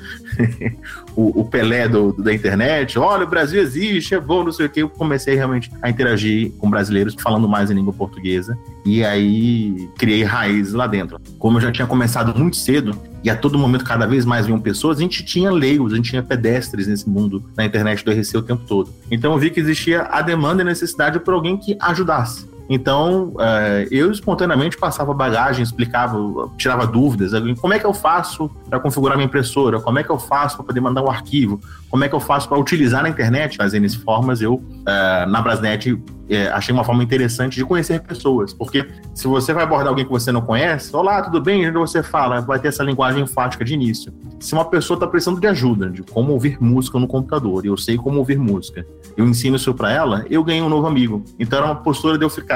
o, 1.17 1.41
o, 1.41 1.45
Pelé 1.45 1.89
do, 1.89 2.13
da 2.13 2.33
internet, 2.33 2.99
olha, 2.99 3.25
o 3.25 3.29
Brasil 3.29 3.61
existe, 3.61 4.15
é 4.15 4.21
bom, 4.21 4.45
não 4.45 4.53
sei 4.53 4.67
o 4.67 4.69
que, 4.69 4.81
eu 4.81 4.89
comecei 4.89 5.35
realmente 5.35 5.71
a 5.83 5.91
interagir 5.91 6.53
com 6.59 6.71
brasileiros 6.71 7.15
falando 7.19 7.49
mais 7.49 7.71
em 7.71 7.75
língua 7.75 7.93
portuguesa. 7.93 8.57
E 8.85 9.05
aí 9.05 9.89
criei 9.99 10.23
raízes 10.23 10.73
lá 10.73 10.87
dentro. 10.87 11.19
Como 11.39 11.59
eu 11.59 11.63
já 11.63 11.73
tinha 11.73 11.87
começado 11.87 12.39
muito 12.39 12.57
cedo, 12.57 12.97
e 13.23 13.31
a 13.31 13.37
todo 13.37 13.59
momento 13.59 13.85
cada 13.85 14.07
vez 14.07 14.25
mais 14.25 14.47
vinham 14.47 14.61
pessoas, 14.61 14.99
a 14.99 15.01
gente 15.01 15.25
tinha 15.25 15.51
leigos, 15.51 15.93
a 15.93 15.97
gente 15.97 16.11
tinha 16.11 16.23
pedestres 16.23 16.87
nesse 16.87 17.09
mundo 17.09 17.43
na 17.57 17.65
internet 17.65 18.05
do 18.05 18.13
RC 18.13 18.37
o 18.37 18.43
tempo 18.43 18.65
todo. 18.67 18.93
Então 19.11 19.33
eu 19.33 19.39
vi 19.39 19.51
que 19.51 19.61
existia 19.61 20.03
a 20.03 20.21
demanda 20.21 20.63
e 20.63 20.65
necessidade 20.65 21.19
por 21.19 21.33
alguém 21.33 21.57
que 21.57 21.77
ajudasse. 21.81 22.54
Então, 22.69 23.35
é, 23.39 23.89
eu 23.91 24.11
espontaneamente 24.11 24.77
passava 24.77 25.13
bagagem, 25.13 25.63
explicava, 25.63 26.17
tirava 26.57 26.87
dúvidas. 26.87 27.33
Como 27.61 27.75
é 27.75 27.79
que 27.79 27.85
eu 27.85 27.93
faço 27.93 28.51
para 28.69 28.81
configurar 28.81 29.17
minha 29.17 29.27
impressora? 29.27 29.81
Como 29.81 29.99
é 29.99 30.03
que 30.03 30.11
eu 30.11 30.19
faço 30.19 30.57
para 30.57 30.67
poder 30.67 30.81
mandar 30.81 31.03
um 31.03 31.11
arquivo? 31.11 31.61
Como 31.91 32.03
é 32.05 32.09
que 32.09 32.15
eu 32.15 32.21
faço 32.21 32.49
para 32.49 32.59
utilizar 32.59 33.03
na 33.03 33.09
internet? 33.09 33.57
Fazendo 33.57 33.85
essas 33.85 34.01
formas, 34.01 34.41
eu, 34.41 34.63
é, 34.87 35.27
na 35.27 35.43
Brasnet, 35.43 35.97
é, 36.29 36.49
achei 36.49 36.73
uma 36.75 36.85
forma 36.85 37.03
interessante 37.03 37.57
de 37.57 37.65
conhecer 37.65 38.01
pessoas. 38.01 38.53
Porque 38.53 38.89
se 39.15 39.27
você 39.27 39.53
vai 39.53 39.65
abordar 39.65 39.89
alguém 39.89 40.05
que 40.05 40.11
você 40.11 40.33
não 40.33 40.41
conhece, 40.41 40.95
olá, 40.97 41.23
tudo 41.23 41.41
bem? 41.41 41.69
Onde 41.69 41.79
você 41.79 42.03
fala? 42.03 42.41
Vai 42.41 42.59
ter 42.59 42.69
essa 42.69 42.83
linguagem 42.83 43.23
enfática 43.23 43.65
de 43.65 43.75
início. 43.75 44.13
Se 44.41 44.55
uma 44.55 44.65
pessoa 44.65 44.97
está 44.97 45.07
precisando 45.07 45.41
de 45.41 45.47
ajuda, 45.47 45.91
de 45.91 46.03
como 46.03 46.33
ouvir 46.33 46.57
música 46.61 46.99
no 46.99 47.07
computador, 47.07 47.65
eu 47.65 47.77
sei 47.77 47.97
como 47.97 48.19
ouvir 48.19 48.39
música, 48.39 48.87
eu 49.17 49.27
ensino 49.27 49.57
isso 49.57 49.73
para 49.75 49.93
ela, 49.93 50.25
eu 50.29 50.43
ganhei 50.43 50.63
um 50.63 50.69
novo 50.69 50.87
amigo. 50.87 51.23
Então 51.39 51.59
era 51.59 51.67
uma 51.67 51.77
postura 51.77 52.19
de 52.19 52.25
eu 52.25 52.31
ficar 52.31 52.54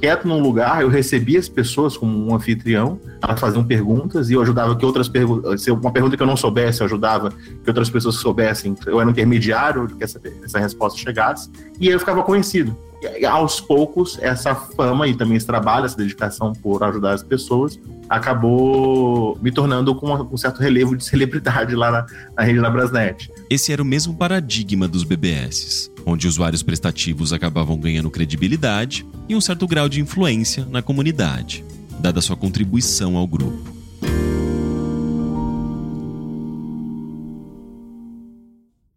quieto 0.00 0.26
num 0.26 0.40
lugar, 0.40 0.80
eu 0.82 0.88
recebia 0.88 1.38
as 1.38 1.48
pessoas 1.48 1.96
como 1.96 2.26
um 2.26 2.34
anfitrião, 2.34 2.98
elas 3.22 3.38
faziam 3.38 3.62
perguntas 3.62 4.30
e 4.30 4.32
eu 4.32 4.40
ajudava 4.40 4.74
que 4.74 4.84
outras 4.84 5.08
perguntas, 5.08 5.62
se 5.62 5.70
uma 5.70 5.92
pergunta 5.92 6.16
que 6.16 6.22
eu 6.22 6.26
não 6.26 6.36
soubesse, 6.36 6.80
eu 6.80 6.86
ajudava 6.86 7.30
que 7.30 7.68
outras 7.68 7.90
pessoas 7.90 8.16
soubessem, 8.16 8.74
eu 8.86 8.98
era 8.98 9.06
um 9.06 9.12
intermediário 9.12 9.86
que 9.86 10.02
essa, 10.02 10.20
essa 10.42 10.58
resposta 10.58 10.98
chegasse, 10.98 11.50
e 11.78 11.88
aí 11.88 11.92
eu 11.92 11.98
ficava 12.00 12.22
conhecido. 12.22 12.76
E 13.18 13.24
aos 13.24 13.60
poucos, 13.60 14.18
essa 14.20 14.54
fama 14.54 15.08
e 15.08 15.14
também 15.14 15.36
esse 15.36 15.46
trabalho, 15.46 15.86
essa 15.86 15.96
dedicação 15.96 16.52
por 16.52 16.82
ajudar 16.84 17.14
as 17.14 17.22
pessoas, 17.22 17.80
acabou 18.10 19.38
me 19.40 19.50
tornando 19.50 19.94
com 19.94 20.12
um 20.12 20.36
certo 20.36 20.60
relevo 20.60 20.94
de 20.94 21.04
celebridade 21.04 21.74
lá 21.74 21.90
na, 21.90 22.06
na 22.36 22.42
rede 22.42 22.60
da 22.60 22.68
Brasnet. 22.68 23.30
Esse 23.48 23.72
era 23.72 23.80
o 23.80 23.86
mesmo 23.86 24.14
paradigma 24.14 24.86
dos 24.86 25.02
BBS, 25.02 25.89
onde 26.06 26.26
usuários 26.26 26.62
prestativos 26.62 27.32
acabavam 27.32 27.78
ganhando 27.78 28.10
credibilidade 28.10 29.06
e 29.28 29.36
um 29.36 29.40
certo 29.40 29.66
grau 29.66 29.88
de 29.88 30.00
influência 30.00 30.64
na 30.66 30.82
comunidade, 30.82 31.64
dada 32.00 32.20
sua 32.20 32.36
contribuição 32.36 33.16
ao 33.16 33.26
grupo. 33.26 33.80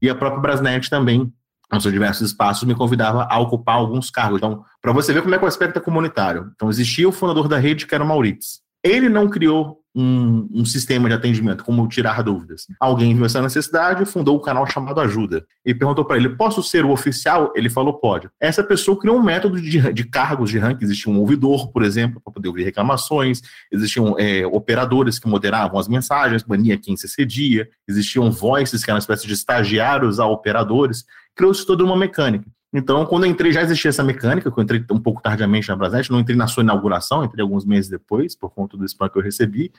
E 0.01 0.10
a 0.10 0.16
própria 0.16 0.41
Brasnet 0.41 0.89
também, 0.89 1.32
nos 1.72 1.84
seus 1.84 1.93
diversos 1.93 2.30
espaços, 2.30 2.68
me 2.68 2.76
convidava 2.76 3.26
a 3.30 3.39
ocupar 3.39 3.76
alguns 3.76 4.10
cargos. 4.10 4.38
Então, 4.38 4.64
para 4.82 4.91
você 4.91 5.14
ver 5.14 5.22
como 5.22 5.34
é 5.34 5.38
que 5.38 5.45
o 5.45 5.47
aspecto 5.47 5.78
é 5.78 5.82
comunitário. 5.82 6.51
Então, 6.56 6.70
existia 6.70 7.08
o 7.08 7.12
fundador 7.12 7.47
da 7.47 7.58
rede, 7.58 7.88
que 7.88 7.95
era 7.95 8.04
o 8.04 8.08
Maurício. 8.08 8.60
Ele 8.84 9.08
não 9.08 9.30
criou 9.30 9.82
um, 9.96 10.50
um, 10.52 10.66
sistema 10.66 11.08
de 11.08 11.16
atendimento, 11.16 11.64
como 11.64 11.88
tirar 11.88 12.24
dúvidas. 12.24 12.66
Alguém 12.80 13.16
viu 13.16 13.26
essa 13.26 13.41
necessidade 13.41 14.06
fundou 14.06 14.38
um 14.38 14.41
canal 14.41 14.66
chamado 14.66 15.00
Ajuda. 15.00 15.46
E 15.66 15.74
perguntou 15.74 16.04
para 16.04 16.18
ele: 16.18 16.30
posso 16.30 16.64
ser 16.64 16.84
o 16.84 16.91
oficial? 16.91 17.52
Ele 17.56 17.70
falou: 17.70 17.94
pode. 17.94 18.30
Essa 18.39 18.64
pessoa 18.64 19.00
criou 19.00 19.18
um 19.18 19.24
método 19.24 19.62
de, 19.62 19.94
de 19.94 20.04
cargos 20.04 20.50
de 20.50 20.58
ranking. 20.58 20.86
Existia 20.86 21.12
um 21.12 21.20
ouvidor, 21.20 21.72
por 21.72 21.84
exemplo, 21.84 22.20
para 22.22 22.34
poder 22.34 22.48
ouvir 22.48 22.64
reclamações, 22.64 23.41
existiam 23.72 24.16
é, 24.18 24.46
operadores 24.48 25.20
que 25.20 25.28
moderavam 25.28 25.80
as 25.80 25.88
mensagens, 25.88 26.44
bania 26.44 26.78
quem 26.78 26.98
se 26.98 27.08
cedia, 27.08 27.68
existiam 27.88 28.32
voices, 28.32 28.84
que 28.84 28.89
eram 28.89 28.96
uma 28.96 29.00
espécie 29.00 29.28
de 29.28 29.34
estagiários 29.34 30.20
a 30.20 30.26
operadores. 30.26 31.06
Criou-se 31.36 31.66
toda 31.66 31.84
uma 31.84 31.98
mecânica. 31.98 32.46
Então, 32.74 33.05
quando 33.05 33.26
eu 33.26 33.32
entrei, 33.32 33.51
já 33.51 33.61
existia 33.61 33.89
essa 33.89 34.03
mecânica, 34.03 34.51
que 34.51 34.57
eu 34.57 34.63
entrei 34.63 34.84
um 34.91 34.99
pouco 34.99 35.21
tardiamente 35.21 35.69
na 35.69 35.76
Brasnet, 35.76 36.09
não 36.11 36.19
entrei 36.19 36.36
na 36.36 36.47
sua 36.47 36.63
inauguração, 36.63 37.24
entrei 37.24 37.43
alguns 37.43 37.65
meses 37.65 37.89
depois, 37.89 38.36
por 38.36 38.49
conta 38.49 38.76
do 38.76 38.84
spam 38.86 39.07
que 39.09 39.17
eu 39.17 39.21
recebi, 39.21 39.71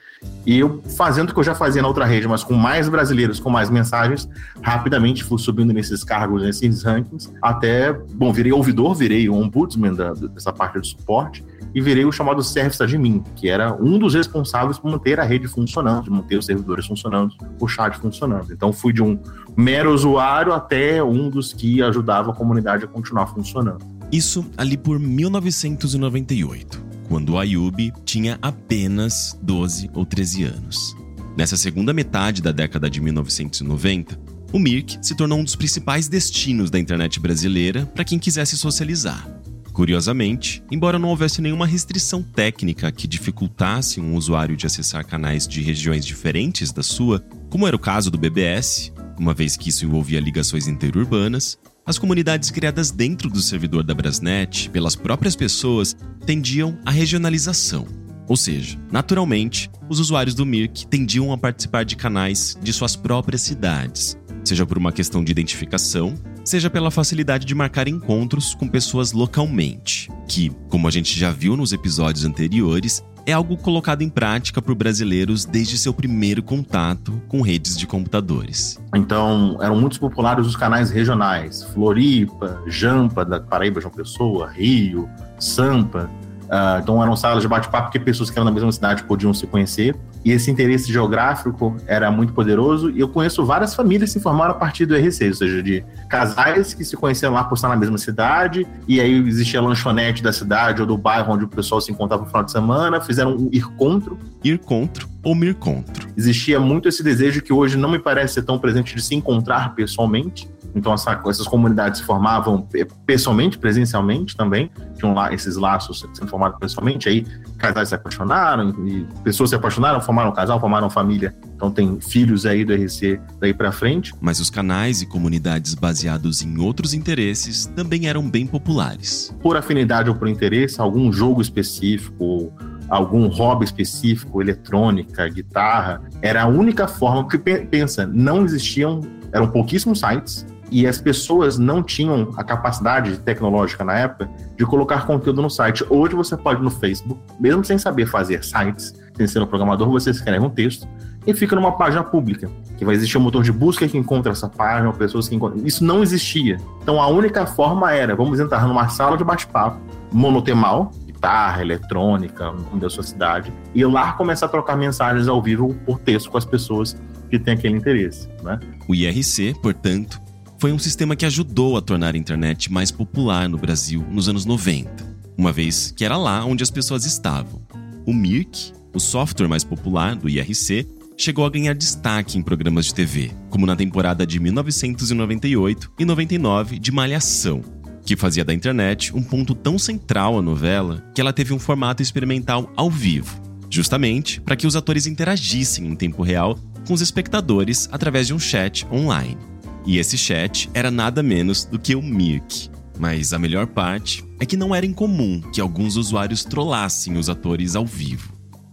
e 0.47 0.59
eu 0.59 0.81
fazendo 0.97 1.31
o 1.31 1.35
que 1.35 1.41
eu 1.41 1.45
já 1.45 1.55
fazia 1.55 1.83
na 1.83 1.89
outra 1.89 2.05
rede, 2.05 2.29
mas 2.29 2.45
com 2.45 2.55
mais 2.55 2.89
brasileiros, 2.89 3.41
com 3.41 3.51
mais 3.51 3.69
mensagens, 3.69 4.29
rapidamente 4.63 5.25
fui 5.25 5.39
subindo 5.39 5.73
nesses 5.73 6.05
cargos, 6.05 6.43
nesses 6.43 6.85
rankings, 6.85 7.33
até, 7.43 7.93
bom, 7.93 8.33
virei 8.33 8.53
ouvidor, 8.53 8.95
virei 8.95 9.29
ombudsman 9.29 9.95
da, 9.95 10.13
dessa 10.13 10.53
parte 10.53 10.81
de 10.81 10.87
suporte, 10.87 11.45
e 11.75 11.81
virei 11.81 12.05
o 12.05 12.13
chamado 12.13 12.43
service 12.43 12.83
admin, 12.83 13.23
que 13.37 13.49
era 13.49 13.75
um 13.75 13.99
dos 13.99 14.15
responsáveis 14.15 14.79
por 14.79 14.91
manter 14.91 15.21
a 15.21 15.25
rede 15.25 15.47
funcionando, 15.47 16.11
manter 16.11 16.37
os 16.37 16.47
servidores 16.47 16.87
funcionando, 16.87 17.35
o 17.61 17.69
chat 17.69 17.97
funcionando. 17.97 18.53
Então 18.53 18.73
fui 18.73 18.93
de 18.93 19.03
um 19.03 19.19
mero 19.57 19.93
usuário 19.93 20.53
até 20.53 21.03
um 21.03 21.31
dos 21.31 21.53
que 21.53 21.83
ajudava 21.83 22.31
a 22.31 22.35
comunidade 22.35 22.85
a 22.85 22.89
continuar 22.89 23.27
funcionando. 23.27 23.85
Isso 24.13 24.45
ali 24.57 24.77
por 24.77 24.99
1998, 24.99 26.83
quando 27.09 27.39
Ayub 27.39 27.93
tinha 28.05 28.39
apenas 28.41 29.39
12 29.43 29.91
ou 29.95 30.05
13 30.05 30.45
anos. 30.45 30.97
Nessa 31.37 31.57
segunda 31.57 31.93
metade 31.93 32.41
da 32.41 32.53
década 32.53 32.89
de 32.89 33.01
1990, 33.01 34.17
o 34.53 34.59
Mirk 34.59 34.99
se 35.03 35.17
tornou 35.17 35.41
um 35.41 35.45
dos 35.45 35.57
principais 35.57 36.07
destinos 36.07 36.71
da 36.71 36.79
internet 36.79 37.19
brasileira 37.19 37.87
para 37.87 38.05
quem 38.05 38.21
quisesse 38.21 38.57
socializar. 38.57 39.29
Curiosamente, 39.75 40.63
embora 40.71 41.01
não 41.01 41.09
houvesse 41.09 41.43
nenhuma 41.43 41.67
restrição 41.67 42.23
técnica 42.23 42.93
que 42.93 43.09
dificultasse 43.09 44.01
um 44.01 44.15
usuário 44.15 44.57
de 44.57 44.67
acessar 44.67 45.05
canais 45.05 45.49
de 45.49 45.61
regiões 45.61 46.07
diferentes 46.07 46.71
da 46.71 46.83
sua, 46.83 47.19
como 47.51 47.67
era 47.67 47.75
o 47.75 47.79
caso 47.79 48.09
do 48.09 48.17
BBS, 48.17 48.93
uma 49.19 49.35
vez 49.35 49.57
que 49.57 49.71
isso 49.71 49.85
envolvia 49.85 50.21
ligações 50.21 50.69
interurbanas, 50.69 51.59
as 51.85 51.99
comunidades 51.99 52.53
criadas 52.53 52.93
dentro 52.93 53.29
do 53.29 53.43
servidor 53.43 53.83
da 53.83 53.93
Brasnet 53.93 54.71
pelas 54.71 54.95
próprias 54.95 55.35
pessoas 55.35 55.97
tendiam 56.25 56.79
à 56.87 56.93
regionalização. 56.93 57.85
Ou 58.29 58.37
seja, 58.37 58.79
naturalmente, 58.93 59.69
os 59.89 59.99
usuários 59.99 60.37
do 60.37 60.47
Mirk 60.47 60.87
tendiam 60.87 61.33
a 61.33 61.37
participar 61.37 61.85
de 61.85 61.97
canais 61.97 62.57
de 62.63 62.73
suas 62.73 62.95
próprias 62.95 63.43
cidades, 63.43 64.17
seja 64.45 64.65
por 64.65 64.79
uma 64.79 64.93
questão 64.93 65.25
de 65.25 65.33
identificação, 65.33 66.15
seja 66.45 66.69
pela 66.69 66.91
facilidade 66.91 67.47
de 67.47 67.55
marcar 67.55 67.89
encontros 67.89 68.55
com 68.55 68.69
pessoas 68.69 69.13
localmente, 69.13 70.11
que, 70.29 70.51
como 70.69 70.87
a 70.87 70.91
gente 70.91 71.19
já 71.19 71.31
viu 71.31 71.57
nos 71.57 71.73
episódios 71.73 72.25
anteriores, 72.25 73.03
é 73.27 73.33
algo 73.33 73.57
colocado 73.57 74.03
em 74.03 74.09
prática 74.09 74.61
por 74.61 74.75
brasileiros 74.75 75.45
desde 75.45 75.79
seu 75.79 75.95
primeiro 75.95 76.43
contato 76.43 77.23
com 77.29 77.41
redes 77.41 77.77
de 77.77 77.87
computadores. 77.87 78.79
Então, 78.95 79.57
eram 79.63 79.81
muito 79.81 79.99
populares 79.99 80.47
os 80.47 80.57
canais 80.57 80.91
regionais: 80.91 81.63
Floripa, 81.63 82.63
Jampa, 82.67 83.25
da 83.25 83.41
Paraíba, 83.41 83.81
João 83.81 83.95
Pessoa, 83.95 84.51
Rio, 84.51 85.09
Sampa. 85.39 86.11
Uh, 86.45 86.81
então, 86.83 87.03
eram 87.03 87.17
salas 87.17 87.43
de 87.43 87.49
bate-papo 87.49 87.91
que 87.91 87.99
pessoas 87.99 88.29
que 88.29 88.39
eram 88.39 88.45
da 88.45 88.53
mesma 88.53 88.71
cidade 88.71 89.03
podiam 89.05 89.33
se 89.33 89.47
conhecer 89.47 89.97
e 90.25 90.33
esse 90.33 90.51
interesse 90.51 90.91
geográfico 90.91 91.77
era 91.87 92.11
muito 92.11 92.33
poderoso. 92.33 92.91
E 92.91 93.01
eu 93.01 93.09
conheço 93.09 93.45
várias 93.45 93.75
famílias 93.75 94.11
que 94.11 94.19
se 94.19 94.23
formaram 94.23 94.53
a 94.53 94.55
partir 94.55 94.87
do 94.87 94.95
RC, 94.97 95.29
ou 95.29 95.35
seja, 95.35 95.63
de 95.63 95.85
casais 96.09 96.73
que 96.73 96.85
se 96.85 96.97
conheceram 96.97 97.35
lá 97.35 97.45
por 97.45 97.55
estar 97.55 97.69
na 97.69 97.77
mesma 97.77 97.99
cidade, 97.99 98.67
e 98.89 99.01
aí 99.01 99.13
existia 99.29 99.61
a 99.61 99.63
lanchonete 99.63 100.23
da 100.23 100.33
cidade 100.33 100.81
ou 100.81 100.87
do 100.87 100.97
bairro 100.97 101.35
onde 101.35 101.45
o 101.45 101.49
pessoal 101.49 101.81
se 101.81 101.93
encontrava 101.93 102.23
no 102.23 102.29
final 102.29 102.45
de 102.45 102.53
semana, 102.53 103.01
fizeram 103.01 103.37
um 103.37 103.49
ircontro. 103.53 104.19
Ircontro 104.43 105.09
ou 105.23 105.35
mircontro. 105.35 106.09
Existia 106.17 106.61
muito 106.61 106.89
esse 106.89 107.03
desejo 107.03 107.41
que 107.43 107.53
hoje 107.53 107.77
não 107.77 107.91
me 107.91 107.99
parece 107.99 108.35
ser 108.35 108.43
tão 108.43 108.59
presente 108.59 108.95
de 108.95 109.03
se 109.03 109.15
encontrar 109.15 109.75
pessoalmente, 109.75 110.49
Então 110.75 110.93
essa, 110.93 111.21
essas 111.27 111.47
comunidades 111.47 112.01
se 112.01 112.07
formavam 112.07 112.69
pessoalmente, 113.07 113.59
presencialmente 113.59 114.37
também, 114.37 114.71
tinham 114.97 115.15
lá 115.15 115.33
esses 115.33 115.57
laços 115.57 116.07
sendo 116.13 116.29
formados 116.29 116.59
pessoalmente, 116.59 117.09
aí 117.09 117.27
casais 117.59 117.89
se 117.89 117.95
apaixonaram, 117.95 118.71
e 118.87 119.07
pessoas 119.23 119.51
se 119.51 119.57
apaixonaram, 119.57 120.01
formaram 120.01 120.31
um 120.31 120.35
casal, 120.35 120.59
formaram 120.59 120.91
família. 120.91 121.35
Então 121.55 121.71
tem 121.71 122.01
filhos 122.01 122.45
aí 122.45 122.65
do 122.65 122.75
RC 122.75 123.21
daí 123.41 123.55
para 123.55 123.71
frente. 123.71 124.13
Mas 124.21 124.41
os 124.41 124.51
canais 124.51 125.01
e 125.01 125.07
comunidades 125.07 125.75
baseados 125.75 126.43
em 126.43 126.59
outros 126.59 126.93
interesses 126.93 127.67
também 127.67 128.07
eram 128.09 128.29
bem 128.29 128.47
populares. 128.47 129.35
Por 129.41 129.57
afinidade 129.57 130.09
ou 130.09 130.17
por 130.17 130.29
interesse, 130.29 130.81
algum 130.81 131.13
jogo 131.13 131.41
específico, 131.41 132.53
algum 132.89 133.29
hobby 133.29 133.65
específico, 133.65 134.43
eletrônica, 134.43 135.27
guitarra, 135.29 136.03
era 136.21 136.43
a 136.43 136.47
única 136.47 136.87
forma, 136.87 137.25
porque 137.27 137.39
pensa, 137.39 138.07
não 138.07 138.45
existiam, 138.45 139.01
eram 139.33 139.49
pouquíssimos 139.49 140.01
sites, 140.01 140.47
e 140.75 140.89
as 140.89 141.01
pessoas 141.01 141.57
não 141.57 141.85
tinham 141.85 142.33
a 142.37 142.43
capacidade 142.43 143.17
tecnológica 143.19 143.85
na 143.85 143.97
época 143.97 144.29
de 144.57 144.67
colocar 144.67 145.07
conteúdo 145.07 145.41
no 145.41 145.49
site. 145.49 145.87
Hoje 145.89 146.17
você 146.17 146.37
pode 146.37 146.61
no 146.61 146.69
Facebook, 146.69 147.21
mesmo 147.39 147.65
sem 147.65 147.79
saber 147.79 148.07
fazer 148.07 148.43
sites, 148.43 148.93
sem 149.17 149.25
ser 149.29 149.41
um 149.41 149.47
programador, 149.47 149.89
você 149.89 150.11
escreve 150.11 150.45
um 150.45 150.51
texto 150.51 150.89
e 151.25 151.33
fica 151.33 151.55
numa 151.55 151.71
página 151.71 152.03
pública, 152.03 152.51
que 152.77 152.85
vai 152.85 152.97
existir 152.97 153.17
um 153.17 153.21
motor 153.21 153.45
de 153.45 153.53
busca 153.53 153.87
que 153.87 153.97
encontra 153.97 154.33
essa 154.33 154.49
página, 154.49 154.93
pessoas 154.93 155.29
que 155.29 155.37
encontram. 155.37 155.65
Isso 155.65 155.85
não 155.85 156.03
existia. 156.03 156.57
Então 156.83 157.01
a 157.01 157.07
única 157.07 157.47
forma 157.47 157.93
era, 157.93 158.17
vamos 158.17 158.41
entrar 158.41 158.67
numa 158.67 158.89
sala 158.89 159.17
de 159.17 159.23
bate-papo 159.23 159.79
monotemal, 160.13 160.91
guitarra, 161.07 161.63
eletrônica, 161.63 162.53
da 162.75 162.91
sua 162.91 163.05
cidade, 163.05 163.53
e 163.73 163.85
lá 163.85 164.15
começar 164.15 164.47
a 164.47 164.49
trocar 164.49 164.77
mensagens 164.77 165.29
ao 165.29 165.41
vivo 165.41 165.73
por 165.87 166.01
texto 166.01 166.33
com 166.33 166.37
as 166.37 166.45
pessoas 166.45 167.01
que 167.31 167.39
têm 167.39 167.55
aquele 167.55 167.77
interesse. 167.77 168.29
Né? 168.43 168.59
O 168.89 168.95
IRC, 168.95 169.55
portanto, 169.63 170.25
foi 170.59 170.73
um 170.73 170.79
sistema 170.79 171.17
que 171.17 171.27
ajudou 171.27 171.77
a 171.77 171.81
tornar 171.81 172.15
a 172.15 172.19
internet 172.19 172.73
mais 172.73 172.91
popular 172.91 173.49
no 173.49 173.59
Brasil 173.59 174.05
nos 174.11 174.29
anos 174.29 174.45
90, 174.45 174.91
uma 175.37 175.53
vez 175.53 175.93
que 175.95 176.05
era 176.05 176.17
lá 176.17 176.45
onde 176.45 176.63
as 176.63 176.71
pessoas 176.71 177.05
estavam. 177.05 177.63
O 178.07 178.13
Mirk, 178.13 178.73
o 178.95 179.01
software 179.01 179.49
mais 179.49 179.65
popular 179.65 180.15
do 180.15 180.29
IRC, 180.29 180.87
chegou 181.17 181.45
a 181.45 181.51
ganhar 181.51 181.75
destaque 181.75 182.39
em 182.39 182.43
programas 182.43 182.87
de 182.87 182.95
TV, 182.95 183.31
como 183.51 183.67
na 183.67 183.77
temporada 183.77 184.27
de 184.27 184.41
1998 184.41 185.93
e 185.99 186.05
99 186.05 186.79
de 186.79 186.93
Malhação, 186.93 187.63
que 188.05 188.17
fazia 188.17 188.45
da 188.45 188.53
internet 188.53 189.15
um 189.15 189.23
ponto 189.23 189.55
tão 189.55 189.79
central 189.79 190.39
à 190.39 190.43
novela 190.43 191.05
que 191.15 191.21
ela 191.21 191.33
teve 191.33 191.53
um 191.53 191.59
formato 191.59 192.03
experimental 192.03 192.71
ao 192.77 192.91
vivo, 192.91 193.41
justamente 193.71 194.41
para 194.41 194.57
que 194.57 194.67
os 194.67 194.77
atores 194.77 195.07
interagissem 195.07 195.87
em 195.87 195.95
tempo 195.95 196.23
real 196.23 196.59
com 196.87 196.93
os 196.93 197.01
espectadores 197.01 197.89
através 197.91 198.27
de 198.27 198.35
um 198.35 198.39
chat 198.39 198.87
online. 198.93 199.54
E 199.87 199.99
esse 199.99 200.17
chat 200.17 200.71
era 200.73 200.91
nada 200.91 201.23
menos 201.23 201.65
do 201.65 201.79
que 201.79 201.95
o 201.95 202.03
Mirk. 202.03 202.71
Mas 202.99 203.33
a 203.33 203.39
melhor 203.39 203.67
parte 203.67 204.25
é 204.41 204.47
que 204.47 204.57
não 204.57 204.75
era 204.75 204.87
incomum 204.87 205.41
que 205.53 205.61
alguns 205.61 205.97
usuários 205.97 206.45
trollassem 206.45 207.17
os 207.17 207.29
atores 207.29 207.77
ao 207.77 207.85
vivo. 207.85 208.33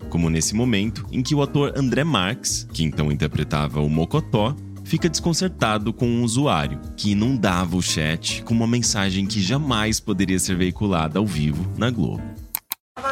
Como 0.09 0.29
nesse 0.29 0.53
momento 0.53 1.05
em 1.11 1.21
que 1.23 1.33
o 1.33 1.41
ator 1.41 1.73
André 1.75 2.03
Marques, 2.03 2.67
que 2.71 2.83
então 2.83 3.11
interpretava 3.11 3.81
o 3.81 3.89
Mocotó, 3.89 4.55
fica 4.83 5.09
desconcertado 5.09 5.93
com 5.93 6.05
um 6.05 6.23
usuário 6.23 6.79
que 6.97 7.11
inundava 7.11 7.75
o 7.75 7.81
chat 7.81 8.43
com 8.43 8.53
uma 8.53 8.67
mensagem 8.67 9.25
que 9.25 9.41
jamais 9.41 9.99
poderia 9.99 10.37
ser 10.37 10.55
veiculada 10.55 11.17
ao 11.17 11.25
vivo 11.25 11.65
na 11.77 11.89
Globo. 11.89 12.23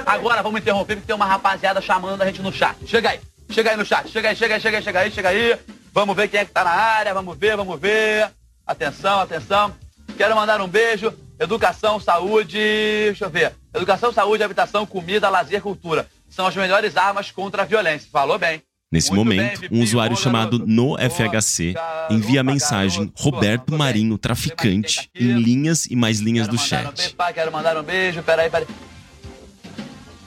Agora 0.06 0.44
vamos 0.44 0.60
interromper 0.60 0.96
porque 0.96 1.08
tem 1.08 1.16
uma 1.16 1.26
rapaziada 1.26 1.82
chamando 1.82 2.22
a 2.22 2.26
gente 2.26 2.42
no 2.42 2.52
chat. 2.52 2.76
Chega 2.86 3.12
aí, 3.12 3.20
chega 3.50 3.72
aí 3.72 3.78
no 3.78 3.86
chat, 3.86 4.10
chega 4.10 4.30
aí, 4.30 4.36
chega 4.36 4.56
aí, 4.56 4.62
chega 4.62 4.78
aí, 4.78 4.84
chega 4.84 5.00
aí, 5.00 5.12
chega 5.12 5.30
aí. 5.30 5.79
Vamos 5.94 6.16
ver 6.16 6.28
quem 6.28 6.40
é 6.40 6.46
que 6.46 6.52
tá 6.52 6.64
na 6.64 6.72
área, 6.72 7.14
vamos 7.14 7.38
ver, 7.38 7.58
vamos 7.58 7.80
ver. 7.80 8.30
Atenção, 8.66 9.20
atenção. 9.20 9.76
Quero 10.18 10.36
mandar 10.36 10.62
um 10.62 10.68
beijo. 10.68 11.14
Educação, 11.40 12.00
saúde, 12.00 12.58
deixa 12.58 13.26
eu 13.26 13.30
ver. 13.30 13.54
Educação, 13.74 14.12
saúde, 14.12 14.44
habitação, 14.44 14.86
comida, 14.86 15.30
lazer, 15.30 15.62
cultura. 15.62 16.08
São 16.30 16.46
as 16.46 16.56
melhores 16.56 16.98
armas 16.98 17.32
contra 17.32 17.64
a 17.64 17.66
violência. 17.66 18.10
Falou 18.12 18.38
bem. 18.38 18.62
Nesse 18.92 19.14
Muito 19.14 19.24
momento, 19.24 19.62
bem, 19.62 19.70
um 19.72 19.84
usuário 19.84 20.18
chamado 20.18 20.66
NoFHC 20.66 21.76
envia 22.10 22.42
a 22.42 22.44
mensagem 22.44 23.14
Roberto 23.16 23.78
Marinho 23.78 24.18
Traficante 24.18 25.12
em 25.14 25.34
linhas 25.34 25.86
e 25.86 25.96
mais 25.96 26.20
linhas 26.20 26.48
do 26.48 26.58
chat. 26.58 27.16
Um 27.16 27.34
quero 27.34 27.52
mandar 27.52 27.78
um 27.78 27.84
beijo, 27.84 28.24
peraí, 28.24 28.50
peraí. 28.50 28.68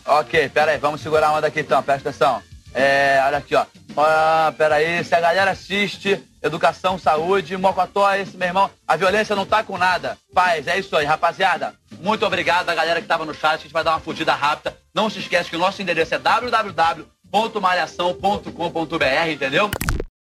Ok, 0.07 0.49
peraí, 0.51 0.79
vamos 0.79 1.01
segurar 1.01 1.29
a 1.29 1.33
onda 1.33 1.49
aqui 1.49 1.61
então, 1.61 1.83
presta 1.83 2.11
atenção. 2.11 2.41
É, 2.75 3.23
olha 3.27 3.39
aqui, 3.39 3.55
ó. 3.55 3.67
Ah, 3.97 4.53
peraí, 4.57 5.05
se 5.05 5.15
a 5.15 5.21
galera 5.21 5.51
assiste 5.51 6.23
Educação, 6.43 6.99
Saúde, 6.99 7.57
Mocotó, 7.57 8.13
esse 8.15 8.37
meu 8.37 8.49
irmão, 8.49 8.71
a 8.89 8.97
violência 8.97 9.37
não 9.37 9.47
tá 9.47 9.63
com 9.63 9.77
nada. 9.79 10.17
Paz, 10.35 10.67
é 10.67 10.79
isso 10.79 10.97
aí, 10.97 11.05
rapaziada. 11.05 11.75
Muito 12.01 12.25
obrigado 12.27 12.69
a 12.69 12.75
galera 12.75 13.01
que 13.01 13.07
tava 13.07 13.25
no 13.25 13.35
chat, 13.35 13.55
a 13.55 13.57
gente 13.59 13.73
vai 13.73 13.85
dar 13.85 13.93
uma 13.93 14.01
fugida 14.01 14.35
rápida. 14.35 14.77
Não 14.95 15.11
se 15.11 15.19
esquece 15.19 15.51
que 15.51 15.57
o 15.57 15.59
nosso 15.59 15.81
endereço 15.81 16.15
é 16.15 16.19
www 16.19 17.07
malhação.com.br, 17.61 19.31
entendeu? 19.33 19.71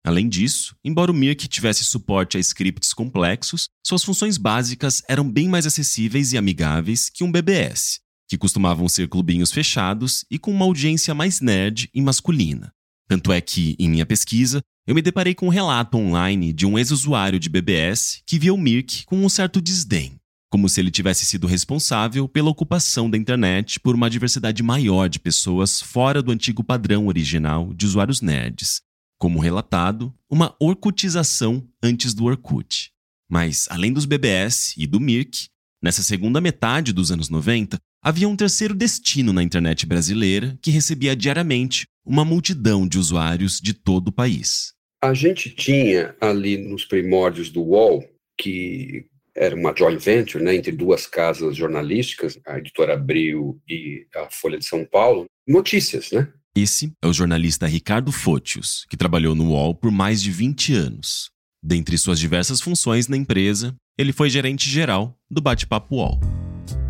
Além 0.05 0.29
disso, 0.29 0.75
embora 0.83 1.11
o 1.11 1.13
Mirk 1.13 1.47
tivesse 1.47 1.83
suporte 1.83 2.37
a 2.37 2.39
scripts 2.39 2.93
complexos, 2.93 3.67
suas 3.83 4.03
funções 4.03 4.37
básicas 4.37 5.01
eram 5.09 5.29
bem 5.29 5.49
mais 5.49 5.65
acessíveis 5.65 6.31
e 6.31 6.37
amigáveis 6.37 7.09
que 7.09 7.23
um 7.23 7.31
BBS, 7.31 7.99
que 8.27 8.37
costumavam 8.37 8.87
ser 8.89 9.07
clubinhos 9.07 9.51
fechados 9.51 10.25
e 10.29 10.39
com 10.39 10.51
uma 10.51 10.65
audiência 10.65 11.13
mais 11.13 11.41
nerd 11.41 11.89
e 11.93 12.01
masculina. 12.01 12.71
Tanto 13.07 13.31
é 13.31 13.39
que, 13.39 13.75
em 13.77 13.89
minha 13.89 14.05
pesquisa, 14.05 14.61
eu 14.87 14.95
me 14.95 15.01
deparei 15.01 15.35
com 15.35 15.47
um 15.47 15.49
relato 15.49 15.97
online 15.97 16.51
de 16.51 16.65
um 16.65 16.77
ex-usuário 16.77 17.39
de 17.39 17.49
BBS 17.49 18.21
que 18.25 18.39
via 18.39 18.53
o 18.53 18.57
Mirk 18.57 19.05
com 19.05 19.23
um 19.23 19.29
certo 19.29 19.61
desdém 19.61 20.19
como 20.55 20.69
se 20.69 20.79
ele 20.79 20.89
tivesse 20.89 21.25
sido 21.25 21.47
responsável 21.47 22.29
pela 22.29 22.49
ocupação 22.49 23.09
da 23.09 23.17
internet 23.17 23.77
por 23.77 23.93
uma 23.93 24.09
diversidade 24.09 24.63
maior 24.63 25.09
de 25.09 25.19
pessoas 25.19 25.81
fora 25.81 26.21
do 26.21 26.31
antigo 26.31 26.63
padrão 26.63 27.07
original 27.07 27.73
de 27.73 27.85
usuários 27.85 28.21
nerds, 28.21 28.81
como 29.19 29.41
relatado, 29.41 30.13
uma 30.29 30.55
orkutização 30.57 31.67
antes 31.83 32.13
do 32.13 32.23
Orkut. 32.23 32.89
Mas, 33.29 33.67
além 33.69 33.91
dos 33.91 34.05
BBS 34.05 34.73
e 34.77 34.87
do 34.87 34.97
Mirk, 34.97 35.47
nessa 35.83 36.01
segunda 36.01 36.39
metade 36.39 36.93
dos 36.93 37.11
anos 37.11 37.27
90, 37.27 37.77
havia 38.05 38.29
um 38.29 38.35
terceiro 38.35 38.75
destino 38.75 39.33
na 39.33 39.41
internet 39.41 39.83
brasileira 39.87 40.55
que 40.61 40.69
recebia 40.69 41.15
diariamente 41.15 41.87
uma 42.05 42.23
multidão 42.23 42.87
de 42.87 42.99
usuários 42.99 43.59
de 43.59 43.73
todo 43.73 44.09
o 44.09 44.11
país. 44.11 44.73
A 45.03 45.11
gente 45.15 45.49
tinha 45.49 46.15
ali 46.21 46.55
nos 46.55 46.85
primórdios 46.85 47.49
do 47.49 47.63
UOL, 47.63 48.05
que 48.37 49.05
era 49.35 49.55
uma 49.55 49.73
joint 49.75 49.97
venture 49.97 50.43
né, 50.43 50.55
entre 50.55 50.71
duas 50.71 51.07
casas 51.07 51.57
jornalísticas, 51.57 52.39
a 52.45 52.59
editora 52.59 52.93
Abril 52.93 53.59
e 53.67 54.05
a 54.15 54.29
Folha 54.29 54.59
de 54.59 54.65
São 54.65 54.85
Paulo, 54.85 55.25
notícias, 55.47 56.11
né? 56.11 56.31
Esse 56.55 56.93
é 57.03 57.07
o 57.07 57.13
jornalista 57.13 57.65
Ricardo 57.65 58.11
Fotius, 58.11 58.85
que 58.87 58.95
trabalhou 58.95 59.33
no 59.33 59.49
UOL 59.49 59.73
por 59.73 59.91
mais 59.91 60.21
de 60.21 60.31
20 60.31 60.73
anos. 60.73 61.31
Dentre 61.61 61.97
suas 61.97 62.19
diversas 62.19 62.61
funções 62.61 63.07
na 63.07 63.17
empresa, 63.17 63.75
ele 63.97 64.13
foi 64.13 64.29
gerente 64.29 64.69
geral 64.69 65.17
do 65.29 65.41
Bate-Papo 65.41 65.95
UOL. 65.95 66.19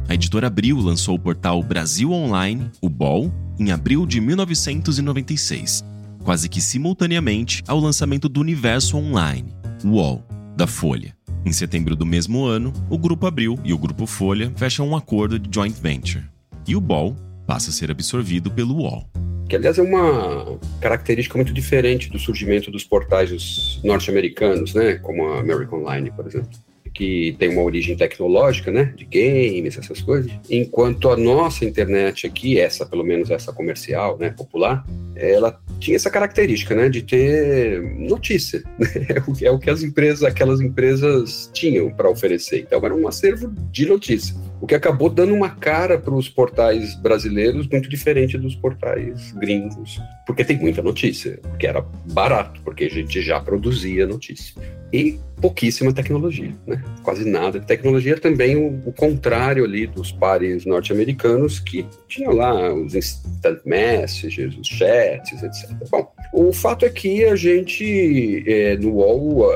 A 0.07 0.13
editora 0.13 0.47
Abril 0.47 0.77
lançou 0.77 1.15
o 1.15 1.19
portal 1.19 1.63
Brasil 1.63 2.11
Online, 2.11 2.69
o 2.79 2.87
BOL, 2.87 3.33
em 3.59 3.71
abril 3.71 4.05
de 4.05 4.21
1996, 4.21 5.83
quase 6.23 6.47
que 6.47 6.61
simultaneamente 6.61 7.63
ao 7.67 7.79
lançamento 7.79 8.29
do 8.29 8.39
Universo 8.39 8.97
Online, 8.97 9.51
o 9.83 9.89
UOL, 9.89 10.23
da 10.55 10.67
Folha. 10.67 11.15
Em 11.43 11.51
setembro 11.51 11.95
do 11.95 12.05
mesmo 12.05 12.45
ano, 12.45 12.71
o 12.87 12.99
Grupo 12.99 13.25
Abril 13.25 13.57
e 13.63 13.73
o 13.73 13.77
Grupo 13.79 14.05
Folha 14.05 14.53
fecham 14.55 14.87
um 14.87 14.95
acordo 14.95 15.39
de 15.39 15.49
joint 15.53 15.75
venture. 15.81 16.23
E 16.67 16.75
o 16.75 16.81
BOL 16.81 17.15
passa 17.47 17.71
a 17.71 17.73
ser 17.73 17.89
absorvido 17.89 18.51
pelo 18.51 18.75
UOL. 18.75 19.09
Que, 19.49 19.55
aliás, 19.55 19.79
é 19.79 19.81
uma 19.81 20.59
característica 20.81 21.35
muito 21.35 21.53
diferente 21.53 22.11
do 22.11 22.19
surgimento 22.19 22.69
dos 22.69 22.83
portais 22.83 23.79
norte-americanos, 23.83 24.75
né? 24.75 24.95
como 24.95 25.29
a 25.29 25.39
American 25.39 25.79
Online, 25.79 26.11
por 26.11 26.27
exemplo 26.27 26.64
que 26.95 27.35
tem 27.37 27.49
uma 27.49 27.61
origem 27.61 27.95
tecnológica, 27.95 28.71
né, 28.71 28.93
de 28.95 29.03
games, 29.05 29.77
essas 29.77 30.01
coisas, 30.01 30.31
enquanto 30.49 31.09
a 31.09 31.17
nossa 31.17 31.65
internet 31.65 32.25
aqui, 32.25 32.57
essa 32.57 32.85
pelo 32.85 33.03
menos 33.03 33.29
essa 33.29 33.51
comercial, 33.51 34.17
né, 34.17 34.29
popular, 34.29 34.85
ela 35.15 35.59
tinha 35.79 35.97
essa 35.97 36.09
característica, 36.09 36.73
né, 36.73 36.87
de 36.87 37.01
ter 37.01 37.81
notícia, 37.97 38.63
é 39.43 39.51
o 39.51 39.59
que 39.59 39.69
as 39.69 39.83
empresas, 39.83 40.23
aquelas 40.23 40.61
empresas 40.61 41.49
tinham 41.53 41.91
para 41.91 42.09
oferecer. 42.09 42.61
Então 42.61 42.83
era 42.83 42.95
um 42.95 43.07
acervo 43.07 43.53
de 43.71 43.85
notícia. 43.85 44.33
O 44.65 44.67
que 44.67 44.73
acabou 44.73 45.11
dando 45.11 45.31
uma 45.31 45.51
cara 45.51 45.95
para 45.95 46.15
os 46.15 46.27
portais 46.27 46.95
brasileiros 46.95 47.67
muito 47.67 47.87
diferente 47.87 48.35
dos 48.35 48.55
portais 48.55 49.31
gringos, 49.33 50.01
porque 50.25 50.43
tem 50.43 50.57
muita 50.57 50.81
notícia, 50.81 51.37
porque 51.43 51.67
era 51.67 51.85
barato, 52.11 52.59
porque 52.63 52.85
a 52.85 52.89
gente 52.89 53.21
já 53.21 53.39
produzia 53.39 54.07
notícia. 54.07 54.59
E 54.91 55.19
pouquíssima 55.39 55.93
tecnologia, 55.93 56.51
né? 56.65 56.83
quase 57.03 57.29
nada 57.29 57.59
tecnologia. 57.59 58.17
Também 58.17 58.55
o, 58.55 58.81
o 58.87 58.91
contrário 58.91 59.63
ali 59.63 59.85
dos 59.85 60.11
pares 60.11 60.65
norte-americanos 60.65 61.59
que 61.59 61.85
tinham 62.07 62.33
lá 62.33 62.73
os 62.73 62.95
instant 62.95 63.59
messages, 63.65 64.57
os 64.57 64.67
chats, 64.67 65.43
etc. 65.43 65.69
Bom, 65.91 66.11
o 66.33 66.51
fato 66.51 66.85
é 66.85 66.89
que 66.89 67.23
a 67.25 67.35
gente, 67.35 68.43
é, 68.47 68.77
no 68.77 68.93
UOL, 68.93 69.51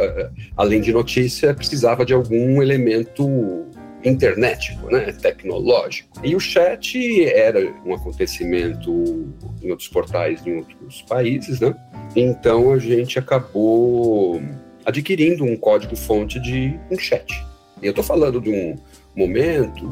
além 0.56 0.82
de 0.82 0.94
notícia, 0.94 1.52
precisava 1.52 2.06
de 2.06 2.14
algum 2.14 2.62
elemento 2.62 3.66
internetico, 4.04 4.90
né, 4.90 5.12
tecnológico. 5.12 6.10
E 6.24 6.36
o 6.36 6.40
chat 6.40 7.26
era 7.26 7.74
um 7.86 7.94
acontecimento 7.94 9.34
em 9.62 9.70
outros 9.70 9.88
portais, 9.88 10.46
em 10.46 10.58
outros 10.58 11.02
países, 11.04 11.60
né? 11.60 11.76
Então 12.16 12.72
a 12.72 12.80
gente 12.80 13.20
acabou 13.20 14.42
adquirindo 14.86 15.44
um 15.44 15.56
código-fonte 15.56 16.40
de 16.40 16.80
um 16.90 16.98
chat. 16.98 17.34
Eu 17.82 17.92
estou 17.92 18.04
falando 18.04 18.42
de 18.42 18.50
um 18.50 18.76
momento, 19.16 19.90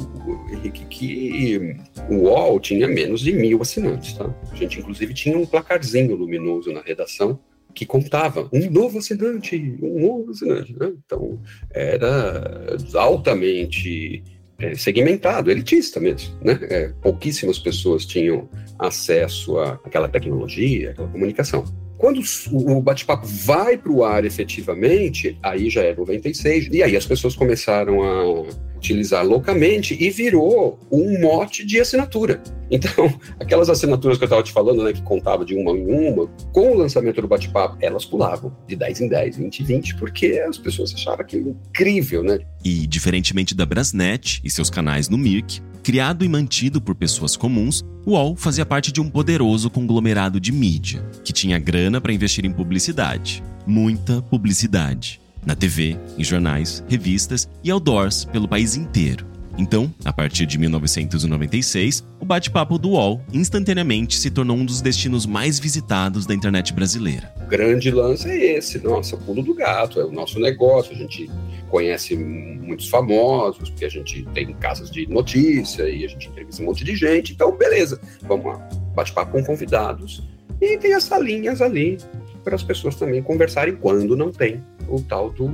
Henrique, 0.52 0.86
que 0.86 1.78
o 2.10 2.16
UOL 2.24 2.60
tinha 2.60 2.88
menos 2.88 3.22
de 3.22 3.34
mil 3.34 3.62
assinantes, 3.62 4.14
tá? 4.14 4.34
A 4.52 4.56
gente, 4.56 4.80
inclusive, 4.80 5.14
tinha 5.14 5.38
um 5.38 5.46
placarzinho 5.46 6.16
luminoso 6.16 6.72
na 6.72 6.82
redação 6.82 7.40
que 7.78 7.86
contava 7.86 8.50
um 8.52 8.72
novo 8.72 8.98
assinante, 8.98 9.56
um 9.80 10.02
novo 10.02 10.32
assinante. 10.32 10.76
Né? 10.80 10.94
Então, 11.06 11.40
era 11.70 12.76
altamente 12.96 14.24
é, 14.58 14.74
segmentado, 14.74 15.52
elitista 15.52 16.00
mesmo. 16.00 16.36
Né? 16.44 16.60
É, 16.64 16.88
pouquíssimas 17.00 17.60
pessoas 17.60 18.04
tinham 18.04 18.50
acesso 18.80 19.60
àquela 19.60 20.10
tecnologia, 20.10 20.90
àquela 20.90 21.08
comunicação. 21.08 21.66
Quando 21.98 22.22
o 22.52 22.82
bate-papo 22.82 23.26
vai 23.26 23.78
para 23.78 23.92
o 23.92 24.04
ar 24.04 24.24
efetivamente, 24.24 25.38
aí 25.42 25.70
já 25.70 25.82
é 25.82 25.96
96, 25.96 26.70
e 26.72 26.84
aí 26.84 26.96
as 26.96 27.06
pessoas 27.06 27.36
começaram 27.36 28.04
a 28.04 28.68
utilizar 28.78 29.26
loucamente 29.26 29.98
e 30.00 30.10
virou 30.12 30.80
um 30.92 31.20
mote 31.20 31.66
de 31.66 31.80
assinatura. 31.80 32.42
Então, 32.70 33.18
aquelas 33.40 33.70
assinaturas 33.70 34.18
que 34.18 34.26
eu 34.26 34.28
estava 34.28 34.44
te 34.44 34.52
falando, 34.52 34.84
né, 34.84 34.92
que 34.92 35.02
contava 35.02 35.46
de 35.46 35.56
uma 35.56 35.72
em 35.72 35.90
uma, 35.90 36.28
com 36.52 36.74
o 36.74 36.76
lançamento 36.76 37.22
do 37.22 37.28
bate-papo, 37.28 37.78
elas 37.80 38.04
pulavam 38.04 38.54
de 38.68 38.76
10 38.76 39.02
em 39.02 39.08
10, 39.08 39.38
20 39.38 39.60
em 39.62 39.64
20, 39.64 39.96
porque 39.96 40.44
as 40.46 40.58
pessoas 40.58 40.94
achavam 40.94 41.22
aquilo 41.22 41.58
incrível, 41.70 42.22
né? 42.24 42.40
E, 42.66 42.86
diferentemente 42.86 43.56
da 43.56 43.66
Brasnet 43.66 44.42
e 44.44 44.50
seus 44.50 44.70
canais 44.70 45.08
no 45.08 45.18
Mirk, 45.18 45.62
criado 45.88 46.26
e 46.26 46.28
mantido 46.28 46.82
por 46.82 46.96
pessoas 46.96 47.38
comuns, 47.38 47.82
o 48.06 48.12
UOL 48.12 48.36
fazia 48.36 48.66
parte 48.66 48.92
de 48.92 49.00
um 49.00 49.10
poderoso 49.10 49.70
conglomerado 49.70 50.38
de 50.38 50.52
mídia, 50.52 51.02
que 51.24 51.32
tinha 51.32 51.58
grana 51.58 52.02
para 52.02 52.12
investir 52.12 52.46
em 52.46 52.52
publicidade. 52.52 53.42
Muita 53.66 54.22
publicidade. 54.22 55.22
Na 55.46 55.56
TV, 55.56 55.98
em 56.18 56.26
jornais, 56.26 56.84
revistas 56.90 57.48
e 57.64 57.72
outdoors 57.72 58.26
pelo 58.26 58.50
país 58.50 58.76
inteiro. 58.76 59.26
Então, 59.58 59.92
a 60.06 60.14
partir 60.14 60.46
de 60.46 60.58
1996, 60.58 62.06
o 62.20 62.26
bate-papo 62.26 62.78
do 62.78 62.90
UOL 62.90 63.22
instantaneamente 63.34 64.18
se 64.18 64.30
tornou 64.30 64.56
um 64.56 64.66
dos 64.66 64.82
destinos 64.82 65.26
mais 65.26 65.60
visitados 65.60 66.26
da 66.26 66.34
internet 66.34 66.74
brasileira. 66.74 67.34
O 67.42 67.48
grande 67.48 67.90
lance 67.90 68.30
é 68.30 68.58
esse, 68.58 68.78
nossa, 68.84 69.18
pulo 69.18 69.42
do 69.42 69.56
gato, 69.56 70.00
é 70.00 70.06
o 70.06 70.12
nosso 70.12 70.40
negócio, 70.40 70.94
a 70.94 70.96
gente 70.96 71.30
conhece 71.70 72.16
muitos 72.16 72.88
famosos, 72.88 73.70
porque 73.70 73.86
a 73.86 73.90
gente 73.90 74.24
tem 74.34 74.54
casas 74.54 74.92
de 74.92 75.08
notícia 75.08 75.90
e 75.90 76.06
a 76.06 76.08
gente 76.08 76.28
entrevista 76.28 76.62
um 76.62 76.68
monte 76.68 76.84
de 76.84 76.96
gente, 76.96 77.34
então 77.34 77.58
beleza, 77.58 78.00
vamos 78.22 78.46
lá, 78.46 78.70
bate-papo 78.96 79.32
com 79.32 79.44
convidados 79.44 80.24
e 80.62 80.78
tem 80.78 80.94
as 80.94 81.04
salinhas 81.04 81.62
ali 81.62 81.98
para 82.44 82.56
as 82.56 82.64
pessoas 82.64 82.96
também 82.96 83.22
conversarem 83.22 83.76
quando 83.76 84.16
não 84.16 84.32
tem 84.32 84.64
o 84.88 85.02
tal 85.02 85.30
do 85.30 85.52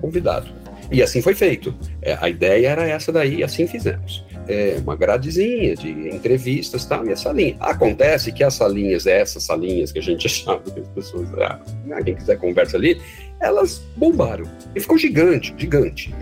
convidado. 0.00 0.48
E 0.90 1.02
assim 1.02 1.20
foi 1.20 1.34
feito. 1.34 1.74
É, 2.00 2.16
a 2.20 2.28
ideia 2.28 2.68
era 2.68 2.86
essa 2.86 3.12
daí, 3.12 3.42
assim 3.42 3.66
fizemos. 3.66 4.24
É, 4.48 4.78
uma 4.80 4.94
gradezinha 4.94 5.74
de 5.74 5.90
entrevistas 6.08 6.84
tal, 6.84 7.04
e 7.06 7.12
a 7.12 7.16
salinha. 7.16 7.56
Acontece 7.58 8.30
que 8.30 8.44
as 8.44 8.54
salinhas, 8.54 9.06
essas 9.06 9.42
salinhas 9.42 9.90
que 9.90 9.98
a 9.98 10.02
gente 10.02 10.26
achava 10.28 10.60
que 10.70 10.80
as 10.80 10.88
pessoas, 10.88 11.28
ah, 11.38 11.60
quem 12.04 12.14
quiser 12.14 12.38
conversa 12.38 12.76
ali, 12.76 13.00
elas 13.40 13.82
bombaram. 13.96 14.44
E 14.74 14.80
ficou 14.80 14.96
gigante, 14.96 15.54
gigante. 15.56 16.14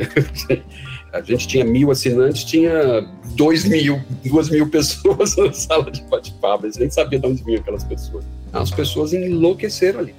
a 1.13 1.21
gente 1.21 1.47
tinha 1.47 1.65
mil 1.65 1.91
assinantes, 1.91 2.45
tinha 2.45 3.07
dois 3.37 3.65
mil, 3.65 4.01
duas 4.25 4.49
mil 4.49 4.69
pessoas 4.69 5.37
na 5.39 5.53
sala 5.53 5.91
de 5.91 6.03
bate-papo. 6.05 6.65
A 6.65 6.69
gente 6.69 6.81
nem 6.81 6.91
sabia 6.91 7.19
de 7.19 7.27
onde 7.27 7.45
vinham 7.45 7.61
aquelas 7.61 7.85
pessoas. 7.85 8.25
As 8.53 8.71
pessoas 8.71 9.13
enlouqueceram 9.13 10.01
ali. 10.01 10.15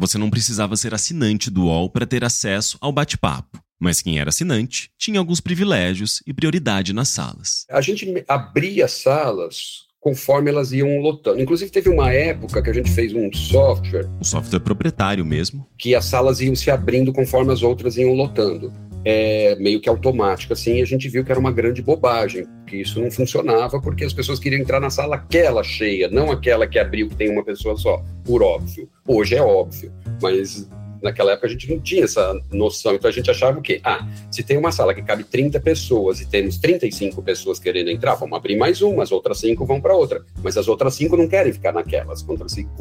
Você 0.00 0.16
não 0.16 0.30
precisava 0.30 0.78
ser 0.78 0.94
assinante 0.94 1.50
do 1.50 1.64
UOL 1.64 1.90
para 1.90 2.06
ter 2.06 2.24
acesso 2.24 2.78
ao 2.80 2.90
bate-papo. 2.90 3.62
Mas 3.78 4.00
quem 4.00 4.18
era 4.18 4.30
assinante 4.30 4.90
tinha 4.96 5.18
alguns 5.18 5.40
privilégios 5.40 6.22
e 6.26 6.32
prioridade 6.32 6.94
nas 6.94 7.10
salas. 7.10 7.66
A 7.68 7.82
gente 7.82 8.24
abria 8.26 8.88
salas 8.88 9.84
conforme 10.00 10.48
elas 10.48 10.72
iam 10.72 11.00
lotando. 11.00 11.38
Inclusive, 11.38 11.70
teve 11.70 11.90
uma 11.90 12.10
época 12.10 12.62
que 12.62 12.70
a 12.70 12.72
gente 12.72 12.90
fez 12.90 13.12
um 13.12 13.30
software. 13.30 14.08
Um 14.18 14.24
software 14.24 14.60
proprietário 14.60 15.22
mesmo. 15.22 15.68
Que 15.78 15.94
as 15.94 16.06
salas 16.06 16.40
iam 16.40 16.56
se 16.56 16.70
abrindo 16.70 17.12
conforme 17.12 17.52
as 17.52 17.62
outras 17.62 17.98
iam 17.98 18.14
lotando. 18.14 18.72
É, 19.04 19.56
meio 19.56 19.80
que 19.80 19.88
automático, 19.88 20.52
assim, 20.52 20.74
e 20.74 20.82
a 20.82 20.84
gente 20.84 21.08
viu 21.08 21.24
que 21.24 21.30
era 21.30 21.40
uma 21.40 21.50
grande 21.50 21.80
bobagem, 21.80 22.46
que 22.66 22.76
isso 22.76 23.00
não 23.00 23.10
funcionava 23.10 23.80
porque 23.80 24.04
as 24.04 24.12
pessoas 24.12 24.38
queriam 24.38 24.60
entrar 24.60 24.78
na 24.78 24.90
sala 24.90 25.16
aquela 25.16 25.62
cheia, 25.62 26.08
não 26.08 26.30
aquela 26.30 26.66
que 26.66 26.78
abriu 26.78 27.08
que 27.08 27.16
tem 27.16 27.30
uma 27.30 27.42
pessoa 27.42 27.76
só, 27.76 28.02
por 28.24 28.42
óbvio. 28.42 28.88
Hoje 29.06 29.36
é 29.36 29.42
óbvio, 29.42 29.90
mas 30.20 30.68
naquela 31.02 31.32
época 31.32 31.46
a 31.46 31.50
gente 31.50 31.70
não 31.70 31.80
tinha 31.80 32.04
essa 32.04 32.38
noção, 32.52 32.94
então 32.94 33.08
a 33.08 33.12
gente 33.12 33.30
achava 33.30 33.58
o 33.58 33.62
quê? 33.62 33.80
Ah, 33.82 34.06
se 34.30 34.42
tem 34.42 34.56
uma 34.56 34.72
sala 34.72 34.94
que 34.94 35.02
cabe 35.02 35.24
30 35.24 35.58
pessoas 35.60 36.20
e 36.20 36.26
temos 36.26 36.58
35 36.58 37.22
pessoas 37.22 37.58
querendo 37.58 37.90
entrar, 37.90 38.14
vamos 38.14 38.36
abrir 38.36 38.56
mais 38.56 38.82
uma, 38.82 39.02
as 39.02 39.12
outras 39.12 39.38
cinco 39.40 39.64
vão 39.64 39.80
para 39.80 39.94
outra. 39.94 40.24
Mas 40.42 40.56
as 40.56 40.68
outras 40.68 40.94
cinco 40.94 41.16
não 41.16 41.28
querem 41.28 41.52
ficar 41.52 41.72
naquelas, 41.72 42.22
com 42.22 42.36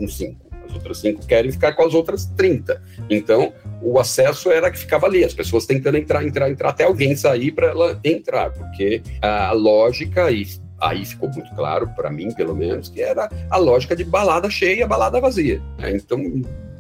cinco. 0.08 0.50
As 0.68 0.76
outras 0.76 1.00
cinco 1.00 1.26
querem 1.26 1.52
ficar 1.52 1.74
com 1.74 1.84
as 1.84 1.94
outras 1.94 2.26
30. 2.38 2.82
Então, 3.10 3.54
o 3.82 4.00
acesso 4.00 4.52
era 4.52 4.70
que 4.70 4.78
ficava 4.78 5.08
ali, 5.08 5.24
as 5.24 5.34
pessoas 5.34 5.66
tentando 5.66 5.98
entrar, 5.98 6.24
entrar, 6.26 6.50
entrar, 6.50 6.70
até 6.70 6.84
alguém 6.84 7.16
sair 7.16 7.52
para 7.52 7.68
ela 7.68 8.00
entrar, 8.04 8.52
porque 8.52 9.02
a 9.22 9.52
lógica 9.52 10.32
e 10.32 10.46
aí 10.80 11.06
ficou 11.06 11.30
muito 11.30 11.54
claro 11.56 11.90
para 11.96 12.10
mim, 12.10 12.32
pelo 12.34 12.56
menos, 12.56 12.90
que 12.90 13.02
era 13.02 13.30
a 13.50 13.58
lógica 13.58 13.96
de 13.96 14.04
balada 14.04 14.50
cheia, 14.50 14.88
balada 14.88 15.20
vazia. 15.20 15.62
Então, 15.80 16.20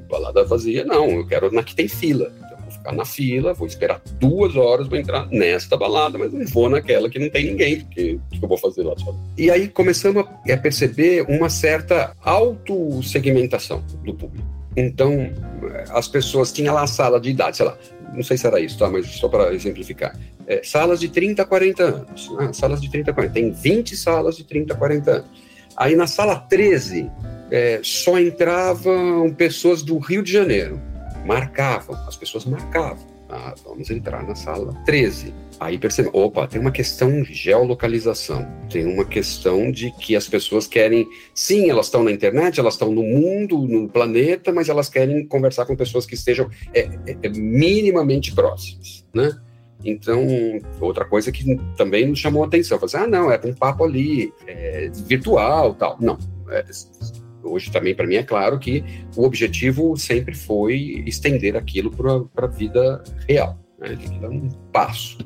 balada 0.09 0.43
vazia, 0.45 0.85
não, 0.85 1.09
eu 1.09 1.27
quero 1.27 1.51
na 1.51 1.63
que 1.63 1.75
tem 1.75 1.87
fila. 1.87 2.31
Então, 2.37 2.57
vou 2.57 2.71
ficar 2.71 2.91
na 2.93 3.05
fila, 3.05 3.53
vou 3.53 3.67
esperar 3.67 4.01
duas 4.19 4.55
horas 4.55 4.87
para 4.87 4.97
entrar 4.97 5.27
nesta 5.29 5.75
balada, 5.77 6.17
mas 6.17 6.31
não 6.31 6.45
vou 6.47 6.69
naquela 6.69 7.09
que 7.09 7.19
não 7.19 7.29
tem 7.29 7.51
ninguém, 7.51 7.81
porque 7.81 8.19
o 8.31 8.39
que 8.39 8.43
eu 8.43 8.49
vou 8.49 8.57
fazer 8.57 8.83
lá 8.83 8.93
só? 8.97 9.13
E 9.37 9.51
aí 9.51 9.67
começamos 9.67 10.25
a 10.25 10.57
perceber 10.57 11.25
uma 11.27 11.49
certa 11.49 12.15
autossegmentação 12.23 13.83
do 14.03 14.13
público. 14.13 14.58
Então, 14.75 15.31
as 15.89 16.07
pessoas 16.07 16.51
tinham 16.51 16.73
lá 16.73 16.83
a 16.83 16.87
sala 16.87 17.19
de 17.19 17.29
idade, 17.29 17.57
sei 17.57 17.65
lá, 17.65 17.77
não 18.13 18.23
sei 18.23 18.37
se 18.37 18.47
era 18.47 18.59
isso, 18.59 18.77
tá? 18.77 18.89
Mas 18.89 19.07
só 19.07 19.27
para 19.27 19.53
exemplificar. 19.53 20.17
É, 20.47 20.61
salas 20.63 20.99
de 20.99 21.09
30 21.09 21.43
a 21.43 21.45
40 21.45 21.83
anos. 21.83 22.29
Ah, 22.39 22.51
salas 22.53 22.81
de 22.81 22.89
30 22.89 23.11
a 23.11 23.13
40. 23.13 23.33
Tem 23.33 23.51
20 23.51 23.95
salas 23.95 24.35
de 24.35 24.43
30 24.43 24.73
a 24.73 24.77
40 24.77 25.11
anos. 25.11 25.29
Aí 25.77 25.95
na 25.95 26.07
sala 26.07 26.35
13, 26.35 27.09
é, 27.51 27.79
só 27.83 28.19
entravam 28.19 29.33
pessoas 29.33 29.83
do 29.83 29.97
Rio 29.97 30.23
de 30.23 30.31
Janeiro. 30.31 30.81
Marcavam, 31.25 31.95
as 32.07 32.17
pessoas 32.17 32.45
marcavam. 32.45 33.05
Ah, 33.29 33.53
vamos 33.63 33.91
entrar 33.91 34.27
na 34.27 34.33
sala 34.33 34.73
13. 34.85 35.33
Aí 35.59 35.77
percebemos, 35.77 36.19
opa, 36.19 36.47
tem 36.47 36.59
uma 36.59 36.71
questão 36.71 37.21
de 37.21 37.33
geolocalização, 37.33 38.47
tem 38.69 38.85
uma 38.85 39.05
questão 39.05 39.71
de 39.71 39.91
que 39.91 40.15
as 40.15 40.27
pessoas 40.27 40.65
querem, 40.65 41.07
sim, 41.35 41.69
elas 41.69 41.85
estão 41.87 42.03
na 42.03 42.11
internet, 42.11 42.59
elas 42.59 42.73
estão 42.73 42.91
no 42.91 43.03
mundo, 43.03 43.59
no 43.67 43.87
planeta, 43.87 44.51
mas 44.51 44.67
elas 44.67 44.89
querem 44.89 45.27
conversar 45.27 45.65
com 45.65 45.75
pessoas 45.75 46.07
que 46.07 46.15
estejam 46.15 46.49
é, 46.73 46.89
é, 47.05 47.17
é 47.21 47.29
minimamente 47.29 48.33
próximas, 48.33 49.05
né? 49.13 49.37
Então, 49.83 50.25
outra 50.81 51.05
coisa 51.05 51.31
que 51.31 51.55
também 51.77 52.07
nos 52.07 52.19
chamou 52.19 52.43
a 52.43 52.47
atenção, 52.47 52.79
fazer, 52.79 52.97
assim, 52.97 53.05
ah, 53.05 53.09
não, 53.09 53.31
é 53.31 53.39
um 53.45 53.53
papo 53.53 53.85
ali, 53.85 54.33
é, 54.45 54.89
virtual, 55.05 55.73
tal. 55.75 55.97
Não, 56.01 56.17
é, 56.49 56.65
hoje 57.43 57.71
também 57.71 57.95
para 57.95 58.07
mim 58.07 58.15
é 58.15 58.23
claro 58.23 58.59
que 58.59 58.83
o 59.15 59.23
objetivo 59.23 59.95
sempre 59.97 60.35
foi 60.35 61.03
estender 61.05 61.55
aquilo 61.55 61.91
para 61.91 62.45
a 62.45 62.47
vida 62.47 63.03
real, 63.27 63.59
né? 63.79 63.97
dar 64.21 64.29
um 64.29 64.49
passo, 64.71 65.17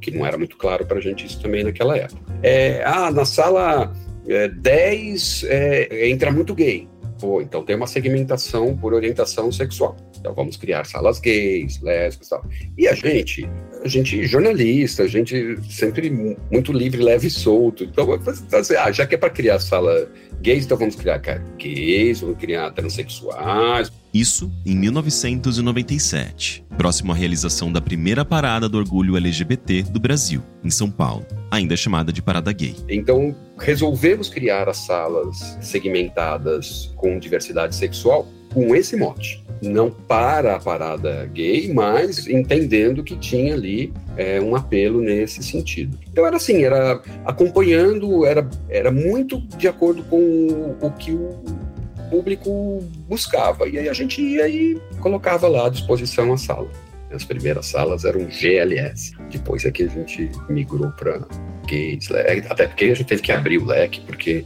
que 0.00 0.10
não 0.10 0.24
era 0.24 0.38
muito 0.38 0.56
claro 0.56 0.86
para 0.86 0.98
a 0.98 1.00
gente 1.00 1.26
isso 1.26 1.40
também 1.40 1.64
naquela 1.64 1.96
época. 1.96 2.20
É, 2.42 2.82
ah, 2.84 3.10
na 3.10 3.24
sala 3.24 3.92
é, 4.28 4.48
10 4.48 5.44
é, 5.44 6.08
entra 6.08 6.30
muito 6.30 6.54
gay. 6.54 6.88
Pô, 7.20 7.40
então 7.40 7.64
tem 7.64 7.74
uma 7.74 7.86
segmentação 7.86 8.76
por 8.76 8.94
orientação 8.94 9.50
sexual. 9.50 9.96
Então 10.18 10.34
vamos 10.34 10.56
criar 10.56 10.84
salas 10.84 11.18
gays, 11.18 11.80
lésbicas 11.80 12.26
e 12.26 12.30
tal. 12.30 12.44
E 12.76 12.88
a 12.88 12.94
gente, 12.94 13.48
a 13.82 13.88
gente 13.88 14.26
jornalista, 14.26 15.02
a 15.02 15.06
gente 15.08 15.56
sempre 15.68 16.10
muito 16.50 16.72
livre, 16.72 17.02
leve 17.02 17.26
e 17.26 17.30
solto. 17.30 17.84
Então, 17.84 18.06
assim, 18.52 18.76
ah, 18.76 18.90
já 18.92 19.06
que 19.06 19.14
é 19.14 19.18
para 19.18 19.30
criar 19.30 19.58
sala 19.58 20.08
gays, 20.40 20.64
então 20.64 20.76
vamos 20.76 20.96
criar 20.96 21.18
gays, 21.58 22.20
vamos 22.20 22.38
criar 22.38 22.70
transexuais. 22.70 23.90
Isso 24.12 24.50
em 24.64 24.74
1997, 24.74 26.64
próximo 26.76 27.12
à 27.12 27.14
realização 27.14 27.70
da 27.70 27.80
primeira 27.80 28.24
parada 28.24 28.68
do 28.68 28.78
orgulho 28.78 29.16
LGBT 29.16 29.82
do 29.84 30.00
Brasil, 30.00 30.42
em 30.64 30.70
São 30.70 30.90
Paulo, 30.90 31.26
ainda 31.50 31.76
chamada 31.76 32.12
de 32.12 32.22
Parada 32.22 32.50
Gay. 32.52 32.74
Então, 32.88 33.36
resolvemos 33.58 34.28
criar 34.28 34.68
as 34.68 34.78
salas 34.78 35.58
segmentadas 35.60 36.92
com 36.96 37.18
diversidade 37.18 37.76
sexual 37.76 38.26
com 38.52 38.74
esse 38.74 38.96
mote. 38.96 39.44
Não 39.60 39.90
para 39.90 40.56
a 40.56 40.60
parada 40.60 41.26
gay, 41.26 41.72
mas 41.72 42.26
entendendo 42.28 43.02
que 43.02 43.16
tinha 43.16 43.54
ali 43.54 43.92
é, 44.18 44.40
um 44.40 44.56
apelo 44.56 45.00
nesse 45.00 45.42
sentido. 45.42 45.96
Então 46.10 46.26
era 46.26 46.36
assim, 46.36 46.64
era 46.64 47.00
acompanhando, 47.24 48.26
era, 48.26 48.46
era 48.68 48.90
muito 48.90 49.40
de 49.56 49.68
acordo 49.68 50.02
com 50.02 50.76
o 50.80 50.90
que 50.98 51.12
o 51.12 51.38
público 52.10 52.84
buscava. 53.08 53.68
E 53.68 53.78
aí 53.78 53.88
a 53.88 53.92
gente 53.92 54.20
ia 54.20 54.48
e 54.48 54.76
colocava 55.00 55.46
lá 55.46 55.68
à 55.68 55.70
disposição 55.70 56.32
a 56.32 56.36
sala. 56.36 56.68
As 57.12 57.24
primeiras 57.24 57.66
salas 57.66 58.04
eram 58.04 58.28
GLS. 58.28 59.12
Depois 59.30 59.64
é 59.64 59.70
que 59.70 59.84
a 59.84 59.88
gente 59.88 60.30
migrou 60.50 60.90
para 60.90 61.20
gays, 61.66 62.08
até 62.50 62.66
porque 62.66 62.86
a 62.86 62.88
gente 62.88 63.04
teve 63.04 63.22
que 63.22 63.32
abrir 63.32 63.58
o 63.58 63.64
leque, 63.64 64.00
porque 64.00 64.44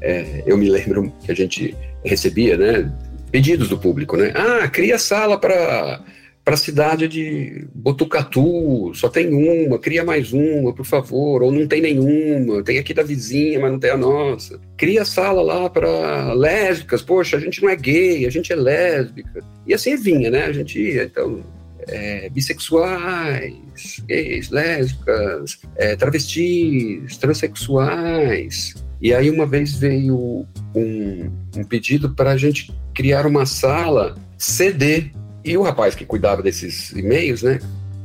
é, 0.00 0.44
eu 0.46 0.56
me 0.56 0.70
lembro 0.70 1.12
que 1.24 1.32
a 1.32 1.34
gente 1.34 1.76
recebia, 2.04 2.56
né, 2.56 2.90
pedidos 3.32 3.68
do 3.68 3.76
público, 3.76 4.16
né? 4.16 4.32
Ah, 4.34 4.68
cria 4.68 4.98
sala 4.98 5.38
para 5.38 6.00
para 6.48 6.54
a 6.54 6.56
cidade 6.56 7.06
de 7.06 7.68
Botucatu, 7.74 8.90
só 8.94 9.10
tem 9.10 9.34
uma, 9.34 9.78
cria 9.78 10.02
mais 10.02 10.32
uma, 10.32 10.72
por 10.72 10.86
favor, 10.86 11.42
ou 11.42 11.52
não 11.52 11.66
tem 11.66 11.82
nenhuma, 11.82 12.64
tem 12.64 12.78
aqui 12.78 12.94
da 12.94 13.02
vizinha, 13.02 13.60
mas 13.60 13.70
não 13.70 13.78
tem 13.78 13.90
a 13.90 13.98
nossa. 13.98 14.58
Cria 14.74 15.04
sala 15.04 15.42
lá 15.42 15.68
para 15.68 16.32
lésbicas, 16.32 17.02
poxa, 17.02 17.36
a 17.36 17.40
gente 17.40 17.62
não 17.62 17.68
é 17.68 17.76
gay, 17.76 18.24
a 18.24 18.30
gente 18.30 18.50
é 18.50 18.56
lésbica. 18.56 19.44
E 19.66 19.74
assim 19.74 19.94
vinha, 19.94 20.30
né? 20.30 20.44
A 20.44 20.52
gente 20.52 20.80
ia, 20.80 21.04
então, 21.04 21.42
é, 21.86 22.30
bissexuais, 22.30 24.02
gays, 24.06 24.48
lésbicas, 24.48 25.60
é, 25.76 25.96
travestis, 25.96 27.18
transexuais. 27.18 28.74
E 29.02 29.12
aí 29.12 29.28
uma 29.28 29.44
vez 29.44 29.74
veio 29.74 30.46
um, 30.74 31.30
um 31.58 31.64
pedido 31.64 32.14
para 32.14 32.30
a 32.30 32.36
gente 32.38 32.74
criar 32.94 33.26
uma 33.26 33.44
sala 33.44 34.16
CD. 34.38 35.10
E 35.48 35.56
o 35.56 35.62
rapaz 35.62 35.94
que 35.94 36.04
cuidava 36.04 36.42
desses 36.42 36.92
e-mails, 36.92 37.42
né? 37.42 37.58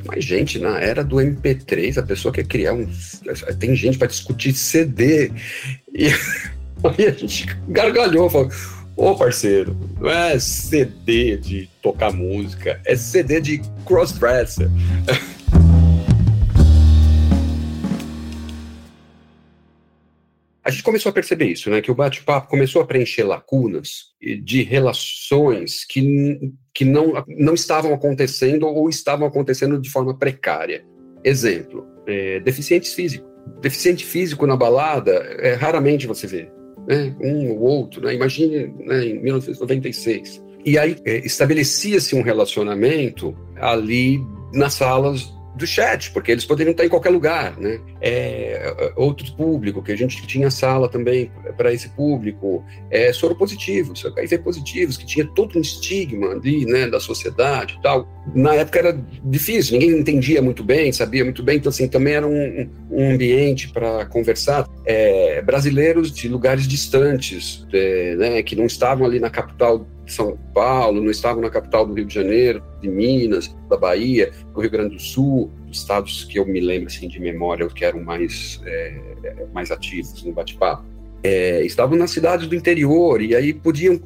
Mas, 0.05 0.23
gente, 0.23 0.57
na 0.59 0.79
era 0.79 1.03
do 1.03 1.17
MP3, 1.17 1.97
a 1.97 2.03
pessoa 2.03 2.33
quer 2.33 2.45
criar 2.45 2.71
um. 2.71 2.87
Tem 3.59 3.75
gente 3.75 3.97
para 3.97 4.07
discutir 4.07 4.53
CD. 4.53 5.29
E 5.93 6.07
aí 6.87 7.05
a 7.05 7.11
gente 7.11 7.45
gargalhou, 7.67 8.29
falou: 8.29 8.49
Ô 8.95 9.13
parceiro, 9.13 9.77
não 9.99 10.09
é 10.09 10.39
CD 10.39 11.35
de 11.35 11.69
tocar 11.81 12.13
música, 12.13 12.79
é 12.85 12.95
CD 12.95 13.41
de 13.41 13.61
crossdresser. 13.85 14.69
a 20.63 20.71
gente 20.71 20.83
começou 20.83 21.09
a 21.09 21.13
perceber 21.13 21.47
isso, 21.47 21.69
né? 21.69 21.81
Que 21.81 21.91
o 21.91 21.95
bate-papo 21.95 22.47
começou 22.47 22.81
a 22.81 22.85
preencher 22.85 23.23
lacunas 23.23 24.13
de 24.43 24.63
relações 24.63 25.83
que, 25.83 26.39
que 26.73 26.85
não, 26.85 27.13
não 27.27 27.53
estavam 27.53 27.93
acontecendo 27.93 28.65
ou 28.65 28.89
estavam 28.89 29.27
acontecendo 29.27 29.79
de 29.79 29.89
forma 29.89 30.17
precária. 30.17 30.85
Exemplo, 31.23 31.85
é, 32.07 32.39
deficientes 32.39 32.93
físicos. 32.93 33.29
Deficiente 33.61 34.05
físico 34.05 34.47
na 34.47 34.55
balada, 34.55 35.11
é, 35.39 35.53
raramente 35.53 36.07
você 36.07 36.25
vê. 36.25 36.49
Né? 36.87 37.13
Um 37.21 37.51
ou 37.51 37.59
outro, 37.59 38.01
né? 38.01 38.13
Imagine 38.13 38.73
né, 38.85 39.05
em 39.05 39.21
1996. 39.21 40.41
E 40.65 40.77
aí 40.77 40.95
é, 41.03 41.17
estabelecia-se 41.25 42.15
um 42.15 42.21
relacionamento 42.21 43.35
ali 43.57 44.21
nas 44.53 44.75
salas 44.75 45.29
do 45.55 45.67
chat, 45.67 46.11
porque 46.11 46.31
eles 46.31 46.45
poderiam 46.45 46.71
estar 46.71 46.85
em 46.85 46.89
qualquer 46.89 47.09
lugar, 47.09 47.57
né? 47.59 47.79
É, 48.01 48.93
outro 48.95 49.31
público, 49.35 49.83
que 49.83 49.91
a 49.91 49.95
gente 49.95 50.25
tinha 50.25 50.49
sala 50.49 50.89
também 50.89 51.31
para 51.55 51.71
esse 51.71 51.89
público, 51.89 52.65
é, 52.89 53.13
soropositivos, 53.13 54.05
HIV 54.05 54.39
positivos, 54.39 54.97
que 54.97 55.05
tinha 55.05 55.25
todo 55.25 55.57
um 55.57 55.61
estigma 55.61 56.31
ali, 56.31 56.65
né, 56.65 56.87
da 56.87 56.99
sociedade 56.99 57.75
e 57.77 57.81
tal. 57.81 58.07
Na 58.33 58.55
época 58.55 58.79
era 58.79 59.05
difícil, 59.23 59.77
ninguém 59.77 59.99
entendia 59.99 60.41
muito 60.41 60.63
bem, 60.63 60.91
sabia 60.91 61.23
muito 61.23 61.43
bem, 61.43 61.57
então 61.57 61.69
assim, 61.69 61.87
também 61.87 62.15
era 62.15 62.27
um, 62.27 62.69
um 62.89 63.11
ambiente 63.11 63.69
para 63.69 64.05
conversar. 64.05 64.67
É, 64.85 65.41
brasileiros 65.41 66.11
de 66.11 66.27
lugares 66.27 66.67
distantes, 66.67 67.65
é, 67.73 68.15
né, 68.15 68.43
que 68.43 68.55
não 68.55 68.65
estavam 68.65 69.05
ali 69.05 69.19
na 69.19 69.29
capital 69.29 69.87
são 70.05 70.37
Paulo, 70.53 71.01
não 71.01 71.09
estavam 71.09 71.41
na 71.41 71.49
capital 71.49 71.85
do 71.85 71.93
Rio 71.93 72.05
de 72.05 72.13
Janeiro, 72.13 72.63
de 72.81 72.89
Minas, 72.89 73.55
da 73.69 73.77
Bahia, 73.77 74.31
do 74.53 74.61
Rio 74.61 74.69
Grande 74.69 74.95
do 74.95 75.01
Sul, 75.01 75.51
estados 75.71 76.25
que 76.25 76.39
eu 76.39 76.45
me 76.45 76.59
lembro 76.59 76.87
assim 76.87 77.07
de 77.07 77.19
memória, 77.19 77.67
que 77.67 77.85
eram 77.85 78.03
mais, 78.03 78.61
é, 78.65 79.45
mais 79.53 79.71
ativos 79.71 80.23
no 80.23 80.33
bate-papo. 80.33 80.83
É, 81.23 81.65
estavam 81.65 81.97
nas 81.97 82.11
cidades 82.11 82.47
do 82.47 82.55
interior 82.55 83.21
e 83.21 83.33
aí 83.33 83.53
podiam, 83.53 83.99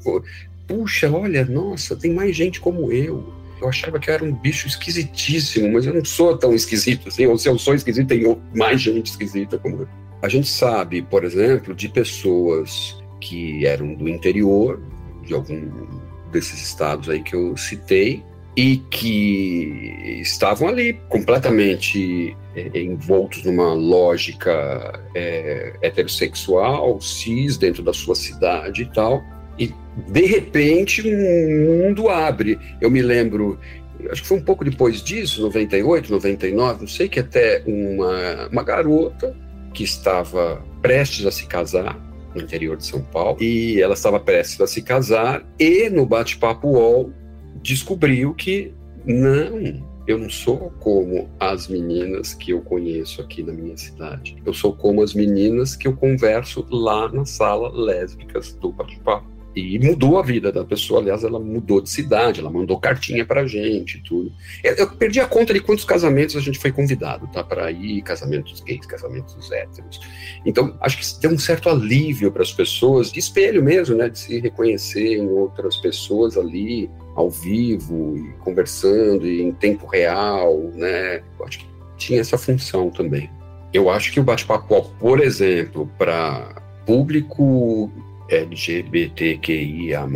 puxa, 0.67 1.11
olha, 1.11 1.43
nossa, 1.45 1.95
tem 1.95 2.13
mais 2.13 2.35
gente 2.35 2.59
como 2.59 2.91
eu. 2.91 3.33
Eu 3.59 3.67
achava 3.67 3.97
que 3.99 4.09
eu 4.09 4.13
era 4.13 4.23
um 4.23 4.33
bicho 4.33 4.67
esquisitíssimo, 4.67 5.71
mas 5.71 5.85
eu 5.85 5.93
não 5.93 6.05
sou 6.05 6.37
tão 6.37 6.53
esquisito 6.53 7.07
assim. 7.07 7.25
Ou 7.25 7.37
se 7.39 7.49
eu 7.49 7.57
sou 7.57 7.73
esquisito, 7.73 8.07
tem 8.07 8.37
mais 8.53 8.79
gente 8.81 9.07
esquisita 9.07 9.57
como 9.57 9.81
eu. 9.81 9.87
A 10.21 10.29
gente 10.29 10.47
sabe, 10.47 11.01
por 11.01 11.23
exemplo, 11.23 11.73
de 11.73 11.89
pessoas 11.89 13.01
que 13.19 13.65
eram 13.65 13.95
do 13.95 14.07
interior, 14.07 14.79
de 15.27 15.33
algum 15.33 15.69
desses 16.31 16.61
estados 16.61 17.09
aí 17.09 17.21
que 17.21 17.35
eu 17.35 17.55
citei 17.55 18.23
e 18.55 18.77
que 18.89 20.19
estavam 20.19 20.67
ali 20.67 20.93
completamente 21.09 22.35
é, 22.55 22.79
envoltos 22.79 23.43
numa 23.43 23.73
lógica 23.73 24.99
é, 25.13 25.73
heterossexual, 25.83 26.99
cis, 26.99 27.55
dentro 27.55 27.83
da 27.83 27.93
sua 27.93 28.15
cidade 28.15 28.81
e 28.81 28.85
tal. 28.87 29.23
E, 29.59 29.71
de 30.07 30.25
repente, 30.25 31.03
um 31.07 31.83
mundo 31.83 32.09
abre. 32.09 32.57
Eu 32.81 32.89
me 32.89 33.01
lembro, 33.01 33.59
acho 34.09 34.23
que 34.23 34.27
foi 34.27 34.37
um 34.37 34.43
pouco 34.43 34.65
depois 34.65 35.03
disso, 35.03 35.43
98, 35.43 36.11
99, 36.11 36.81
não 36.81 36.87
sei, 36.87 37.07
que 37.07 37.19
até 37.19 37.61
uma, 37.67 38.47
uma 38.51 38.63
garota 38.63 39.35
que 39.71 39.83
estava 39.83 40.63
prestes 40.81 41.27
a 41.27 41.31
se 41.31 41.45
casar, 41.45 41.95
no 42.37 42.43
interior 42.43 42.77
de 42.77 42.85
São 42.85 43.01
Paulo, 43.01 43.41
e 43.41 43.81
ela 43.81 43.93
estava 43.93 44.19
prestes 44.19 44.61
a 44.61 44.67
se 44.67 44.81
casar, 44.81 45.45
e 45.59 45.89
no 45.89 46.05
bate-papo 46.05 46.69
UOL 46.69 47.11
descobriu 47.61 48.33
que 48.33 48.73
não, 49.05 49.83
eu 50.07 50.17
não 50.17 50.29
sou 50.29 50.71
como 50.79 51.29
as 51.39 51.67
meninas 51.67 52.33
que 52.33 52.51
eu 52.51 52.61
conheço 52.61 53.21
aqui 53.21 53.43
na 53.43 53.51
minha 53.51 53.75
cidade. 53.75 54.37
Eu 54.45 54.53
sou 54.53 54.73
como 54.73 55.01
as 55.01 55.13
meninas 55.13 55.75
que 55.75 55.87
eu 55.87 55.95
converso 55.95 56.65
lá 56.69 57.11
na 57.11 57.25
sala 57.25 57.69
lésbicas 57.69 58.53
do 58.53 58.71
bate-papo. 58.71 59.36
E 59.59 59.79
mudou 59.79 60.19
a 60.19 60.21
vida 60.21 60.51
da 60.51 60.63
pessoa, 60.63 60.99
aliás, 60.99 61.23
ela 61.23 61.39
mudou 61.39 61.81
de 61.81 61.89
cidade, 61.89 62.41
ela 62.41 62.49
mandou 62.51 62.79
cartinha 62.79 63.25
pra 63.25 63.47
gente, 63.47 63.99
tudo. 64.03 64.31
Eu, 64.63 64.75
eu 64.75 64.91
perdi 64.91 65.19
a 65.19 65.25
conta 65.25 65.51
de 65.51 65.59
quantos 65.59 65.83
casamentos 65.83 66.35
a 66.35 66.39
gente 66.39 66.59
foi 66.59 66.71
convidado, 66.71 67.27
tá? 67.33 67.43
Para 67.43 67.71
ir, 67.71 68.03
casamentos 68.03 68.61
gays, 68.61 68.85
casamentos 68.85 69.51
héteros. 69.51 69.99
Então, 70.45 70.77
acho 70.79 70.99
que 70.99 71.19
tem 71.19 71.31
um 71.31 71.39
certo 71.39 71.69
alívio 71.69 72.31
para 72.31 72.43
as 72.43 72.53
pessoas, 72.53 73.11
de 73.11 73.17
espelho 73.17 73.63
mesmo, 73.63 73.95
né? 73.95 74.09
De 74.09 74.19
se 74.19 74.39
reconhecer 74.39 75.17
em 75.17 75.27
outras 75.27 75.75
pessoas 75.77 76.37
ali, 76.37 76.87
ao 77.15 77.27
vivo, 77.27 78.15
e 78.15 78.33
conversando, 78.43 79.25
e 79.25 79.41
em 79.41 79.51
tempo 79.51 79.87
real, 79.87 80.55
né? 80.75 81.23
Eu 81.39 81.45
acho 81.47 81.57
que 81.57 81.67
tinha 81.97 82.21
essa 82.21 82.37
função 82.37 82.91
também. 82.91 83.27
Eu 83.73 83.89
acho 83.89 84.11
que 84.11 84.19
o 84.19 84.23
bate-papo, 84.23 84.93
por 84.99 85.19
exemplo, 85.19 85.89
para 85.97 86.61
público 86.85 87.91
LGBTQIA+, 88.29 90.07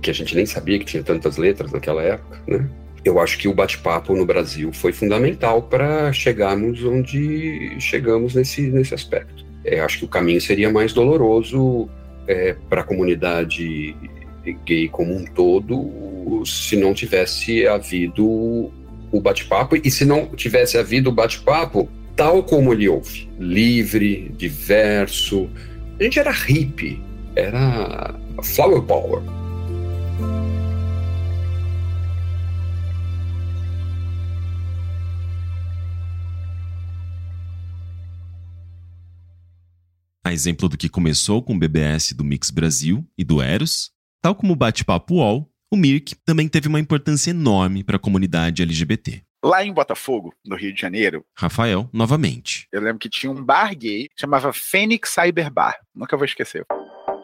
que 0.00 0.10
a 0.10 0.14
gente 0.14 0.34
nem 0.34 0.46
sabia 0.46 0.78
que 0.78 0.84
tinha 0.84 1.02
tantas 1.02 1.36
letras 1.36 1.72
naquela 1.72 2.02
época, 2.02 2.40
né? 2.46 2.68
Eu 3.04 3.20
acho 3.20 3.36
que 3.38 3.46
o 3.46 3.54
bate-papo 3.54 4.14
no 4.16 4.24
Brasil 4.24 4.72
foi 4.72 4.92
fundamental 4.92 5.62
para 5.62 6.10
chegarmos 6.12 6.82
onde 6.82 7.76
chegamos 7.78 8.34
nesse, 8.34 8.62
nesse 8.62 8.94
aspecto. 8.94 9.44
É, 9.62 9.80
acho 9.80 9.98
que 9.98 10.04
o 10.06 10.08
caminho 10.08 10.40
seria 10.40 10.70
mais 10.70 10.94
doloroso 10.94 11.88
é, 12.26 12.56
para 12.68 12.80
a 12.80 12.84
comunidade 12.84 13.94
gay 14.64 14.88
como 14.88 15.14
um 15.14 15.24
todo 15.24 16.42
se 16.44 16.76
não 16.76 16.92
tivesse 16.92 17.66
havido 17.66 18.26
o 18.26 19.20
bate-papo 19.20 19.76
e 19.76 19.90
se 19.90 20.04
não 20.04 20.26
tivesse 20.28 20.76
havido 20.76 21.10
o 21.10 21.12
bate-papo 21.12 21.88
tal 22.16 22.42
como 22.42 22.72
ele 22.72 22.88
houve, 22.88 23.28
livre, 23.38 24.32
diverso. 24.36 25.48
A 25.98 26.02
gente 26.02 26.18
era 26.18 26.30
hippie, 26.30 27.00
era 27.36 28.14
Flower 28.42 28.82
Power. 28.82 29.22
A 40.26 40.32
exemplo 40.32 40.68
do 40.68 40.78
que 40.78 40.88
começou 40.88 41.42
com 41.42 41.54
o 41.54 41.58
BBS 41.58 42.14
do 42.14 42.24
Mix 42.24 42.50
Brasil 42.50 43.06
e 43.16 43.22
do 43.22 43.42
Eros, 43.42 43.90
tal 44.22 44.34
como 44.34 44.54
o 44.54 44.56
bate-papo 44.56 45.16
UOL, 45.16 45.50
o 45.70 45.76
Mirk 45.76 46.14
também 46.24 46.48
teve 46.48 46.66
uma 46.66 46.80
importância 46.80 47.30
enorme 47.30 47.84
para 47.84 47.96
a 47.96 48.00
comunidade 48.00 48.62
LGBT. 48.62 49.22
Lá 49.44 49.62
em 49.62 49.72
Botafogo, 49.74 50.32
no 50.42 50.56
Rio 50.56 50.72
de 50.72 50.80
Janeiro. 50.80 51.22
Rafael, 51.36 51.90
novamente. 51.92 52.66
Eu 52.72 52.80
lembro 52.80 52.98
que 52.98 53.10
tinha 53.10 53.30
um 53.30 53.44
bar 53.44 53.76
gay, 53.76 54.08
chamava 54.18 54.54
Fênix 54.54 55.10
Cyber 55.10 55.52
Bar. 55.52 55.76
Nunca 55.94 56.16
vou 56.16 56.24
esquecer. 56.24 56.64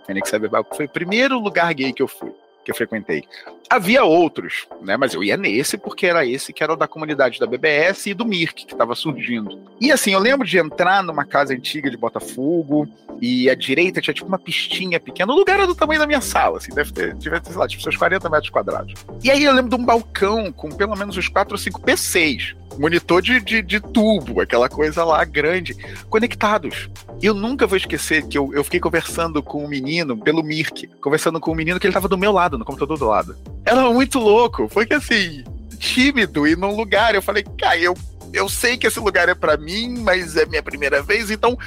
Fênix 0.07 0.29
Cyber 0.29 0.51
Bar 0.51 0.65
foi 0.75 0.87
o 0.87 0.89
primeiro 0.89 1.39
lugar 1.39 1.73
gay 1.75 1.93
que 1.93 2.03
eu 2.03 2.09
fui, 2.09 2.33
que 2.65 2.71
eu 2.71 2.75
frequentei. 2.75 3.25
Havia 3.69 4.05
outros, 4.05 4.67
né? 4.83 4.97
Mas 4.97 5.15
eu 5.15 5.23
ia 5.23 5.37
nesse 5.37 5.79
porque 5.79 6.07
era 6.07 6.27
esse 6.27 6.53
que 6.53 6.63
era 6.63 6.73
o 6.73 6.77
da 6.77 6.89
comunidade 6.89 7.39
da 7.39 7.47
BBS 7.47 8.07
e 8.07 8.15
do 8.15 8.25
Mirk 8.25 8.67
que 8.67 8.73
estava 8.73 8.95
surgindo. 8.95 9.61
E 9.81 9.93
assim, 9.93 10.13
eu 10.13 10.19
lembro 10.19 10.47
de 10.47 10.59
entrar 10.59 11.03
numa 11.03 11.25
casa 11.25 11.55
antiga 11.55 11.91
de 11.91 11.97
Botafogo 11.97 12.89
e 13.21 13.49
à 13.49 13.55
direita 13.55 14.01
tinha 14.01 14.15
tipo 14.15 14.27
uma 14.27 14.39
pistinha 14.39 14.99
pequena. 14.99 15.33
O 15.33 15.37
lugar 15.37 15.55
era 15.55 15.67
do 15.67 15.75
tamanho 15.75 16.01
da 16.01 16.07
minha 16.07 16.21
sala, 16.21 16.59
assim, 16.59 16.73
deve 16.73 16.93
ter, 16.93 17.15
devia 17.15 17.41
ter, 17.41 17.51
sei 17.51 17.59
lá, 17.59 17.69
tipo 17.69 17.83
seus 17.83 17.97
40 17.97 18.29
metros 18.29 18.51
quadrados. 18.51 18.95
E 19.23 19.31
aí 19.31 19.45
eu 19.45 19.53
lembro 19.53 19.71
de 19.71 19.83
um 19.83 19.85
balcão 19.85 20.51
com 20.51 20.71
pelo 20.71 20.97
menos 20.97 21.17
uns 21.17 21.29
4 21.29 21.55
ou 21.55 21.59
5 21.59 21.81
PCs. 21.81 22.57
Monitor 22.81 23.21
de, 23.21 23.39
de, 23.41 23.61
de 23.61 23.79
tubo, 23.79 24.41
aquela 24.41 24.67
coisa 24.67 25.05
lá 25.05 25.23
grande, 25.23 25.77
conectados. 26.09 26.89
Eu 27.21 27.35
nunca 27.35 27.67
vou 27.67 27.77
esquecer 27.77 28.27
que 28.27 28.39
eu, 28.39 28.55
eu 28.55 28.65
fiquei 28.65 28.81
conversando 28.81 29.43
com 29.43 29.63
um 29.63 29.69
menino 29.69 30.17
pelo 30.17 30.43
Mirk, 30.43 30.87
conversando 30.99 31.39
com 31.39 31.53
um 31.53 31.55
menino 31.55 31.79
que 31.79 31.87
ele 31.87 31.93
tava 31.93 32.09
do 32.09 32.17
meu 32.17 32.33
lado, 32.33 32.57
no 32.57 32.65
computador 32.65 32.99
do 32.99 33.07
lado. 33.07 33.37
Era 33.67 33.91
muito 33.91 34.19
louco, 34.19 34.67
foi 34.67 34.87
que 34.87 34.95
assim, 34.95 35.45
tímido 35.79 36.49
e 36.49 36.57
num 36.57 36.75
lugar. 36.75 37.15
Eu 37.15 37.21
falei, 37.21 37.45
cara, 37.59 37.77
eu, 37.77 37.95
eu 38.33 38.49
sei 38.49 38.79
que 38.79 38.87
esse 38.87 38.99
lugar 38.99 39.29
é 39.29 39.35
para 39.35 39.59
mim, 39.59 39.99
mas 39.99 40.39
é 40.39 40.47
minha 40.47 40.63
primeira 40.63 41.03
vez, 41.03 41.31
então 41.31 41.59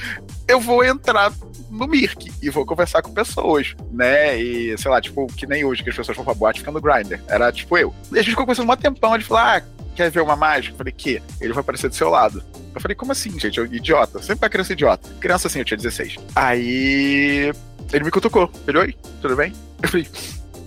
eu 0.47 0.59
vou 0.59 0.83
entrar 0.83 1.31
no 1.69 1.87
Mirk 1.87 2.31
e 2.41 2.49
vou 2.49 2.65
conversar 2.65 3.03
com 3.03 3.13
pessoas, 3.13 3.75
né? 3.91 4.41
E 4.41 4.75
sei 4.79 4.89
lá, 4.89 4.99
tipo, 4.99 5.27
que 5.27 5.45
nem 5.45 5.63
hoje 5.63 5.83
que 5.83 5.91
as 5.91 5.95
pessoas 5.95 6.15
vão 6.15 6.25
pra 6.25 6.33
boate 6.33 6.61
ficando 6.61 6.81
grinder. 6.81 7.21
Era 7.27 7.51
tipo 7.51 7.77
eu. 7.77 7.93
E 8.11 8.15
a 8.15 8.21
gente 8.21 8.31
ficou 8.31 8.45
conversando 8.45 8.71
um 8.71 8.75
tempão, 8.75 9.13
ele 9.13 9.23
falou, 9.23 9.43
ah, 9.43 9.61
quer 9.93 10.11
ver 10.11 10.21
uma 10.21 10.35
mágica? 10.35 10.73
Eu 10.73 10.77
falei, 10.77 10.93
que? 10.93 11.21
Ele 11.39 11.53
vai 11.53 11.61
aparecer 11.61 11.89
do 11.89 11.95
seu 11.95 12.09
lado. 12.09 12.43
Eu 12.73 12.81
falei, 12.81 12.95
como 12.95 13.11
assim, 13.11 13.37
gente? 13.39 13.57
Eu, 13.57 13.65
idiota. 13.65 14.19
Sempre 14.19 14.37
pra 14.37 14.49
criança 14.49 14.73
idiota. 14.73 15.09
Criança 15.19 15.47
assim, 15.47 15.59
eu 15.59 15.65
tinha 15.65 15.77
16. 15.77 16.17
Aí 16.35 17.51
ele 17.91 18.03
me 18.03 18.11
cutucou. 18.11 18.51
Ele, 18.67 18.77
oi, 18.77 18.95
tudo 19.21 19.35
bem? 19.35 19.53
Eu 19.81 19.89
falei, 19.89 20.07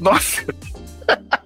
nossa. 0.00 0.44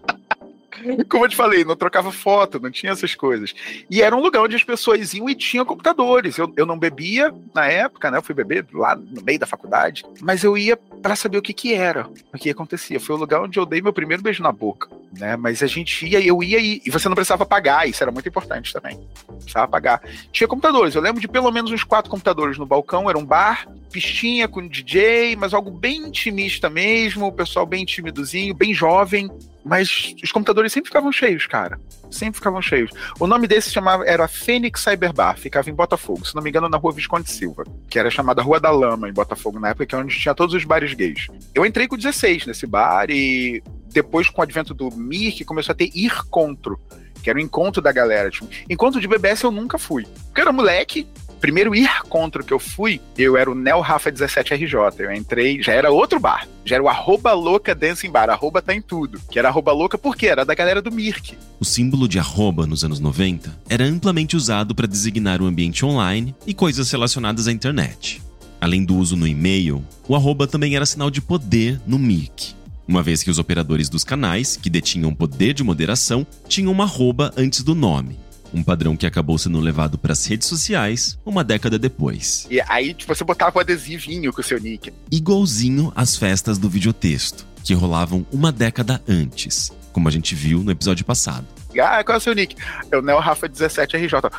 Como 1.08 1.24
eu 1.24 1.28
te 1.28 1.36
falei, 1.36 1.64
não 1.64 1.76
trocava 1.76 2.10
foto, 2.10 2.60
não 2.60 2.70
tinha 2.70 2.92
essas 2.92 3.14
coisas. 3.14 3.54
E 3.90 4.02
era 4.02 4.14
um 4.14 4.20
lugar 4.20 4.42
onde 4.42 4.56
as 4.56 4.64
pessoas 4.64 5.14
iam 5.14 5.28
e 5.28 5.34
tinham 5.34 5.64
computadores. 5.64 6.38
Eu, 6.38 6.52
eu 6.56 6.66
não 6.66 6.78
bebia 6.78 7.32
na 7.54 7.66
época, 7.66 8.10
né? 8.10 8.18
Eu 8.18 8.22
fui 8.22 8.34
beber 8.34 8.66
lá 8.72 8.94
no 8.96 9.22
meio 9.22 9.38
da 9.38 9.46
faculdade, 9.46 10.04
mas 10.20 10.42
eu 10.42 10.56
ia 10.56 10.76
para 10.76 11.16
saber 11.16 11.38
o 11.38 11.42
que 11.42 11.52
que 11.52 11.74
era, 11.74 12.08
o 12.32 12.38
que 12.38 12.50
acontecia. 12.50 13.00
Foi 13.00 13.16
o 13.16 13.18
lugar 13.18 13.42
onde 13.42 13.58
eu 13.58 13.66
dei 13.66 13.80
meu 13.80 13.92
primeiro 13.92 14.22
beijo 14.22 14.42
na 14.42 14.52
boca, 14.52 14.88
né? 15.18 15.36
Mas 15.36 15.62
a 15.62 15.66
gente 15.66 16.06
ia, 16.06 16.20
eu 16.20 16.42
ia 16.42 16.58
e, 16.58 16.82
e 16.84 16.90
você 16.90 17.08
não 17.08 17.14
precisava 17.14 17.46
pagar, 17.46 17.88
isso 17.88 18.02
era 18.02 18.12
muito 18.12 18.28
importante 18.28 18.72
também. 18.72 18.98
Não 19.28 19.36
precisava 19.36 19.68
pagar. 19.68 20.02
Tinha 20.32 20.48
computadores, 20.48 20.94
eu 20.94 21.02
lembro 21.02 21.20
de 21.20 21.28
pelo 21.28 21.50
menos 21.50 21.70
uns 21.70 21.84
quatro 21.84 22.10
computadores 22.10 22.58
no 22.58 22.66
balcão, 22.66 23.08
era 23.08 23.18
um 23.18 23.24
bar, 23.24 23.66
pistinha 23.90 24.48
com 24.48 24.66
DJ, 24.66 25.36
mas 25.36 25.52
algo 25.52 25.70
bem 25.70 26.06
intimista 26.06 26.70
mesmo, 26.70 27.26
o 27.26 27.32
pessoal 27.32 27.66
bem 27.66 27.84
timidozinho, 27.84 28.54
bem 28.54 28.72
jovem, 28.72 29.30
mas 29.64 30.14
os 30.22 30.32
computadores 30.32 30.72
sempre 30.72 30.88
ficavam 30.88 31.12
cheios, 31.12 31.46
cara. 31.46 31.78
Sempre 32.10 32.38
ficavam 32.38 32.62
cheios. 32.62 32.90
O 33.18 33.26
nome 33.26 33.46
desse 33.46 33.70
chamava 33.70 34.04
era 34.04 34.26
Fênix 34.26 34.82
Cyber 34.82 35.12
Bar, 35.12 35.36
ficava 35.36 35.68
em 35.68 35.74
Botafogo, 35.74 36.24
se 36.24 36.34
não 36.34 36.42
me 36.42 36.50
engano, 36.50 36.68
na 36.68 36.76
rua 36.76 36.92
Visconde 36.92 37.30
Silva, 37.30 37.64
que 37.88 37.98
era 37.98 38.10
chamada 38.10 38.42
Rua 38.42 38.58
da 38.58 38.70
Lama 38.70 39.08
em 39.08 39.12
Botafogo, 39.12 39.60
na 39.60 39.68
época 39.68 39.86
que 39.86 39.94
é 39.94 39.98
onde 39.98 40.18
tinha 40.18 40.34
todos 40.34 40.54
os 40.54 40.64
bares 40.64 40.94
gays. 40.94 41.26
Eu 41.54 41.66
entrei 41.66 41.86
com 41.86 41.96
16 41.96 42.46
nesse 42.46 42.66
bar 42.66 43.10
e 43.10 43.62
depois, 43.92 44.28
com 44.28 44.40
o 44.40 44.44
advento 44.44 44.72
do 44.72 44.90
Mir, 44.90 45.44
começou 45.44 45.72
a 45.72 45.76
ter 45.76 45.90
Ir 45.94 46.24
Contro, 46.28 46.78
que 47.22 47.28
era 47.28 47.38
o 47.38 47.42
encontro 47.42 47.82
da 47.82 47.92
galera. 47.92 48.30
Tipo, 48.30 48.48
encontro 48.68 49.00
de 49.00 49.08
BBS 49.08 49.42
eu 49.42 49.50
nunca 49.50 49.78
fui. 49.78 50.04
Porque 50.26 50.40
eu 50.40 50.42
era 50.42 50.52
moleque, 50.52 51.06
primeiro 51.40 51.74
ir 51.74 51.90
contra 52.08 52.42
que 52.42 52.52
eu 52.52 52.58
fui, 52.58 53.00
eu 53.16 53.36
era 53.36 53.50
o 53.50 53.54
Nel 53.54 53.80
Rafa 53.80 54.12
17RJ. 54.12 55.00
Eu 55.00 55.12
entrei, 55.12 55.62
já 55.62 55.72
era 55.72 55.90
outro 55.90 56.20
bar. 56.20 56.46
Já 56.64 56.76
era 56.76 56.84
o 56.84 56.88
arroba 56.88 57.32
louca 57.32 57.74
dancing 57.74 58.10
bar. 58.10 58.30
Arroba 58.30 58.62
tá 58.62 58.74
em 58.74 58.82
tudo. 58.82 59.20
Que 59.30 59.38
era 59.38 59.48
arroba 59.48 59.72
louca 59.72 59.98
porque 59.98 60.26
era 60.26 60.44
da 60.44 60.54
galera 60.54 60.82
do 60.82 60.92
Mirk. 60.92 61.36
O 61.58 61.64
símbolo 61.64 62.06
de 62.06 62.18
arroba 62.18 62.66
nos 62.66 62.84
anos 62.84 63.00
90 63.00 63.58
era 63.68 63.84
amplamente 63.84 64.36
usado 64.36 64.74
para 64.74 64.86
designar 64.86 65.40
o 65.42 65.46
ambiente 65.46 65.84
online 65.84 66.34
e 66.46 66.54
coisas 66.54 66.90
relacionadas 66.90 67.48
à 67.48 67.52
internet. 67.52 68.22
Além 68.60 68.84
do 68.84 68.94
uso 68.94 69.16
no 69.16 69.26
e-mail, 69.26 69.82
o 70.06 70.14
arroba 70.14 70.46
também 70.46 70.76
era 70.76 70.84
sinal 70.84 71.10
de 71.10 71.22
poder 71.22 71.80
no 71.86 71.98
Mirk. 71.98 72.54
Uma 72.86 73.02
vez 73.02 73.22
que 73.22 73.30
os 73.30 73.38
operadores 73.38 73.88
dos 73.88 74.04
canais, 74.04 74.56
que 74.56 74.68
detinham 74.68 75.14
poder 75.14 75.54
de 75.54 75.62
moderação, 75.62 76.26
tinham 76.48 76.72
uma 76.72 76.84
arroba 76.84 77.32
antes 77.36 77.62
do 77.62 77.74
nome, 77.74 78.18
um 78.52 78.62
padrão 78.62 78.96
que 78.96 79.06
acabou 79.06 79.38
sendo 79.38 79.60
levado 79.60 79.98
para 79.98 80.12
as 80.12 80.26
redes 80.26 80.48
sociais 80.48 81.18
uma 81.24 81.44
década 81.44 81.78
depois. 81.78 82.46
E 82.50 82.60
aí, 82.68 82.94
tipo, 82.94 83.14
você 83.14 83.24
botava 83.24 83.58
o 83.58 83.60
adesivinho 83.60 84.32
com 84.32 84.40
o 84.40 84.44
seu 84.44 84.60
nick. 84.60 84.92
Igualzinho 85.10 85.92
às 85.94 86.16
festas 86.16 86.58
do 86.58 86.68
videotexto, 86.68 87.46
que 87.62 87.74
rolavam 87.74 88.26
uma 88.32 88.50
década 88.50 89.02
antes, 89.08 89.72
como 89.92 90.08
a 90.08 90.10
gente 90.10 90.34
viu 90.34 90.62
no 90.62 90.70
episódio 90.70 91.04
passado. 91.04 91.46
Ah, 91.80 92.02
qual 92.02 92.16
é 92.16 92.18
o 92.18 92.20
seu 92.20 92.34
nick? 92.34 92.56
É 92.90 92.96
o 92.96 93.02
Neo 93.02 93.18
Rafa 93.18 93.48
17RJ. 93.48 94.30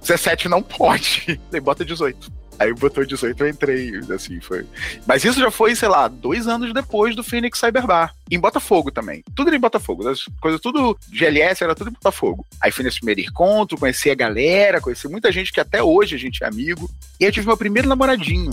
17 0.00 0.48
não 0.48 0.62
pode. 0.62 1.40
Aí 1.52 1.60
bota 1.60 1.84
18. 1.84 2.39
Aí 2.60 2.74
botou 2.74 3.06
18, 3.06 3.42
eu 3.42 3.48
entrei, 3.48 3.90
assim, 4.14 4.38
foi. 4.38 4.66
Mas 5.06 5.24
isso 5.24 5.40
já 5.40 5.50
foi, 5.50 5.74
sei 5.74 5.88
lá, 5.88 6.06
dois 6.08 6.46
anos 6.46 6.74
depois 6.74 7.16
do 7.16 7.24
Phoenix 7.24 7.58
Cyber 7.58 7.86
Bar. 7.86 8.14
Em 8.30 8.38
Botafogo 8.38 8.90
também. 8.90 9.24
Tudo 9.34 9.54
em 9.54 9.58
Botafogo. 9.58 10.06
As 10.06 10.24
coisas 10.42 10.60
tudo 10.60 10.94
GLS 11.08 11.64
era 11.64 11.74
tudo 11.74 11.88
em 11.88 11.94
Botafogo. 11.94 12.46
Aí 12.60 12.70
fui 12.70 12.84
nesse 12.84 12.98
primeiro 12.98 13.22
encontro, 13.22 13.78
conheci 13.78 14.10
a 14.10 14.14
galera, 14.14 14.78
conheci 14.78 15.08
muita 15.08 15.32
gente 15.32 15.50
que 15.50 15.58
até 15.58 15.82
hoje 15.82 16.16
a 16.16 16.18
gente 16.18 16.44
é 16.44 16.46
amigo. 16.46 16.90
E 17.18 17.24
aí 17.24 17.32
tive 17.32 17.46
meu 17.46 17.56
primeiro 17.56 17.88
namoradinho. 17.88 18.50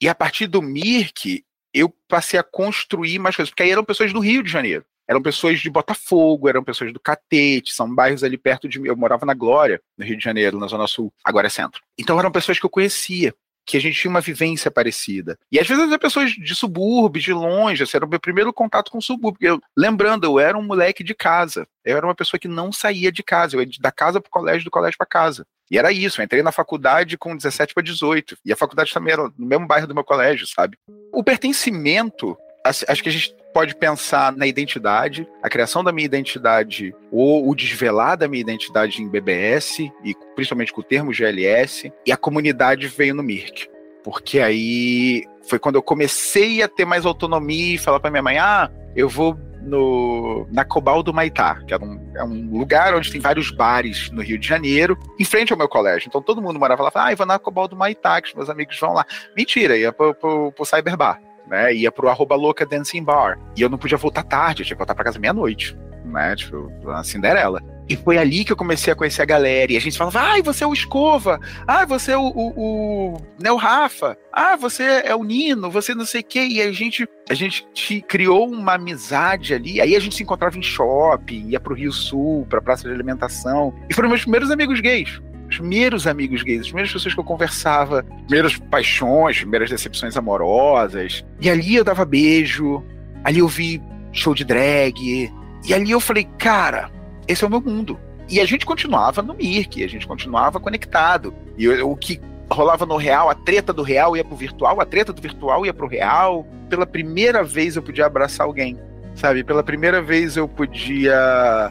E 0.00 0.08
a 0.08 0.14
partir 0.14 0.46
do 0.46 0.62
Mirk, 0.62 1.44
eu 1.74 1.92
passei 2.06 2.38
a 2.38 2.44
construir 2.44 3.18
mais 3.18 3.34
coisas, 3.34 3.50
porque 3.50 3.64
aí 3.64 3.72
eram 3.72 3.84
pessoas 3.84 4.12
do 4.12 4.20
Rio 4.20 4.44
de 4.44 4.52
Janeiro. 4.52 4.84
Eram 5.12 5.20
pessoas 5.20 5.60
de 5.60 5.68
Botafogo, 5.68 6.48
eram 6.48 6.64
pessoas 6.64 6.90
do 6.90 6.98
Catete, 6.98 7.74
são 7.74 7.94
bairros 7.94 8.24
ali 8.24 8.38
perto 8.38 8.66
de 8.66 8.80
mim. 8.80 8.88
Eu 8.88 8.96
morava 8.96 9.26
na 9.26 9.34
Glória, 9.34 9.78
no 9.98 10.06
Rio 10.06 10.16
de 10.16 10.24
Janeiro, 10.24 10.58
na 10.58 10.66
Zona 10.66 10.86
Sul, 10.86 11.12
agora 11.22 11.48
é 11.48 11.50
centro. 11.50 11.82
Então 11.98 12.18
eram 12.18 12.32
pessoas 12.32 12.58
que 12.58 12.64
eu 12.64 12.70
conhecia, 12.70 13.34
que 13.66 13.76
a 13.76 13.80
gente 13.80 14.00
tinha 14.00 14.10
uma 14.10 14.22
vivência 14.22 14.70
parecida. 14.70 15.38
E 15.52 15.60
às 15.60 15.68
vezes 15.68 15.84
eram 15.84 15.98
pessoas 15.98 16.30
de 16.30 16.54
subúrbio, 16.54 17.20
de 17.20 17.30
longe, 17.30 17.82
esse 17.82 17.94
era 17.94 18.06
o 18.06 18.08
meu 18.08 18.18
primeiro 18.18 18.54
contato 18.54 18.90
com 18.90 18.96
o 18.96 19.02
subúrbio. 19.02 19.46
Eu, 19.46 19.60
lembrando, 19.76 20.24
eu 20.24 20.40
era 20.40 20.56
um 20.56 20.62
moleque 20.62 21.04
de 21.04 21.14
casa. 21.14 21.68
Eu 21.84 21.98
era 21.98 22.06
uma 22.06 22.14
pessoa 22.14 22.40
que 22.40 22.48
não 22.48 22.72
saía 22.72 23.12
de 23.12 23.22
casa. 23.22 23.54
Eu 23.54 23.60
ia 23.60 23.68
da 23.80 23.92
casa 23.92 24.18
para 24.18 24.28
o 24.28 24.32
colégio, 24.32 24.64
do 24.64 24.70
colégio 24.70 24.96
para 24.96 25.06
casa. 25.06 25.46
E 25.70 25.76
era 25.76 25.92
isso, 25.92 26.22
eu 26.22 26.24
entrei 26.24 26.42
na 26.42 26.52
faculdade 26.52 27.18
com 27.18 27.36
17 27.36 27.74
para 27.74 27.82
18. 27.82 28.38
E 28.46 28.50
a 28.50 28.56
faculdade 28.56 28.94
também 28.94 29.12
era 29.12 29.30
no 29.36 29.46
mesmo 29.46 29.66
bairro 29.66 29.86
do 29.86 29.94
meu 29.94 30.04
colégio, 30.04 30.46
sabe? 30.46 30.78
O 31.12 31.22
pertencimento, 31.22 32.34
acho 32.64 33.02
que 33.02 33.10
a 33.10 33.12
gente 33.12 33.34
pode 33.52 33.74
pensar 33.76 34.32
na 34.32 34.46
identidade, 34.46 35.28
a 35.42 35.48
criação 35.48 35.84
da 35.84 35.92
minha 35.92 36.06
identidade 36.06 36.94
ou 37.10 37.48
o 37.48 37.54
desvelar 37.54 38.16
da 38.16 38.26
minha 38.26 38.40
identidade 38.40 39.02
em 39.02 39.08
BBS, 39.08 39.80
e 40.04 40.14
principalmente 40.34 40.72
com 40.72 40.80
o 40.80 40.84
termo 40.84 41.12
GLS, 41.12 41.92
e 42.06 42.12
a 42.12 42.16
comunidade 42.16 42.88
veio 42.88 43.14
no 43.14 43.22
Mirk. 43.22 43.68
Porque 44.02 44.40
aí 44.40 45.24
foi 45.48 45.58
quando 45.58 45.76
eu 45.76 45.82
comecei 45.82 46.62
a 46.62 46.68
ter 46.68 46.84
mais 46.84 47.06
autonomia 47.06 47.74
e 47.74 47.78
falar 47.78 48.00
para 48.00 48.10
minha 48.10 48.22
mãe: 48.22 48.38
ah, 48.38 48.70
eu 48.96 49.08
vou 49.08 49.38
no, 49.60 50.46
na 50.50 50.64
Cobal 50.64 51.02
do 51.02 51.14
Maitá, 51.14 51.60
que 51.66 51.72
é 51.72 51.78
um, 51.78 52.12
é 52.16 52.24
um 52.24 52.58
lugar 52.58 52.94
onde 52.96 53.12
tem 53.12 53.20
vários 53.20 53.50
bares 53.50 54.10
no 54.10 54.22
Rio 54.22 54.38
de 54.38 54.46
Janeiro, 54.46 54.98
em 55.20 55.24
frente 55.24 55.52
ao 55.52 55.58
meu 55.58 55.68
colégio. 55.68 56.08
Então 56.08 56.20
todo 56.20 56.42
mundo 56.42 56.58
morava 56.58 56.82
lá, 56.82 56.90
falava, 56.90 57.10
ah, 57.10 57.12
eu 57.12 57.16
vou 57.16 57.26
na 57.26 57.38
Cobal 57.38 57.68
do 57.68 57.76
Maitá, 57.76 58.20
que 58.20 58.28
os 58.28 58.34
meus 58.34 58.50
amigos 58.50 58.78
vão 58.80 58.92
lá. 58.92 59.06
Mentira, 59.36 59.76
ia 59.76 59.92
pro, 59.92 60.14
pro, 60.14 60.50
pro 60.52 60.64
Cyberbar 60.64 61.20
né? 61.46 61.74
Ia 61.74 61.92
pro 61.92 62.08
arroba 62.08 62.34
louca 62.34 62.66
dancing 62.66 63.02
bar. 63.02 63.38
E 63.56 63.62
eu 63.62 63.68
não 63.68 63.78
podia 63.78 63.98
voltar 63.98 64.22
tarde, 64.22 64.62
eu 64.62 64.66
tinha 64.66 64.76
que 64.76 64.80
voltar 64.80 64.94
pra 64.94 65.04
casa 65.04 65.18
meia-noite, 65.18 65.76
né? 66.04 66.34
Tipo, 66.36 66.70
a 66.90 67.02
Cinderela. 67.04 67.60
E 67.88 67.96
foi 67.96 68.16
ali 68.16 68.44
que 68.44 68.52
eu 68.52 68.56
comecei 68.56 68.92
a 68.92 68.96
conhecer 68.96 69.22
a 69.22 69.26
galera. 69.26 69.72
E 69.72 69.76
a 69.76 69.80
gente 69.80 69.98
falava, 69.98 70.20
ai, 70.20 70.42
você 70.42 70.64
é 70.64 70.66
o 70.66 70.72
Escova. 70.72 71.38
Ah, 71.66 71.84
você 71.84 72.12
é 72.12 72.16
o, 72.16 72.32
o, 72.34 72.52
o 72.56 73.22
Neo 73.38 73.56
Rafa. 73.56 74.16
Ah, 74.32 74.56
você 74.56 75.02
é 75.04 75.14
o 75.14 75.24
Nino, 75.24 75.70
você 75.70 75.94
não 75.94 76.06
sei 76.06 76.20
o 76.20 76.24
quê. 76.24 76.46
E 76.46 76.62
a 76.62 76.72
gente, 76.72 77.06
a 77.28 77.34
gente 77.34 77.66
criou 78.08 78.48
uma 78.48 78.74
amizade 78.74 79.52
ali. 79.52 79.80
Aí 79.80 79.94
a 79.94 80.00
gente 80.00 80.14
se 80.14 80.22
encontrava 80.22 80.56
em 80.56 80.62
shopping, 80.62 81.48
ia 81.48 81.60
pro 81.60 81.74
Rio 81.74 81.92
Sul, 81.92 82.46
pra 82.48 82.62
praça 82.62 82.88
de 82.88 82.94
alimentação. 82.94 83.74
E 83.90 83.94
foram 83.94 84.08
meus 84.08 84.22
primeiros 84.22 84.50
amigos 84.50 84.80
gays 84.80 85.20
os 85.52 85.58
primeiros 85.58 86.06
amigos 86.06 86.42
gays, 86.42 86.60
as 86.60 86.66
primeiras 86.66 86.92
pessoas 86.92 87.14
que 87.14 87.20
eu 87.20 87.24
conversava, 87.24 88.02
primeiras 88.26 88.56
paixões, 88.56 89.38
primeiras 89.38 89.70
decepções 89.70 90.16
amorosas. 90.16 91.24
E 91.40 91.50
ali 91.50 91.76
eu 91.76 91.84
dava 91.84 92.04
beijo, 92.04 92.82
ali 93.22 93.40
eu 93.40 93.48
vi 93.48 93.80
show 94.12 94.34
de 94.34 94.44
drag. 94.44 95.30
E 95.64 95.74
ali 95.74 95.90
eu 95.90 96.00
falei, 96.00 96.24
cara, 96.38 96.90
esse 97.28 97.44
é 97.44 97.46
o 97.46 97.50
meu 97.50 97.60
mundo. 97.60 97.98
E 98.28 98.40
a 98.40 98.46
gente 98.46 98.64
continuava 98.64 99.20
no 99.20 99.34
Mirk, 99.34 99.84
a 99.84 99.88
gente 99.88 100.06
continuava 100.06 100.58
conectado. 100.58 101.34
E 101.56 101.68
o 101.68 101.94
que 101.94 102.20
rolava 102.50 102.86
no 102.86 102.96
real, 102.96 103.28
a 103.28 103.34
treta 103.34 103.72
do 103.72 103.82
real 103.82 104.16
ia 104.16 104.24
pro 104.24 104.36
virtual, 104.36 104.80
a 104.80 104.86
treta 104.86 105.12
do 105.12 105.20
virtual 105.20 105.66
ia 105.66 105.74
pro 105.74 105.86
real. 105.86 106.46
Pela 106.68 106.86
primeira 106.86 107.44
vez 107.44 107.76
eu 107.76 107.82
podia 107.82 108.06
abraçar 108.06 108.46
alguém, 108.46 108.78
sabe? 109.14 109.44
Pela 109.44 109.62
primeira 109.62 110.00
vez 110.00 110.36
eu 110.36 110.48
podia 110.48 111.70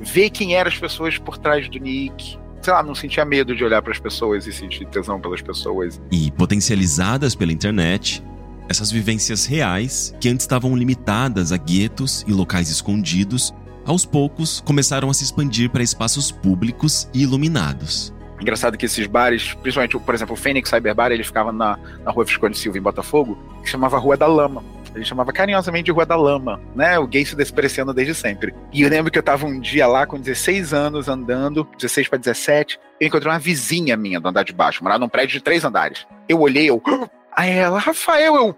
ver 0.00 0.30
quem 0.30 0.54
eram 0.54 0.68
as 0.68 0.78
pessoas 0.78 1.18
por 1.18 1.38
trás 1.38 1.68
do 1.68 1.78
nick. 1.80 2.38
Sei 2.66 2.72
lá, 2.72 2.82
não 2.82 2.96
sentia 2.96 3.24
medo 3.24 3.54
de 3.54 3.62
olhar 3.62 3.80
para 3.80 3.92
as 3.92 4.00
pessoas 4.00 4.44
e 4.44 4.52
sentir 4.52 4.86
tesão 4.86 5.20
pelas 5.20 5.40
pessoas. 5.40 6.00
E 6.10 6.32
potencializadas 6.32 7.32
pela 7.32 7.52
internet, 7.52 8.20
essas 8.68 8.90
vivências 8.90 9.46
reais, 9.46 10.12
que 10.20 10.28
antes 10.28 10.42
estavam 10.42 10.74
limitadas 10.74 11.52
a 11.52 11.56
guetos 11.56 12.24
e 12.26 12.32
locais 12.32 12.68
escondidos, 12.68 13.54
aos 13.84 14.04
poucos 14.04 14.64
começaram 14.66 15.08
a 15.08 15.14
se 15.14 15.22
expandir 15.22 15.70
para 15.70 15.80
espaços 15.80 16.32
públicos 16.32 17.08
e 17.14 17.22
iluminados. 17.22 18.12
Engraçado 18.40 18.76
que 18.76 18.86
esses 18.86 19.06
bares, 19.06 19.54
principalmente, 19.54 19.96
por 19.96 20.12
exemplo, 20.12 20.34
o 20.34 20.36
Fênix 20.36 20.68
Cyber 20.68 20.92
Bar, 20.92 21.12
ele 21.12 21.22
ficava 21.22 21.52
na, 21.52 21.78
na 22.04 22.10
rua 22.10 22.24
Visconde 22.24 22.58
Silva, 22.58 22.78
em 22.78 22.82
Botafogo, 22.82 23.38
que 23.62 23.70
chamava 23.70 23.96
Rua 23.96 24.16
da 24.16 24.26
Lama. 24.26 24.64
Ele 24.96 25.04
chamava 25.04 25.30
carinhosamente 25.30 25.84
de 25.84 25.92
Rua 25.92 26.06
da 26.06 26.16
Lama, 26.16 26.58
né? 26.74 26.98
O 26.98 27.06
gay 27.06 27.24
se 27.24 27.36
despreciando 27.36 27.92
desde 27.92 28.14
sempre. 28.14 28.54
E 28.72 28.80
eu 28.80 28.88
lembro 28.88 29.12
que 29.12 29.18
eu 29.18 29.22
tava 29.22 29.44
um 29.44 29.60
dia 29.60 29.86
lá 29.86 30.06
com 30.06 30.18
16 30.18 30.72
anos 30.72 31.06
andando, 31.06 31.68
16 31.76 32.08
para 32.08 32.18
17, 32.18 32.80
eu 32.98 33.06
encontrei 33.06 33.30
uma 33.30 33.38
vizinha 33.38 33.94
minha 33.94 34.18
do 34.18 34.26
andar 34.26 34.42
de 34.42 34.54
baixo, 34.54 34.82
morava 34.82 35.00
num 35.00 35.08
prédio 35.08 35.34
de 35.34 35.44
três 35.44 35.64
andares. 35.66 36.06
Eu 36.26 36.40
olhei, 36.40 36.70
eu. 36.70 36.82
Aí 37.36 37.50
ela, 37.50 37.78
Rafael, 37.78 38.34
eu. 38.36 38.56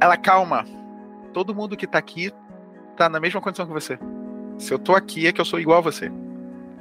Ela, 0.00 0.16
calma. 0.16 0.64
Todo 1.32 1.54
mundo 1.54 1.76
que 1.76 1.86
tá 1.86 1.98
aqui 1.98 2.32
tá 2.96 3.08
na 3.08 3.20
mesma 3.20 3.40
condição 3.40 3.66
que 3.66 3.72
você. 3.72 3.96
Se 4.58 4.74
eu 4.74 4.80
tô 4.80 4.96
aqui 4.96 5.28
é 5.28 5.32
que 5.32 5.40
eu 5.40 5.44
sou 5.44 5.60
igual 5.60 5.78
a 5.78 5.82
você. 5.82 6.10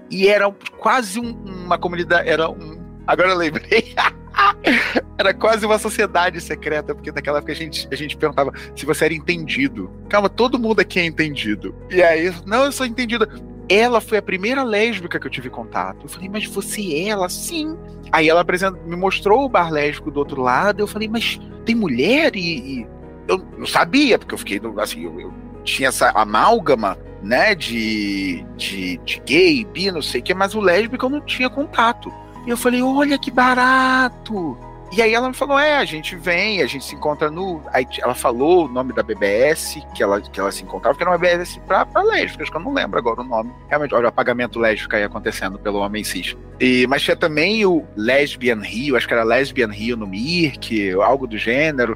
E 0.10 0.28
era 0.28 0.52
quase 0.80 1.20
um, 1.20 1.32
uma 1.45 1.78
comunidade. 1.78 2.28
Era 2.28 2.50
um. 2.50 2.84
Agora 3.06 3.30
eu 3.30 3.38
lembrei. 3.38 3.93
era 5.20 5.34
quase 5.34 5.65
uma 5.65 5.78
sociedade 5.78 6.39
secreta, 6.39 6.95
porque 6.95 7.11
naquela 7.11 7.39
época 7.39 7.51
a 7.51 7.55
gente, 7.55 7.86
a 7.91 7.95
gente 7.95 8.15
perguntava 8.15 8.53
se 8.74 8.86
você 8.86 9.03
era 9.03 9.13
entendido. 9.13 9.91
Calma, 10.07 10.30
todo 10.30 10.57
mundo 10.57 10.80
aqui 10.80 10.97
é 10.97 11.05
entendido. 11.05 11.76
E 11.91 12.01
aí, 12.01 12.34
não, 12.45 12.63
eu 12.63 12.72
sou 12.72 12.86
entendida. 12.86 13.28
Ela 13.67 13.99
foi 13.99 14.17
a 14.17 14.22
primeira 14.22 14.63
lésbica 14.63 15.20
que 15.20 15.28
eu 15.28 15.32
tive 15.32 15.49
contato. 15.49 16.05
Eu 16.05 16.09
falei, 16.09 16.30
mas 16.30 16.45
você 16.45 16.82
é 16.93 17.09
ela? 17.09 17.28
Sim. 17.28 17.78
Aí 18.13 18.30
ela 18.30 18.45
me 18.86 18.95
mostrou 18.95 19.43
o 19.43 19.49
bar 19.49 19.70
lésbico 19.70 20.09
do 20.09 20.20
outro 20.22 20.41
lado. 20.41 20.80
Eu 20.80 20.88
falei, 20.88 21.09
mas 21.09 21.38
tem 21.65 21.76
mulher? 21.76 22.34
E, 22.38 22.80
e... 22.80 22.88
eu 23.28 23.45
não 23.57 23.67
sabia, 23.67 24.17
porque 24.17 24.34
eu 24.34 24.39
fiquei 24.39 24.61
assim, 24.78 25.03
eu, 25.03 25.20
eu 25.20 25.34
tinha 25.65 25.89
essa 25.89 26.11
amálgama 26.11 26.97
né, 27.22 27.53
de, 27.53 28.45
de, 28.55 28.97
de 28.99 29.22
gay, 29.26 29.65
bi, 29.65 29.91
não 29.91 30.01
sei 30.01 30.22
o 30.22 30.24
que, 30.24 30.34
mas 30.34 30.55
o 30.55 30.61
lésbico 30.61 31.05
eu 31.05 31.09
não 31.09 31.20
tinha 31.20 31.49
contato. 31.49 32.09
E 32.47 32.49
eu 32.49 32.55
falei, 32.55 32.82
olha 32.82 33.20
que 33.20 33.30
barato! 33.30 34.57
E 34.92 35.02
aí 35.04 35.14
ela 35.14 35.28
me 35.28 35.36
falou, 35.36 35.60
é, 35.60 35.78
a 35.78 35.86
gente 35.86 36.16
vem, 36.16 36.64
a 36.64 36.66
gente 36.66 36.84
se 36.84 36.96
encontra 36.96 37.30
no. 37.30 37.62
Aí 37.72 37.86
ela 38.00 38.16
falou 38.16 38.66
o 38.66 38.68
nome 38.68 38.92
da 38.92 39.04
BBS, 39.04 39.80
que 39.94 40.02
ela, 40.02 40.20
que 40.20 40.40
ela 40.40 40.52
se 40.52 40.64
encontrava, 40.64 40.98
que 40.98 41.04
era 41.04 41.12
uma 41.12 41.18
BBS 41.18 41.58
pra, 41.68 41.86
pra 41.86 42.02
lésbicas, 42.02 42.50
que 42.50 42.58
eu 42.58 42.62
não 42.62 42.74
lembro 42.74 42.98
agora 42.98 43.22
o 43.22 43.24
nome. 43.24 43.52
Realmente, 43.68 43.94
olha 43.94 44.06
o 44.06 44.08
apagamento 44.08 44.60
lésbico 44.60 44.96
aí 44.96 45.04
acontecendo 45.04 45.60
pelo 45.60 45.80
homem 45.80 46.04
cis. 46.04 46.36
E, 46.60 46.88
mas 46.88 47.04
tinha 47.04 47.16
também 47.16 47.66
o 47.66 47.86
Lesbian 47.96 48.62
Rio, 48.62 48.96
acho 48.96 49.08
que 49.08 49.14
era 49.14 49.24
Lesbian 49.24 49.72
Rio 49.72 49.96
no 49.96 50.08
Mirk, 50.08 50.92
algo 50.94 51.28
do 51.28 51.38
gênero. 51.38 51.96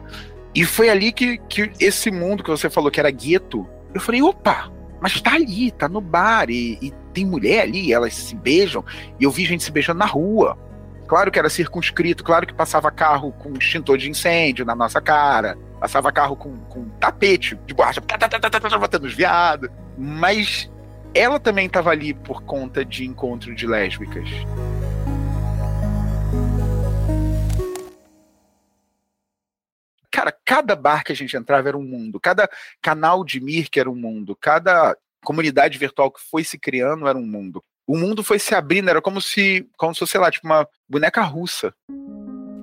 E 0.53 0.63
foi 0.63 0.89
ali 0.89 1.11
que, 1.11 1.39
que 1.49 1.71
esse 1.79 2.11
mundo 2.11 2.43
que 2.43 2.49
você 2.51 2.69
falou 2.69 2.91
que 2.91 2.99
era 2.99 3.09
gueto, 3.09 3.67
eu 3.91 3.99
falei, 3.99 4.21
opa, 4.21 4.71
mas 5.01 5.19
tá 5.19 5.33
ali, 5.33 5.71
tá 5.71 5.89
no 5.89 5.99
bar, 5.99 6.49
e, 6.49 6.77
e 6.79 6.93
tem 7.11 7.25
mulher 7.25 7.63
ali, 7.63 7.91
elas 7.91 8.13
se 8.13 8.35
beijam, 8.35 8.85
e 9.19 9.23
eu 9.23 9.31
vi 9.31 9.45
gente 9.45 9.63
se 9.63 9.71
beijando 9.71 9.99
na 9.99 10.05
rua. 10.05 10.57
Claro 11.13 11.29
que 11.31 11.37
era 11.37 11.47
circunscrito, 11.47 12.23
claro 12.23 12.47
que 12.47 12.55
passava 12.55 12.89
carro 12.89 13.31
com 13.33 13.53
extintor 13.53 13.99
de 13.99 14.09
incêndio 14.09 14.65
na 14.65 14.73
nossa 14.73 14.99
cara, 14.99 15.55
passava 15.79 16.11
carro 16.11 16.35
com, 16.35 16.57
com 16.61 16.89
tapete 16.97 17.55
de 17.67 17.73
borracha, 17.75 18.01
batendo 18.01 19.05
os 19.05 19.13
viados, 19.13 19.69
mas 19.95 20.71
ela 21.13 21.39
também 21.39 21.67
estava 21.67 21.91
ali 21.91 22.15
por 22.15 22.41
conta 22.41 22.83
de 22.83 23.05
encontro 23.05 23.53
de 23.53 23.67
lésbicas. 23.67 24.27
cara, 30.09 30.35
cada 30.43 30.75
bar 30.75 31.03
que 31.03 31.11
a 31.11 31.15
gente 31.15 31.37
entrava 31.37 31.67
era 31.67 31.77
um 31.77 31.83
mundo, 31.83 32.19
cada 32.19 32.49
canal 32.81 33.23
de 33.23 33.39
Mirk 33.39 33.79
era 33.79 33.87
um 33.87 33.95
mundo, 33.95 34.35
cada 34.35 34.97
comunidade 35.23 35.77
virtual 35.77 36.09
que 36.09 36.21
foi 36.21 36.43
se 36.43 36.57
criando 36.57 37.07
era 37.07 37.19
um 37.19 37.27
mundo. 37.27 37.63
O 37.85 37.97
mundo 37.97 38.23
foi 38.23 38.39
se 38.39 38.55
abrindo, 38.55 38.89
era 38.89 39.01
como 39.01 39.19
se, 39.19 39.67
como 39.77 39.93
se 39.93 39.99
fosse, 39.99 40.13
sei 40.13 40.21
lá, 40.21 40.31
tipo 40.31 40.47
uma 40.47 40.65
boneca 40.87 41.21
russa. 41.21 41.73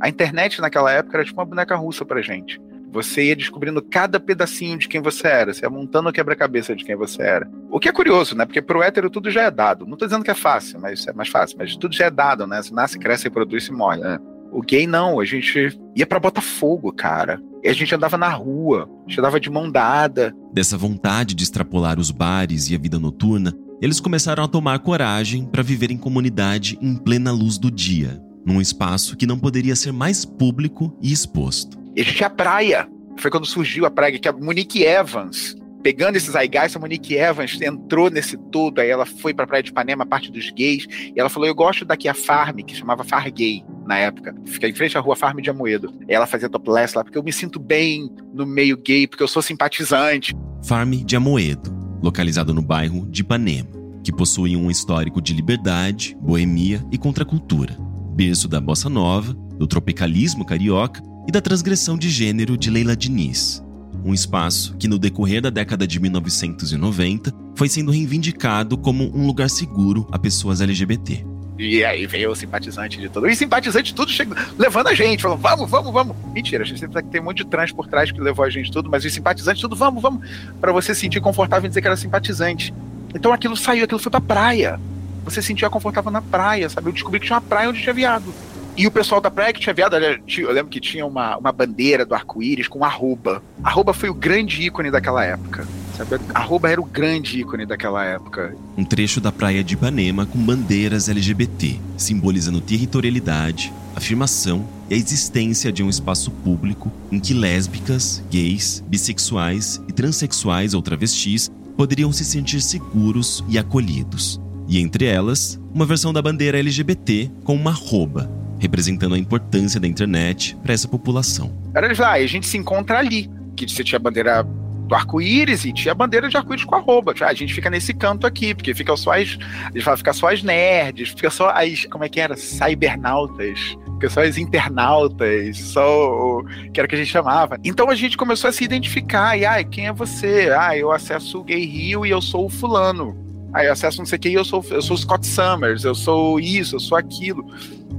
A 0.00 0.08
internet 0.08 0.60
naquela 0.60 0.90
época 0.90 1.18
era 1.18 1.24
tipo 1.24 1.38
uma 1.38 1.44
boneca 1.44 1.76
russa 1.76 2.06
pra 2.06 2.22
gente. 2.22 2.58
Você 2.90 3.24
ia 3.24 3.36
descobrindo 3.36 3.82
cada 3.82 4.18
pedacinho 4.18 4.78
de 4.78 4.88
quem 4.88 5.00
você 5.00 5.28
era, 5.28 5.52
você 5.52 5.64
ia 5.64 5.70
montando 5.70 6.08
o 6.08 6.12
quebra-cabeça 6.12 6.74
de 6.74 6.84
quem 6.84 6.96
você 6.96 7.22
era. 7.22 7.48
O 7.70 7.78
que 7.78 7.88
é 7.88 7.92
curioso, 7.92 8.34
né? 8.34 8.46
Porque 8.46 8.62
pro 8.62 8.82
hétero 8.82 9.10
tudo 9.10 9.30
já 9.30 9.42
é 9.42 9.50
dado. 9.50 9.86
Não 9.86 9.96
tô 9.96 10.06
dizendo 10.06 10.24
que 10.24 10.30
é 10.30 10.34
fácil, 10.34 10.80
mas 10.80 11.06
é 11.06 11.12
mais 11.12 11.28
fácil, 11.28 11.56
mas 11.58 11.76
tudo 11.76 11.94
já 11.94 12.06
é 12.06 12.10
dado, 12.10 12.46
né? 12.46 12.62
Você 12.62 12.74
nasce, 12.74 12.98
cresce, 12.98 13.24
reproduz 13.24 13.66
e 13.66 13.72
morre, 13.72 13.98
né? 13.98 14.18
O 14.50 14.62
gay 14.62 14.86
não, 14.86 15.20
a 15.20 15.24
gente 15.24 15.78
ia 15.94 16.06
para 16.06 16.18
Botafogo, 16.18 16.92
cara. 16.92 17.40
E 17.62 17.68
a 17.68 17.72
gente 17.74 17.94
andava 17.94 18.16
na 18.16 18.30
rua, 18.30 18.88
a 19.06 19.08
gente 19.08 19.20
andava 19.20 19.38
de 19.38 19.50
mão 19.50 19.70
dada. 19.70 20.34
Dessa 20.52 20.78
vontade 20.78 21.34
de 21.34 21.44
extrapolar 21.44 22.00
os 22.00 22.10
bares 22.10 22.70
e 22.70 22.74
a 22.74 22.78
vida 22.78 22.98
noturna, 22.98 23.54
eles 23.80 23.98
começaram 23.98 24.44
a 24.44 24.48
tomar 24.48 24.78
coragem 24.80 25.46
para 25.46 25.62
viver 25.62 25.90
em 25.90 25.96
comunidade 25.96 26.78
em 26.82 26.94
plena 26.94 27.32
luz 27.32 27.56
do 27.56 27.70
dia, 27.70 28.20
num 28.44 28.60
espaço 28.60 29.16
que 29.16 29.26
não 29.26 29.38
poderia 29.38 29.74
ser 29.74 29.92
mais 29.92 30.24
público 30.24 30.96
e 31.00 31.10
exposto. 31.10 31.78
E 31.96 32.02
a 32.02 32.04
gente 32.04 32.22
a 32.22 32.30
praia. 32.30 32.88
Foi 33.16 33.30
quando 33.30 33.46
surgiu 33.46 33.86
a 33.86 33.90
praia, 33.90 34.18
que 34.18 34.28
a 34.28 34.32
Monique 34.32 34.84
Evans, 34.84 35.56
pegando 35.82 36.16
esses 36.16 36.32
Zeitgeist, 36.32 36.76
a 36.76 36.80
Monique 36.80 37.16
Evans 37.16 37.60
entrou 37.60 38.10
nesse 38.10 38.36
todo, 38.50 38.80
aí 38.80 38.88
ela 38.88 39.04
foi 39.04 39.34
pra 39.34 39.46
Praia 39.46 39.62
de 39.62 39.70
Ipanema, 39.70 40.06
parte 40.06 40.30
dos 40.30 40.50
gays, 40.50 40.86
e 40.90 41.18
ela 41.18 41.28
falou, 41.28 41.48
eu 41.48 41.54
gosto 41.54 41.84
daqui 41.84 42.08
a 42.08 42.14
Farm, 42.14 42.58
que 42.58 42.74
chamava 42.74 43.04
Far 43.04 43.30
Gay, 43.32 43.64
na 43.86 43.98
época, 43.98 44.34
fica 44.46 44.68
em 44.68 44.74
frente 44.74 44.96
à 44.96 45.00
rua 45.00 45.16
Farm 45.16 45.38
de 45.40 45.50
Amoedo. 45.50 45.92
Ela 46.06 46.26
fazia 46.26 46.48
topless 46.48 46.96
lá, 46.96 47.02
porque 47.02 47.18
eu 47.18 47.22
me 47.22 47.32
sinto 47.32 47.58
bem 47.58 48.10
no 48.32 48.46
meio 48.46 48.76
gay, 48.76 49.06
porque 49.06 49.22
eu 49.22 49.28
sou 49.28 49.42
simpatizante. 49.42 50.34
Farm 50.64 50.92
de 50.92 51.16
Amoedo, 51.16 51.79
localizado 52.02 52.54
no 52.54 52.62
bairro 52.62 53.06
de 53.10 53.22
Ipanema, 53.22 53.68
que 54.02 54.12
possui 54.12 54.56
um 54.56 54.70
histórico 54.70 55.20
de 55.20 55.32
liberdade, 55.32 56.16
boemia 56.20 56.84
e 56.90 56.98
contracultura. 56.98 57.76
Berço 58.14 58.48
da 58.48 58.60
bossa 58.60 58.88
nova, 58.88 59.34
do 59.58 59.66
tropicalismo 59.66 60.44
carioca 60.44 61.02
e 61.28 61.32
da 61.32 61.40
transgressão 61.40 61.96
de 61.96 62.08
gênero 62.08 62.56
de 62.56 62.70
Leila 62.70 62.96
Diniz, 62.96 63.62
um 64.04 64.14
espaço 64.14 64.76
que 64.78 64.88
no 64.88 64.98
decorrer 64.98 65.42
da 65.42 65.50
década 65.50 65.86
de 65.86 66.00
1990 66.00 67.32
foi 67.54 67.68
sendo 67.68 67.90
reivindicado 67.90 68.78
como 68.78 69.04
um 69.14 69.26
lugar 69.26 69.50
seguro 69.50 70.06
a 70.10 70.18
pessoas 70.18 70.60
LGBT. 70.60 71.29
E 71.60 71.84
aí 71.84 72.06
veio 72.06 72.30
o 72.30 72.34
simpatizante 72.34 72.98
de 72.98 73.10
tudo. 73.10 73.28
E 73.28 73.36
simpatizante 73.36 73.90
de 73.90 73.94
tudo 73.94 74.10
chega, 74.10 74.34
levando 74.58 74.86
a 74.86 74.94
gente, 74.94 75.20
falando, 75.20 75.40
vamos, 75.40 75.70
vamos, 75.70 75.92
vamos. 75.92 76.16
Mentira, 76.32 76.64
a 76.64 76.66
gente 76.66 76.80
sempre 76.80 77.02
tem 77.02 77.20
um 77.20 77.24
monte 77.24 77.38
de 77.38 77.44
trans 77.44 77.70
por 77.70 77.86
trás 77.86 78.10
que 78.10 78.18
levou 78.18 78.46
a 78.46 78.48
gente 78.48 78.72
tudo, 78.72 78.88
mas 78.88 79.04
os 79.04 79.12
simpatizantes 79.12 79.60
tudo, 79.60 79.76
vamos, 79.76 80.02
vamos. 80.02 80.26
para 80.58 80.72
você 80.72 80.94
sentir 80.94 81.20
confortável 81.20 81.66
em 81.66 81.68
dizer 81.68 81.82
que 81.82 81.86
era 81.86 81.98
simpatizante. 81.98 82.72
Então 83.14 83.30
aquilo 83.30 83.54
saiu, 83.58 83.84
aquilo 83.84 84.00
foi 84.00 84.10
pra 84.10 84.22
praia. 84.22 84.80
Você 85.22 85.42
sentia 85.42 85.68
confortável 85.68 86.10
na 86.10 86.22
praia, 86.22 86.66
sabe? 86.70 86.88
Eu 86.88 86.92
descobri 86.94 87.20
que 87.20 87.26
tinha 87.26 87.36
uma 87.36 87.42
praia 87.42 87.68
onde 87.68 87.82
tinha 87.82 87.92
viado. 87.92 88.32
E 88.74 88.86
o 88.86 88.90
pessoal 88.90 89.20
da 89.20 89.30
praia 89.30 89.52
que 89.52 89.60
tinha 89.60 89.74
viado, 89.74 89.96
eu 89.96 90.52
lembro 90.52 90.70
que 90.70 90.80
tinha 90.80 91.04
uma, 91.04 91.36
uma 91.36 91.52
bandeira 91.52 92.06
do 92.06 92.14
arco-íris 92.14 92.68
com 92.68 92.82
arroba. 92.82 93.42
Arroba 93.62 93.92
foi 93.92 94.08
o 94.08 94.14
grande 94.14 94.62
ícone 94.62 94.90
daquela 94.90 95.22
época. 95.22 95.68
Sabe? 96.00 96.24
Arroba 96.32 96.70
era 96.70 96.80
o 96.80 96.84
grande 96.84 97.40
ícone 97.40 97.66
daquela 97.66 98.04
época. 98.04 98.56
Um 98.76 98.84
trecho 98.84 99.20
da 99.20 99.30
praia 99.30 99.62
de 99.62 99.74
Ipanema 99.74 100.24
com 100.24 100.38
bandeiras 100.38 101.08
LGBT, 101.08 101.78
simbolizando 101.96 102.60
territorialidade, 102.60 103.72
afirmação 103.94 104.66
e 104.88 104.94
a 104.94 104.96
existência 104.96 105.70
de 105.70 105.82
um 105.82 105.90
espaço 105.90 106.30
público 106.30 106.90
em 107.12 107.20
que 107.20 107.34
lésbicas, 107.34 108.24
gays, 108.30 108.82
bissexuais 108.88 109.82
e 109.88 109.92
transexuais 109.92 110.72
ou 110.72 110.80
travestis 110.80 111.50
poderiam 111.76 112.12
se 112.12 112.24
sentir 112.24 112.62
seguros 112.62 113.44
e 113.48 113.58
acolhidos. 113.58 114.40
E 114.66 114.78
entre 114.78 115.04
elas, 115.04 115.60
uma 115.74 115.84
versão 115.84 116.12
da 116.12 116.22
bandeira 116.22 116.58
LGBT 116.58 117.30
com 117.44 117.54
uma 117.54 117.70
arroba, 117.70 118.30
representando 118.58 119.14
a 119.14 119.18
importância 119.18 119.78
da 119.78 119.86
internet 119.86 120.56
para 120.62 120.72
essa 120.72 120.88
população. 120.88 121.52
Era 121.74 121.92
lá, 121.98 122.12
a 122.12 122.26
gente 122.26 122.46
se 122.46 122.56
encontra 122.56 122.98
ali, 122.98 123.28
que 123.56 123.68
você 123.68 123.84
tinha 123.84 123.98
a 123.98 124.02
bandeira 124.02 124.46
do 124.90 124.96
arco-íris 124.96 125.64
e 125.64 125.72
tinha 125.72 125.92
a 125.92 125.94
bandeira 125.94 126.28
de 126.28 126.36
arco-íris 126.36 126.64
com 126.64 126.74
arroba. 126.74 127.14
Ah, 127.20 127.26
a 127.26 127.32
gente 127.34 127.54
fica 127.54 127.70
nesse 127.70 127.94
canto 127.94 128.26
aqui, 128.26 128.52
porque 128.52 128.74
fica 128.74 128.96
só 128.96 129.12
as. 129.12 129.38
A 129.66 129.70
gente 129.72 129.82
fala, 129.82 129.96
fica 129.96 130.12
só 130.12 130.28
as 130.28 130.42
nerds, 130.42 131.10
fica 131.10 131.30
só 131.30 131.50
as. 131.50 131.86
Como 131.86 132.02
é 132.02 132.08
que 132.08 132.20
era? 132.20 132.36
Cybernautas. 132.36 133.78
Fica 133.94 134.10
só 134.10 134.22
as 134.22 134.36
internautas, 134.36 135.58
só. 135.58 136.42
que 136.74 136.80
era 136.80 136.86
o 136.86 136.88
que 136.88 136.96
a 136.96 136.98
gente 136.98 137.10
chamava. 137.10 137.56
Então 137.62 137.88
a 137.88 137.94
gente 137.94 138.16
começou 138.16 138.50
a 138.50 138.52
se 138.52 138.64
identificar. 138.64 139.38
E, 139.38 139.46
ai, 139.46 139.64
quem 139.64 139.86
é 139.86 139.92
você? 139.92 140.50
Ah, 140.58 140.76
eu 140.76 140.90
acesso 140.90 141.38
o 141.38 141.44
Gay 141.44 141.64
Rio 141.64 142.04
e 142.04 142.10
eu 142.10 142.20
sou 142.20 142.46
o 142.46 142.50
fulano. 142.50 143.16
Aí 143.52 143.66
eu 143.66 143.72
acesso 143.72 143.98
não 143.98 144.06
sei 144.06 144.16
o 144.16 144.20
que 144.20 144.28
e 144.28 144.34
eu 144.34 144.44
sou, 144.44 144.64
eu 144.70 144.82
sou 144.82 144.96
Scott 144.96 145.26
Summers, 145.26 145.84
eu 145.84 145.94
sou 145.94 146.40
isso, 146.40 146.76
eu 146.76 146.80
sou 146.80 146.98
aquilo. 146.98 147.46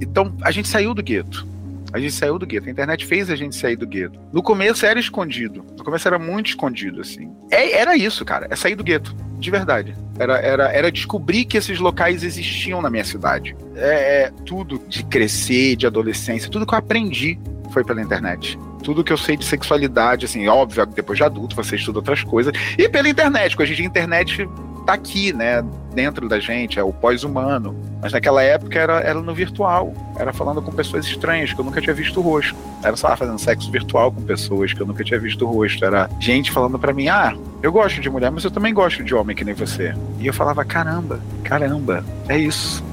Então 0.02 0.34
a 0.42 0.52
gente 0.52 0.68
saiu 0.68 0.94
do 0.94 1.02
gueto. 1.02 1.48
A 1.94 2.00
gente 2.00 2.14
saiu 2.14 2.40
do 2.40 2.46
gueto. 2.46 2.68
A 2.68 2.72
internet 2.72 3.06
fez 3.06 3.30
a 3.30 3.36
gente 3.36 3.56
sair 3.56 3.76
do 3.76 3.88
gueto. 3.88 4.20
No 4.32 4.42
começo 4.42 4.86
era 4.86 5.00
escondido. 5.00 5.66
No 5.78 5.84
começo 5.84 6.08
era 6.08 6.18
muito 6.18 6.48
escondido, 6.48 7.02
assim. 7.02 7.32
É, 7.50 7.80
era 7.80 7.96
isso, 7.96 8.24
cara. 8.24 8.48
É 8.50 8.56
sair 8.56 8.76
do 8.76 8.84
gueto. 8.84 9.16
De 9.38 9.50
verdade. 9.50 9.96
Era, 10.20 10.38
era, 10.40 10.72
era 10.72 10.92
descobrir 10.92 11.46
que 11.46 11.58
esses 11.58 11.80
locais 11.80 12.24
existiam 12.24 12.82
na 12.82 12.90
minha 12.90 13.04
cidade. 13.04 13.56
É, 13.76 14.24
é 14.24 14.32
tudo 14.46 14.82
de 14.88 15.04
crescer, 15.06 15.76
de 15.76 15.88
adolescência, 15.88 16.50
tudo 16.50 16.66
que 16.66 16.74
eu 16.74 16.80
aprendi 16.80 17.40
foi 17.72 17.84
pela 17.84 18.02
internet 18.02 18.58
tudo 18.82 19.04
que 19.04 19.14
eu 19.14 19.18
sei 19.18 19.38
de 19.38 19.46
sexualidade, 19.46 20.26
assim, 20.26 20.48
óbvio, 20.48 20.86
depois 20.88 21.18
de 21.18 21.24
adulto 21.24 21.56
você 21.56 21.76
estuda 21.76 22.00
outras 22.00 22.24
coisas, 22.24 22.52
e 22.78 22.90
pela 22.90 23.08
internet, 23.08 23.56
hoje 23.60 23.82
a 23.82 23.86
internet 23.86 24.48
tá 24.86 24.94
aqui, 24.94 25.34
né, 25.34 25.64
dentro 25.94 26.28
da 26.28 26.40
gente, 26.40 26.80
é 26.80 26.84
o 26.84 26.92
pós-humano. 26.92 27.76
Mas 28.02 28.14
naquela 28.14 28.42
época 28.42 28.80
era, 28.80 29.00
era 29.02 29.22
no 29.22 29.34
virtual, 29.34 29.94
era 30.18 30.34
falando 30.34 30.62
com 30.62 30.72
pessoas 30.72 31.06
estranhas 31.06 31.54
que 31.54 31.60
eu 31.60 31.66
nunca 31.66 31.80
tinha 31.80 31.94
visto 31.94 32.20
o 32.20 32.24
rosto. 32.24 32.56
Era, 32.84 32.96
lá, 33.04 33.16
fazendo 33.16 33.40
sexo 33.40 33.70
virtual 33.72 34.12
com 34.12 34.22
pessoas 34.22 34.74
que 34.74 34.82
eu 34.82 34.88
nunca 34.88 35.04
tinha 35.04 35.20
visto 35.20 35.46
o 35.46 35.52
rosto. 35.52 35.84
Era 35.86 36.10
gente 36.20 36.52
falando 36.52 36.80
para 36.80 36.94
mim, 36.94 37.08
ah, 37.08 37.36
eu 37.62 37.72
gosto 37.72 38.02
de 38.02 38.10
mulher, 38.10 38.32
mas 38.32 38.44
eu 38.44 38.52
também 38.52 38.74
gosto 38.74 39.04
de 39.04 39.14
homem 39.14 39.36
que 39.36 39.44
nem 39.44 39.54
você. 39.54 39.94
E 40.20 40.28
eu 40.28 40.34
falava, 40.34 40.66
caramba, 40.66 41.20
caramba, 41.44 42.04
é 42.28 42.38
isso. 42.38 42.84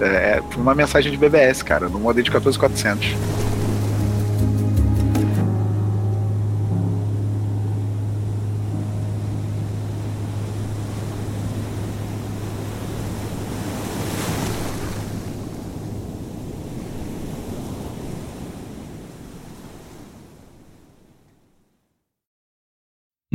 É, 0.00 0.38
é 0.38 0.42
uma 0.56 0.74
mensagem 0.74 1.10
de 1.10 1.18
BBS, 1.18 1.62
cara, 1.62 1.88
no 1.88 1.98
modelo 1.98 2.24
de 2.24 2.30
14400. 2.30 3.14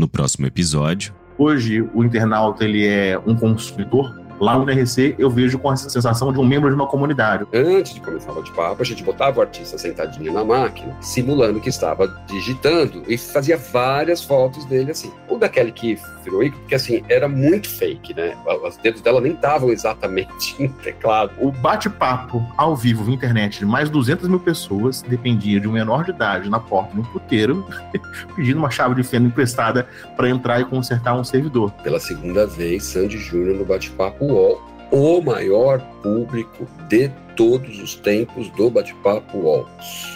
No 0.01 0.07
próximo 0.07 0.47
episódio. 0.47 1.13
Hoje, 1.37 1.87
o 1.93 2.03
internauta 2.03 2.65
ele 2.65 2.87
é 2.87 3.19
um 3.19 3.35
consumidor 3.35 4.19
Lá 4.41 4.57
no 4.57 4.63
NRC 4.63 5.13
eu 5.19 5.29
vejo 5.29 5.59
com 5.59 5.71
essa 5.71 5.87
sensação 5.87 6.33
de 6.33 6.39
um 6.39 6.43
membro 6.43 6.67
de 6.67 6.73
uma 6.73 6.87
comunidade. 6.87 7.45
Antes 7.53 7.93
de 7.93 7.99
começar 8.01 8.31
o 8.31 8.35
bate-papo, 8.35 8.81
a 8.81 8.85
gente 8.85 9.03
botava 9.03 9.37
o 9.37 9.41
artista 9.43 9.77
sentadinho 9.77 10.33
na 10.33 10.43
máquina, 10.43 10.97
simulando 10.99 11.61
que 11.61 11.69
estava 11.69 12.07
digitando 12.25 13.03
e 13.07 13.19
fazia 13.19 13.55
várias 13.55 14.23
fotos 14.23 14.65
dele 14.65 14.89
assim. 14.89 15.11
O 15.29 15.37
daquele 15.37 15.71
que 15.71 15.95
virou 16.23 16.41
porque 16.49 16.73
assim, 16.73 17.03
era 17.07 17.29
muito 17.29 17.69
fake, 17.69 18.15
né? 18.15 18.35
Os 18.67 18.77
dedos 18.77 19.01
dela 19.01 19.21
nem 19.21 19.33
estavam 19.33 19.69
exatamente 19.69 20.55
no 20.59 20.69
teclado. 20.69 21.33
O 21.39 21.51
bate-papo 21.51 22.43
ao 22.57 22.75
vivo 22.75 23.05
na 23.05 23.11
internet 23.11 23.59
de 23.59 23.65
mais 23.65 23.89
de 23.89 23.93
200 23.93 24.27
mil 24.27 24.39
pessoas 24.39 25.03
dependia 25.03 25.59
de 25.59 25.67
um 25.67 25.71
menor 25.71 26.03
de 26.03 26.09
idade 26.09 26.49
na 26.49 26.59
porta 26.59 26.95
de 26.95 27.01
um 27.01 27.03
puteiro 27.03 27.63
pedindo 28.35 28.57
uma 28.57 28.71
chave 28.71 28.95
de 28.95 29.03
fenda 29.03 29.27
emprestada 29.27 29.87
para 30.17 30.27
entrar 30.27 30.59
e 30.59 30.65
consertar 30.65 31.13
um 31.13 31.23
servidor. 31.23 31.71
Pela 31.83 31.99
segunda 31.99 32.47
vez, 32.47 32.85
Sandy 32.85 33.19
Júnior 33.19 33.55
no 33.57 33.65
bate-papo 33.65 34.30
UOL, 34.31 34.61
o 34.91 35.21
maior 35.21 35.79
público 36.01 36.67
de 36.87 37.09
todos 37.35 37.79
os 37.79 37.95
tempos 37.95 38.49
do 38.51 38.69
bate-papo 38.69 39.37
UOL. 39.37 39.67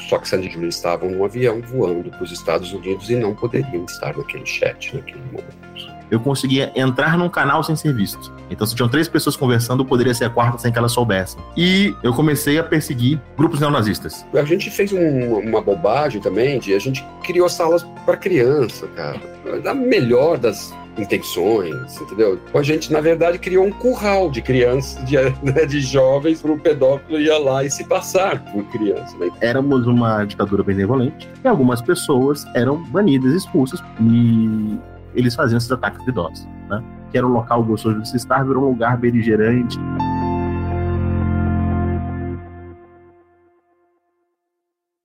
Só 0.09 0.19
que 0.19 0.27
Sandy 0.27 0.47
e 0.47 0.51
Júlia 0.51 0.69
estavam 0.69 1.09
num 1.09 1.23
avião 1.23 1.61
voando 1.61 2.09
para 2.09 2.23
os 2.23 2.31
Estados 2.31 2.71
Unidos 2.73 3.09
e 3.09 3.15
não 3.15 3.33
poderiam 3.33 3.85
estar 3.85 4.15
naquele 4.15 4.45
chat 4.45 4.95
naquele 4.95 5.21
momento. 5.31 5.95
Eu 6.11 6.19
conseguia 6.19 6.71
entrar 6.75 7.17
num 7.17 7.29
canal 7.29 7.63
sem 7.63 7.75
ser 7.75 7.93
visto. 7.95 8.31
Então, 8.49 8.67
se 8.67 8.75
tinham 8.75 8.87
três 8.87 9.07
pessoas 9.07 9.35
conversando, 9.35 9.83
poderia 9.83 10.13
ser 10.13 10.25
a 10.25 10.29
quarta 10.29 10.59
sem 10.59 10.71
que 10.71 10.77
elas 10.77 10.91
soubessem. 10.91 11.41
E 11.57 11.95
eu 12.03 12.13
comecei 12.13 12.59
a 12.59 12.63
perseguir 12.63 13.19
grupos 13.35 13.59
neonazistas. 13.59 14.23
A 14.33 14.43
gente 14.43 14.69
fez 14.69 14.93
um, 14.93 15.39
uma 15.39 15.61
bobagem 15.61 16.21
também, 16.21 16.59
de 16.59 16.75
a 16.75 16.79
gente 16.79 17.03
criou 17.23 17.49
salas 17.49 17.83
para 18.05 18.17
criança, 18.17 18.87
cara. 18.95 19.19
Da 19.63 19.73
melhor 19.73 20.37
das 20.37 20.71
intenções, 20.97 21.99
entendeu? 21.99 22.39
A 22.53 22.63
gente, 22.63 22.91
na 22.91 23.01
verdade, 23.01 23.37
criou 23.37 23.65
um 23.65 23.71
curral 23.71 24.29
de 24.29 24.41
crianças, 24.41 25.03
de, 25.05 25.15
né, 25.43 25.65
de 25.65 25.81
jovens, 25.81 26.41
para 26.41 26.51
o 26.51 26.59
pedófilo 26.59 27.19
ir 27.19 27.37
lá 27.39 27.63
e 27.63 27.69
se 27.69 27.83
passar 27.83 28.43
por 28.51 28.63
criança. 28.65 29.17
Né? 29.17 29.29
Éramos 29.41 29.85
uma 29.87 30.23
ditadura 30.25 30.63
benevolente 30.63 31.27
e 31.43 31.47
algumas 31.47 31.81
pessoas 31.81 32.45
eram 32.55 32.83
banidas, 32.85 33.33
expulsas 33.33 33.81
e 34.01 34.77
eles 35.13 35.33
faziam 35.33 35.57
esses 35.57 35.71
ataques 35.71 36.03
de 36.03 36.11
idosos, 36.11 36.45
né? 36.69 36.83
Que 37.11 37.17
era 37.17 37.25
um 37.25 37.31
local 37.31 37.63
gostoso 37.63 38.01
de 38.01 38.09
se 38.09 38.17
estar, 38.17 38.43
virou 38.43 38.65
um 38.65 38.69
lugar 38.69 38.97
beligerante. 38.97 39.79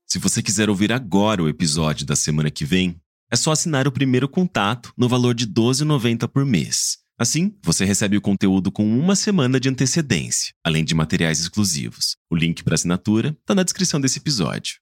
Se 0.06 0.18
você 0.18 0.42
quiser 0.42 0.68
ouvir 0.68 0.92
agora 0.92 1.40
o 1.40 1.48
episódio 1.48 2.04
da 2.04 2.16
semana 2.16 2.50
que 2.50 2.64
vem, 2.64 3.00
é 3.30 3.36
só 3.36 3.52
assinar 3.52 3.86
o 3.86 3.92
primeiro 3.92 4.28
contato 4.28 4.92
no 4.96 5.08
valor 5.08 5.34
de 5.34 5.44
R$ 5.44 5.52
12,90 5.52 6.26
por 6.26 6.44
mês. 6.44 6.98
Assim, 7.18 7.54
você 7.62 7.84
recebe 7.84 8.16
o 8.16 8.20
conteúdo 8.20 8.72
com 8.72 8.84
uma 8.98 9.14
semana 9.14 9.60
de 9.60 9.68
antecedência, 9.68 10.54
além 10.64 10.84
de 10.84 10.94
materiais 10.94 11.38
exclusivos. 11.38 12.16
O 12.30 12.36
link 12.36 12.64
para 12.64 12.74
assinatura 12.74 13.36
está 13.40 13.54
na 13.54 13.62
descrição 13.62 14.00
desse 14.00 14.18
episódio. 14.18 14.80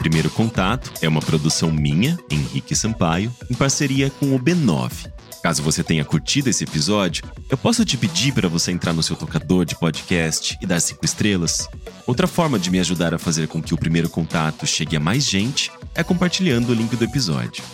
Primeiro 0.00 0.30
Contato 0.30 0.92
é 1.00 1.08
uma 1.08 1.20
produção 1.20 1.70
minha, 1.70 2.18
Henrique 2.28 2.74
Sampaio, 2.74 3.32
em 3.48 3.54
parceria 3.54 4.10
com 4.10 4.34
o 4.34 4.38
B9, 4.38 5.10
Caso 5.42 5.60
você 5.60 5.82
tenha 5.82 6.04
curtido 6.04 6.48
esse 6.48 6.62
episódio, 6.62 7.24
eu 7.50 7.58
posso 7.58 7.84
te 7.84 7.96
pedir 7.96 8.32
para 8.32 8.48
você 8.48 8.70
entrar 8.70 8.92
no 8.92 9.02
seu 9.02 9.16
tocador 9.16 9.64
de 9.64 9.74
podcast 9.74 10.56
e 10.62 10.66
dar 10.66 10.78
cinco 10.78 11.04
estrelas? 11.04 11.68
Outra 12.06 12.28
forma 12.28 12.60
de 12.60 12.70
me 12.70 12.78
ajudar 12.78 13.12
a 13.12 13.18
fazer 13.18 13.48
com 13.48 13.60
que 13.60 13.74
o 13.74 13.76
primeiro 13.76 14.08
contato 14.08 14.64
chegue 14.68 14.96
a 14.96 15.00
mais 15.00 15.28
gente 15.28 15.72
é 15.96 16.04
compartilhando 16.04 16.70
o 16.70 16.74
link 16.74 16.94
do 16.94 17.02
episódio. 17.02 17.64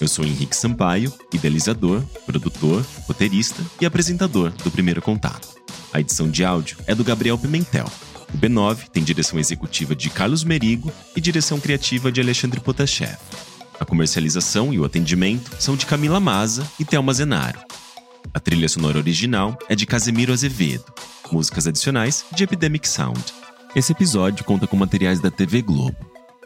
Eu 0.00 0.08
sou 0.08 0.24
Henrique 0.24 0.56
Sampaio, 0.56 1.12
idealizador, 1.32 2.02
produtor, 2.26 2.84
roteirista 3.06 3.62
e 3.80 3.86
apresentador 3.86 4.50
do 4.64 4.70
Primeiro 4.70 5.00
Contato. 5.00 5.48
A 5.92 6.00
edição 6.00 6.28
de 6.28 6.44
áudio 6.44 6.78
é 6.84 6.96
do 6.96 7.04
Gabriel 7.04 7.38
Pimentel. 7.38 7.86
O 8.34 8.36
B9 8.36 8.88
tem 8.88 9.04
direção 9.04 9.38
executiva 9.38 9.94
de 9.94 10.10
Carlos 10.10 10.42
Merigo 10.42 10.92
e 11.14 11.20
direção 11.20 11.60
criativa 11.60 12.10
de 12.10 12.20
Alexandre 12.20 12.60
Potashev. 12.60 13.16
A 13.80 13.84
comercialização 13.84 14.72
e 14.72 14.78
o 14.78 14.84
atendimento 14.84 15.50
são 15.58 15.76
de 15.76 15.86
Camila 15.86 16.18
Maza 16.18 16.68
e 16.80 16.84
Thelma 16.84 17.12
Zenaro. 17.12 17.60
A 18.34 18.40
trilha 18.40 18.68
sonora 18.68 18.98
original 18.98 19.56
é 19.68 19.76
de 19.76 19.86
Casemiro 19.86 20.32
Azevedo. 20.32 20.84
Músicas 21.30 21.66
adicionais 21.66 22.24
de 22.34 22.42
Epidemic 22.42 22.88
Sound. 22.88 23.22
Esse 23.76 23.92
episódio 23.92 24.44
conta 24.44 24.66
com 24.66 24.76
materiais 24.76 25.20
da 25.20 25.30
TV 25.30 25.62
Globo. 25.62 25.96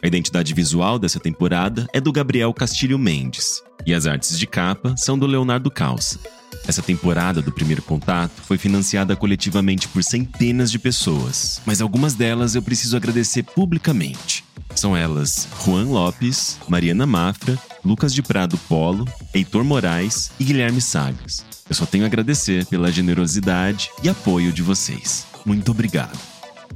A 0.03 0.07
identidade 0.07 0.53
visual 0.53 0.99
dessa 0.99 1.19
temporada 1.19 1.87
é 1.91 1.99
do 1.99 2.11
Gabriel 2.11 2.53
Castilho 2.53 2.99
Mendes. 2.99 3.63
E 3.85 3.93
as 3.93 4.05
artes 4.05 4.37
de 4.37 4.45
capa 4.45 4.95
são 4.95 5.17
do 5.17 5.25
Leonardo 5.25 5.71
Calça. 5.71 6.19
Essa 6.67 6.81
temporada 6.81 7.41
do 7.41 7.51
Primeiro 7.51 7.81
Contato 7.81 8.41
foi 8.43 8.57
financiada 8.57 9.15
coletivamente 9.15 9.87
por 9.87 10.03
centenas 10.03 10.71
de 10.71 10.77
pessoas, 10.77 11.61
mas 11.65 11.81
algumas 11.81 12.13
delas 12.13 12.53
eu 12.53 12.61
preciso 12.61 12.95
agradecer 12.95 13.43
publicamente. 13.43 14.43
São 14.75 14.97
elas 14.97 15.47
Juan 15.63 15.85
Lopes, 15.85 16.57
Mariana 16.67 17.05
Mafra, 17.05 17.57
Lucas 17.83 18.13
de 18.13 18.21
Prado 18.21 18.57
Polo, 18.69 19.07
Heitor 19.33 19.63
Moraes 19.63 20.29
e 20.39 20.43
Guilherme 20.43 20.81
Sagas. 20.81 21.43
Eu 21.69 21.75
só 21.75 21.85
tenho 21.85 22.03
a 22.03 22.07
agradecer 22.07 22.65
pela 22.65 22.91
generosidade 22.91 23.89
e 24.03 24.09
apoio 24.09 24.51
de 24.51 24.61
vocês. 24.61 25.25
Muito 25.45 25.71
obrigado. 25.71 26.19